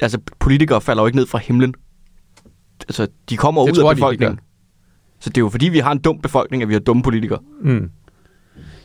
[0.02, 1.74] altså, politikere falder jo ikke ned fra himlen.
[2.82, 4.36] Altså, de kommer Det ud af de, de befolkningen.
[4.38, 4.44] gør.
[5.20, 7.40] så det er jo fordi, vi har en dum befolkning, at vi har dumme politikere.
[7.62, 7.92] Mm.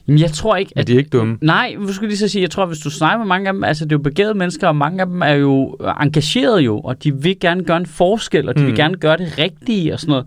[0.07, 0.87] Men jeg tror ikke, Er at...
[0.87, 1.39] de ikke dumme?
[1.41, 3.65] Nej, nu skulle lige så sige, jeg tror, hvis du snakker med mange af dem,
[3.65, 7.05] altså det er jo begavede mennesker, og mange af dem er jo engageret jo, og
[7.05, 8.67] de vil gerne gøre en forskel, og de mm.
[8.67, 8.77] vil Mm.
[8.77, 10.27] gerne gøre det rigtige og sådan noget.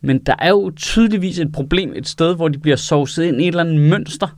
[0.00, 3.42] Men der er jo tydeligvis et problem et sted, hvor de bliver sovset ind i
[3.44, 4.36] et eller andet mønster.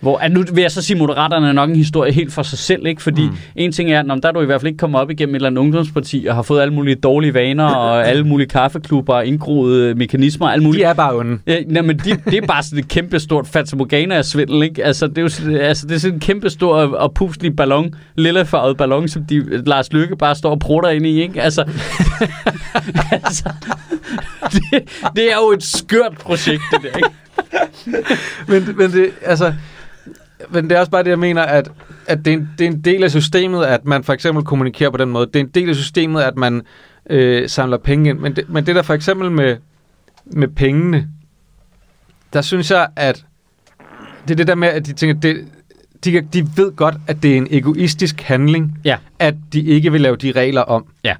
[0.00, 2.42] Hvor, at nu vil jeg så sige, at Moderaterne er nok en historie helt for
[2.42, 3.02] sig selv, ikke?
[3.02, 3.36] Fordi mm.
[3.56, 5.36] en ting er, at der er du i hvert fald ikke kommet op igennem et
[5.36, 9.26] eller andet ungdomsparti og har fået alle mulige dårlige vaner og alle mulige kaffeklubber og
[9.26, 11.38] indgroede mekanismer og alle mulige De er bare onde.
[11.46, 14.84] Ja, nej, men de, det er bare sådan et kæmpe stort fatamorgana af svindel, ikke?
[14.84, 17.56] Altså, det er jo sådan, altså, det er sådan en kæmpe stor og, og puslig
[17.56, 21.42] ballon, lillefarvet ballon, som de, Lars Lykke bare står og prutter ind i, ikke?
[21.42, 21.62] Altså,
[23.24, 23.50] altså
[24.52, 24.62] det,
[25.16, 27.10] det er jo et skørt projekt, det der, ikke?
[28.48, 29.52] men, men, det, altså,
[30.50, 31.70] men det er også bare det, jeg mener, at,
[32.06, 34.90] at det, er en, det er en del af systemet, at man for eksempel kommunikerer
[34.90, 35.26] på den måde.
[35.26, 36.62] Det er en del af systemet, at man
[37.10, 38.18] øh, samler penge ind.
[38.18, 39.56] Men det, men det der for eksempel med,
[40.24, 41.08] med pengene,
[42.32, 43.24] der synes jeg, at
[44.24, 45.44] det er det der med, at de tænker, det,
[46.04, 48.96] de, de ved godt, at det er en egoistisk handling, Ja.
[49.18, 50.84] at de ikke vil lave de regler om.
[51.04, 51.14] Ja.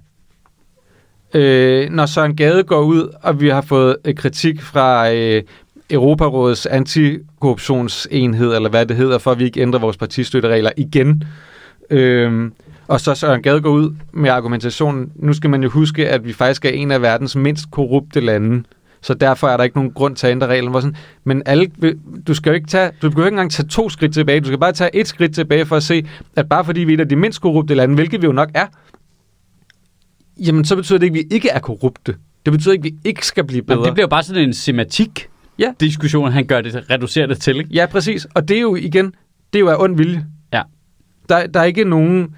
[1.34, 5.42] Øh, når Søren Gade går ud, og vi har fået øh, kritik fra øh,
[5.90, 11.24] Europarådets antikorruptionsenhed, eller hvad det hedder, for at vi ikke ændrer vores partistøtteregler igen.
[11.90, 12.50] Øh,
[12.88, 16.32] og så Søren Gade går ud med argumentationen, nu skal man jo huske, at vi
[16.32, 18.64] faktisk er en af verdens mindst korrupte lande,
[19.00, 20.70] så derfor er der ikke nogen grund til at ændre reglerne.
[20.70, 21.70] Hvor Sådan, men alle,
[22.26, 24.58] du skal jo ikke tage, du jo ikke engang tage to skridt tilbage, du skal
[24.58, 27.08] bare tage et skridt tilbage for at se, at bare fordi vi er et af
[27.08, 28.66] de mindst korrupte lande, hvilket vi jo nok er,
[30.36, 32.16] jamen så betyder det ikke, at vi ikke er korrupte.
[32.44, 33.78] Det betyder ikke, at vi ikke skal blive bedre.
[33.78, 35.29] Men det bliver jo bare sådan en sematik
[35.60, 35.72] Ja.
[35.80, 37.70] diskussion, han gør det, reducerer det til, ikke?
[37.72, 38.24] Ja, præcis.
[38.34, 39.06] Og det er jo igen,
[39.52, 40.26] det er jo af ond vilje.
[40.52, 40.62] Ja.
[41.28, 42.34] Der, der er ikke nogen,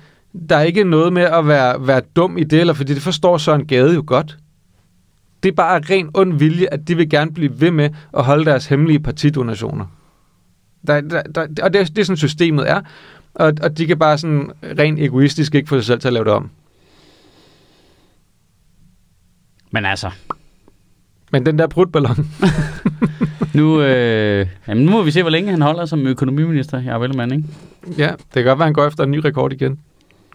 [0.49, 3.39] der er ikke noget med at være, være dum i det, eller fordi det forstår
[3.39, 4.39] Søren Gade jo godt.
[5.43, 8.45] Det er bare ren ond vilje, at de vil gerne blive ved med at holde
[8.45, 9.87] deres hemmelige partidonationer.
[10.87, 12.81] Der, der, der, og det, er- det er sådan systemet er.
[13.35, 16.25] Og, og de kan bare sådan rent egoistisk ikke få sig selv til at lave
[16.25, 16.51] det om.
[19.71, 20.11] Men altså,
[21.33, 22.29] Men den der brudballon,
[23.55, 27.33] nu, øh, jamen, nu må vi se, hvor længe han holder som økonomiminister, Jacob Ellemann,
[27.33, 27.45] ikke?
[27.99, 29.79] ja, det kan godt være, at han går efter en ny rekord igen.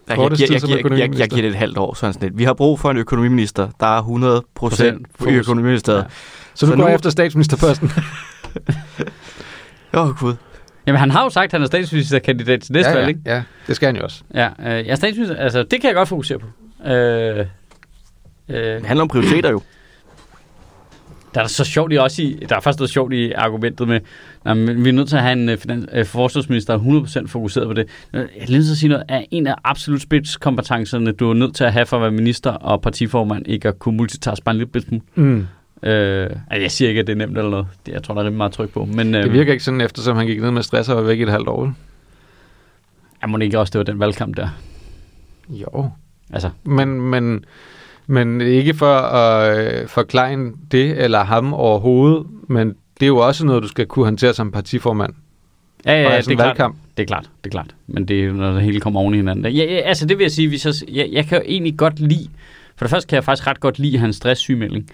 [0.08, 1.22] Jeg, jeg, jeg, jeg, som jeg, jeg, jeg, økonomiminister.
[1.24, 2.38] jeg giver det et halvt år, så han sådan lidt.
[2.38, 5.32] Vi har brug for en økonomiminister, der er 100 procent fokus.
[5.34, 6.02] økonomiministeriet.
[6.02, 6.06] Ja.
[6.54, 7.90] Så nu Så går jeg nu- efter statsministerposten.
[9.94, 10.34] Åh, oh, gud.
[10.86, 13.20] Jamen, han har jo sagt, at han er statsministerkandidat til næste ja, valg, ja, ikke?
[13.26, 14.22] ja, det skal han jo også.
[14.34, 16.46] Ja, øh, jeg er statsminister, altså, det kan jeg godt fokusere på.
[16.86, 17.46] Øh, øh,
[18.48, 19.60] Det handler om prioriteter jo.
[21.34, 24.00] Der er så sjovt i også i, der er faktisk noget sjovt i argumentet med,
[24.44, 27.26] men vi er nødt til at have en uh, finans, uh, forsvarsminister, der er 100%
[27.26, 27.86] fokuseret på det.
[28.14, 31.34] Øh, Jeg er lige til at sige noget, er en af absolut spidskompetencerne, du er
[31.34, 34.54] nødt til at have for at være minister og partiformand, ikke at kunne multitaske bare
[34.54, 35.02] en lille smule.
[35.14, 35.46] Mm.
[35.82, 37.66] Øh, altså, jeg siger ikke, at det er nemt eller noget.
[37.86, 38.84] Det, jeg tror, der er rimelig meget tryk på.
[38.84, 41.18] Men øh, Det virker ikke sådan, eftersom han gik ned med stress og var væk
[41.18, 41.72] i et halvt år.
[43.22, 44.48] jeg må ikke også, det var den valgkamp der.
[45.50, 45.90] Jo.
[46.32, 47.44] Altså, Men, men
[48.10, 53.46] Men ikke for at øh, forklare det eller ham overhovedet, men det er jo også
[53.46, 55.12] noget, du skal kunne håndtere som partiformand.
[55.86, 56.72] Ja, ja, ja det er klart.
[56.96, 57.74] Det er klart, det er klart.
[57.86, 59.44] Men det er jo, når det hele kommer oven i hinanden.
[59.46, 62.00] Ja, ja, altså det vil jeg sige, hvis jeg, jeg, jeg kan jo egentlig godt
[62.00, 62.28] lide,
[62.76, 64.90] for det første kan jeg faktisk ret godt lide hans stresssygemelding.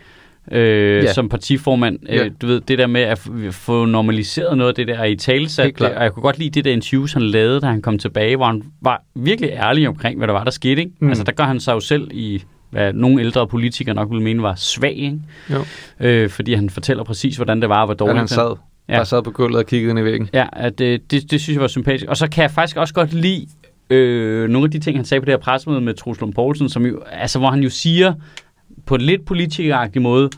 [0.53, 1.13] Øh, Ja.
[1.13, 2.25] som partiformand, Ja.
[2.25, 3.19] øh, du ved, det der med at
[3.51, 5.93] få normaliseret noget af det der i talesat, klart.
[5.93, 8.47] og jeg kunne godt lide det der interviews, han lavede, da han kom tilbage, hvor
[8.47, 10.83] han var virkelig ærlig omkring, hvad der var, der skete.
[10.83, 10.93] Ikke?
[11.01, 11.09] Mm.
[11.09, 12.43] Altså der gør han sig jo selv i,
[12.75, 15.19] hvad nogle ældre politikere nok ville mene var svag, ikke?
[15.51, 15.65] Jo.
[16.01, 18.57] Øh, fordi han fortæller præcis, hvordan det var, og hvor dårligt han sad,
[18.89, 18.97] Ja.
[18.97, 20.29] bare sad på gulvet og kiggede ind i væggen.
[20.33, 22.07] Ja, at det, det, det synes jeg var sympatisk.
[22.09, 23.47] Og så kan jeg faktisk også godt lide
[23.91, 26.69] øh, nogle af de ting, han sagde på det her pressemøde med Troels Lund Poulsen,
[26.69, 28.15] som jo, altså, hvor han jo siger
[28.87, 30.31] på en lidt politikeragtig måde,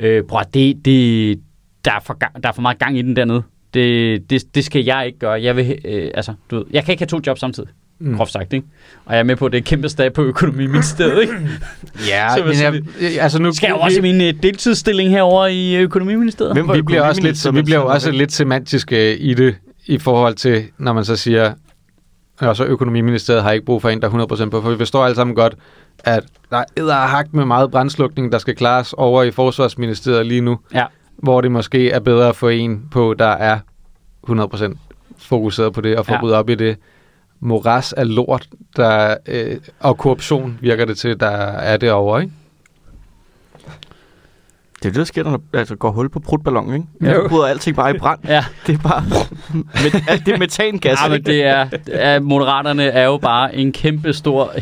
[0.00, 1.40] øh, bror, det, det,
[1.84, 3.42] der, er for, der er for meget gang i den dernede.
[3.74, 5.42] Det, det, det skal jeg ikke gøre.
[5.42, 7.68] Jeg, vil, øh, altså, du ved, jeg kan ikke have to jobs samtidig,
[8.00, 8.16] Mm.
[8.16, 8.52] groft sagt.
[8.52, 8.66] Ikke?
[9.04, 11.20] Og jeg er med på, at det er kæmpe stat på økonomi i mit sted.
[11.20, 11.32] Ikke?
[12.08, 15.10] Ja, Så men jeg jeg, altså nu, Skal jeg jo også i min øh, deltidsstilling
[15.10, 16.66] herovre i øh, økonomiministeriet?
[16.68, 19.54] Var vi bliver også lidt, vi bliver jo også lidt semantiske i det,
[19.86, 21.52] i forhold til, når man så siger,
[22.40, 25.04] og så økonomiministeriet har ikke brug for en, der er 100% på, for vi forstår
[25.04, 25.54] alle sammen godt,
[26.04, 30.58] at der er hakt med meget brandslukning, der skal klares over i forsvarsministeriet lige nu,
[30.74, 30.84] Ja.
[31.16, 33.58] hvor det måske er bedre at få en på, der er
[34.28, 34.74] 100%
[35.18, 36.20] fokuseret på det, og få Ja.
[36.22, 36.76] ryddet op i det
[37.40, 42.32] moras af lort, der, øh, og korruption virker det til, der er derovre, ikke?
[44.82, 47.14] Det er det, der sker, når der altså, går hul på prutballonen, ikke?
[47.16, 47.22] Jo.
[47.22, 47.28] Ja.
[47.28, 48.20] bryder alting bare i brand.
[48.28, 48.44] Ja.
[48.66, 49.04] Det er bare...
[49.52, 50.98] Med, alt det er metangas.
[51.04, 54.52] Ja, men det er, det er, Moderaterne er jo bare en kæmpe stor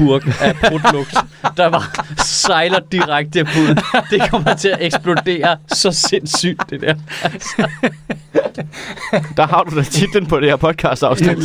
[0.00, 1.14] Hindenburg af brudlugt,
[1.56, 1.82] der bare
[2.24, 3.82] sejler direkte ud.
[4.10, 6.94] Det kommer til at eksplodere så sindssygt, det der.
[9.36, 11.38] Der har du da titlen på det her podcast afsnit.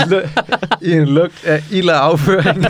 [0.81, 2.65] I en lugt af ild og afføring.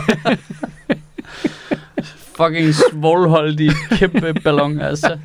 [2.36, 5.18] Fucking svovlholdig kæmpe ballon, altså.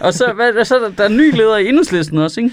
[0.00, 2.52] Og så, hvad, så er der, der er en ny leder i enhedslisten også, ikke?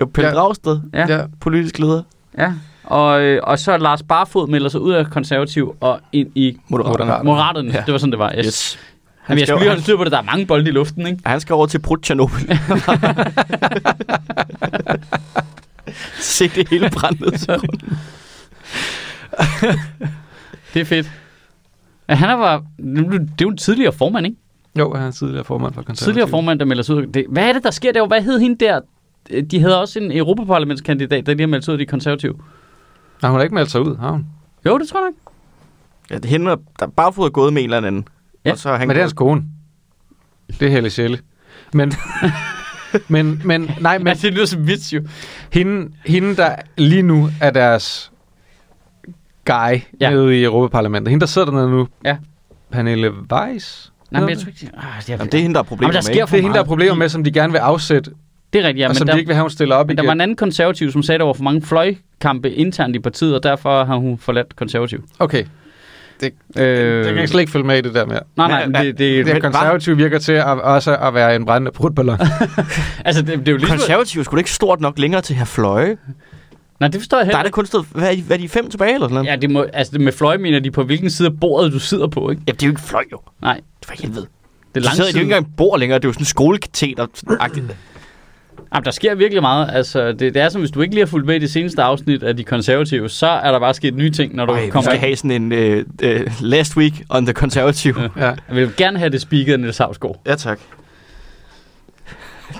[0.00, 0.34] Jo, Pelle Ja.
[0.34, 1.20] Dragsted, ja.
[1.40, 2.02] politisk leder.
[2.38, 2.52] ja.
[2.84, 7.24] Og, øh, og så Lars Barfod melder sig ud af konservativ og ind i Moderaterne.
[7.24, 7.70] Moderaterne.
[7.74, 7.82] Ja.
[7.86, 8.34] Det var sådan, det var.
[8.38, 8.46] Yes.
[8.46, 8.78] Yes.
[9.28, 10.12] Jamen, jeg skal skulle lige jo- holde styr på det.
[10.12, 11.18] Der er mange bolde i luften, ikke?
[11.26, 12.34] Han skal over til Prut Tjernobyl.
[16.18, 17.98] Se det hele brænde ned til grunden.
[20.74, 21.10] Det er fedt.
[22.08, 22.64] Ja, han er bare...
[22.78, 24.38] Det er jo en tidligere formand, ikke?
[24.78, 26.12] Jo, han er tidligere formand for konservative.
[26.12, 27.06] Tidligere formand, der melder sig ud.
[27.06, 28.06] Det, hvad er det, der sker der?
[28.06, 28.80] Hvad hed hende der?
[29.50, 32.34] De havde også en europaparlamentskandidat, der lige har meldt sig ud af de konservative.
[33.22, 34.26] Nej, hun har ikke meldt sig ud, har hun?
[34.66, 35.32] Jo, det tror jeg nok.
[36.10, 38.08] Ja, det er hende, der bare fået gået med en eller anden.
[38.44, 38.52] Ja.
[38.52, 39.42] Og så er han Men det er hans kone.
[40.60, 41.18] Det er Helle Sjælle.
[41.72, 41.92] Men,
[43.08, 45.02] men, men, nej, men Men det lyder som vits, jo.
[45.52, 48.12] hende, hende, der lige nu er deres
[49.44, 50.10] guy Ja.
[50.10, 51.10] nede i Europaparlamentet.
[51.10, 51.88] Hende, der sidder dernede nu.
[52.04, 52.16] Ja.
[52.70, 53.92] Pernille Weiss.
[54.10, 54.70] Nej, men jeg tror ikke...
[54.76, 56.14] Ah, det, er, Jamen, det er hende, der er problemer Jamen, der med.
[56.14, 58.10] sker for Det er hende, der er problemer med, som de gerne vil afsætte,
[58.52, 58.86] det er rigtigt, ja.
[58.86, 60.06] og Men som der, de ikke vil have, hun stiller op men der igen.
[60.08, 63.34] var en anden konservativ, som sagde, at der var for mange fløjkampe internt i partiet,
[63.34, 65.04] og derfor har hun forladt konservativ.
[65.18, 65.44] Okay,
[66.56, 68.20] Øh, jeg kan slet ikke følge med i det der mere.
[68.36, 71.44] Nej, nej, Men- det, det, Det Men konservative virker til at, også at være en
[71.46, 72.18] brændende brudballon.
[73.04, 73.76] altså, det, det er jo ligesom...
[73.78, 75.96] Konservativ skulle ikke stort nok længere til at have fløje.
[76.80, 78.40] Nej, det forstår jeg Der heller er der kun stået, hvad er, de, hvad er
[78.40, 79.26] de fem tilbage eller sådan noget?
[79.28, 81.78] Ja, det må, altså det med fløj mener de på hvilken side af bordet, du
[81.78, 82.42] sidder på, ikke?
[82.46, 83.20] Ja, det er jo ikke fløj jo.
[83.42, 84.20] Nej, For helvede.
[84.20, 84.28] det er
[84.74, 86.26] Det, lang sidder, det er jo ikke engang bord længere, det er jo sådan en
[86.26, 87.64] skolekateter-agtigt.
[88.74, 89.70] Jamen, der sker virkelig meget.
[89.72, 91.82] Altså, det, det er som, hvis du ikke lige har fulgt med i det seneste
[91.82, 94.70] afsnit af De Konservative, så er der bare sket nye ting, når du Ej, vi
[94.70, 95.00] kommer skal ind.
[95.00, 98.00] have sådan en uh, uh, last week on the conservative.
[98.16, 98.24] Ja.
[98.26, 100.22] ja, Jeg vil gerne have det speaket af Niels Havsgaard.
[100.26, 100.60] Ja, tak.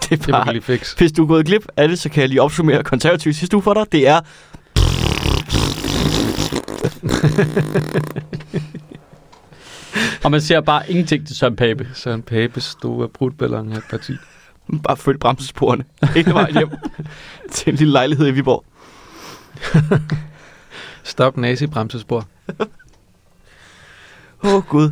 [0.02, 0.96] Det er det bare, vi lige fikse.
[0.98, 3.62] hvis du er gået glip af det, så kan jeg lige opsummere konservativ sidste uge
[3.62, 3.84] for dig.
[3.92, 4.20] Det er,
[10.24, 11.88] Og man ser bare ingenting til Søren Pape.
[11.94, 14.12] Søren Papes store brudballon af parti.
[14.84, 15.84] Bare følg bremsesporene
[16.14, 16.68] hele vejen hjem
[17.52, 18.64] til en lille lejlighed i Viborg.
[21.02, 22.24] Stop nazi-bremsespor.
[24.44, 24.90] Åh, oh, Gud.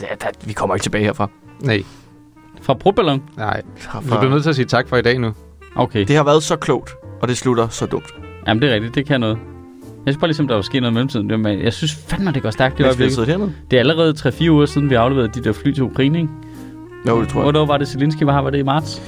[0.00, 1.28] Ja, der, vi kommer ikke tilbage herfra.
[1.60, 1.82] Nej,
[2.62, 3.22] Fra Broballon.
[3.36, 3.62] nej.
[3.76, 4.18] Vi herfra.
[4.18, 5.34] bliver nødt til at sige tak for i dag nu.
[5.76, 6.04] Okay.
[6.06, 6.90] Det har været så klogt,
[7.22, 8.06] og det slutter så dumt.
[8.46, 8.94] Jamen, det er rigtigt.
[8.94, 9.38] Det kan noget.
[10.06, 11.42] Jeg synes bare ligesom, der var sket noget i mellemtiden.
[11.42, 13.54] Med- jeg synes fandme, det går stærkt i Det er vi øjeblikket.
[13.70, 14.14] Det er allerede
[14.46, 16.32] 3-4 uger siden, vi afleverede de der fly til Ukraine, ikke?
[17.08, 17.42] Jo, det tror jeg.
[17.42, 18.40] Hvornår var det, Zelensky var her?
[18.40, 19.02] Var det i marts?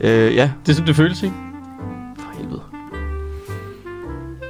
[0.00, 1.34] Øh, ja, Det er sådan, det føles, ikke?
[2.18, 2.60] for helvede.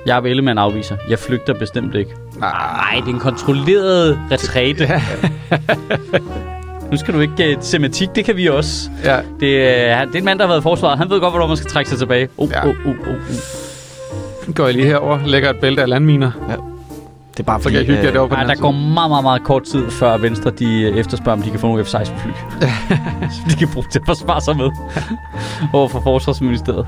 [0.07, 0.97] Jeg Ellemann afviser.
[1.11, 2.11] Jeg flygter bestemt ikke.
[2.39, 4.89] Nej, det er en kontrolleret retræte.
[6.91, 8.91] nu skal du ikke uh, semantik, det kan vi også.
[9.05, 9.19] ja.
[9.41, 10.99] Det, er- han- det er en mand, der har været i forsvaret.
[10.99, 12.29] Han ved godt, hvornår man skal trække sig tilbage.
[12.39, 12.67] Oh, Ja.
[12.69, 12.97] oh, oh, oh,
[14.49, 14.55] oh.
[14.55, 16.31] Går jeg lige herover, lægger et bælte af landminer.
[17.33, 18.71] Det er bare Så fordi, kan jeg hygge jer øh, derovre på den der går
[18.71, 21.85] meget, meget, meget kort tid, før Venstre de øh, efterspørger, om de kan få nogle
[21.85, 22.33] F-16-fly.
[23.21, 24.71] Som de kan bruge til at forsvare sig med
[25.79, 26.87] over for Forsvarsministeriet.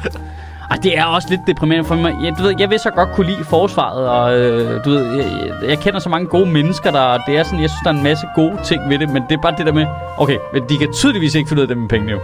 [0.70, 2.14] Og det er også lidt deprimerende for mig.
[2.22, 5.50] Jeg, du ved, jeg vil så godt kunne lide forsvaret, og øh, du ved, jeg,
[5.68, 8.02] jeg, kender så mange gode mennesker der, det er sådan, jeg synes, der er en
[8.02, 9.86] masse gode ting ved det, men det er bare det der med,
[10.18, 12.20] okay, men de kan tydeligvis ikke finde ud af det med pengene jo.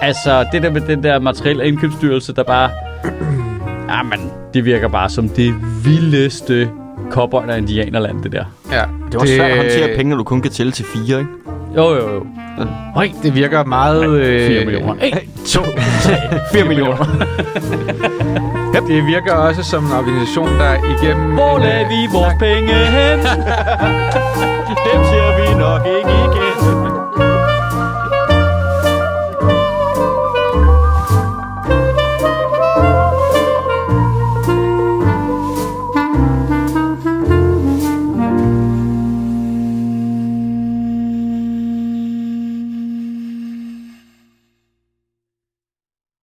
[0.00, 2.70] Altså, det der med den der materielle indkøbsstyrelse, der bare...
[3.90, 5.54] Jamen, det virker bare som det
[5.84, 6.70] vildeste
[7.10, 8.44] cowboy- og indianerland, det der.
[8.72, 8.82] Ja.
[9.06, 11.30] Det er også svært at håndtere penge, når du kun kan tælle til fire, ikke?
[11.76, 12.26] Jo, jo, jo.
[12.94, 14.04] Høj, det virker meget...
[14.10, 14.94] Øh, 4 millioner.
[15.02, 15.70] 1, 2, 3,
[16.52, 17.04] 4 millioner.
[18.88, 21.32] Det virker også som en organisation, der igennem...
[21.32, 23.18] Hvor lader vi vores penge hen?
[24.86, 26.43] Dem ser vi nok ikke igen.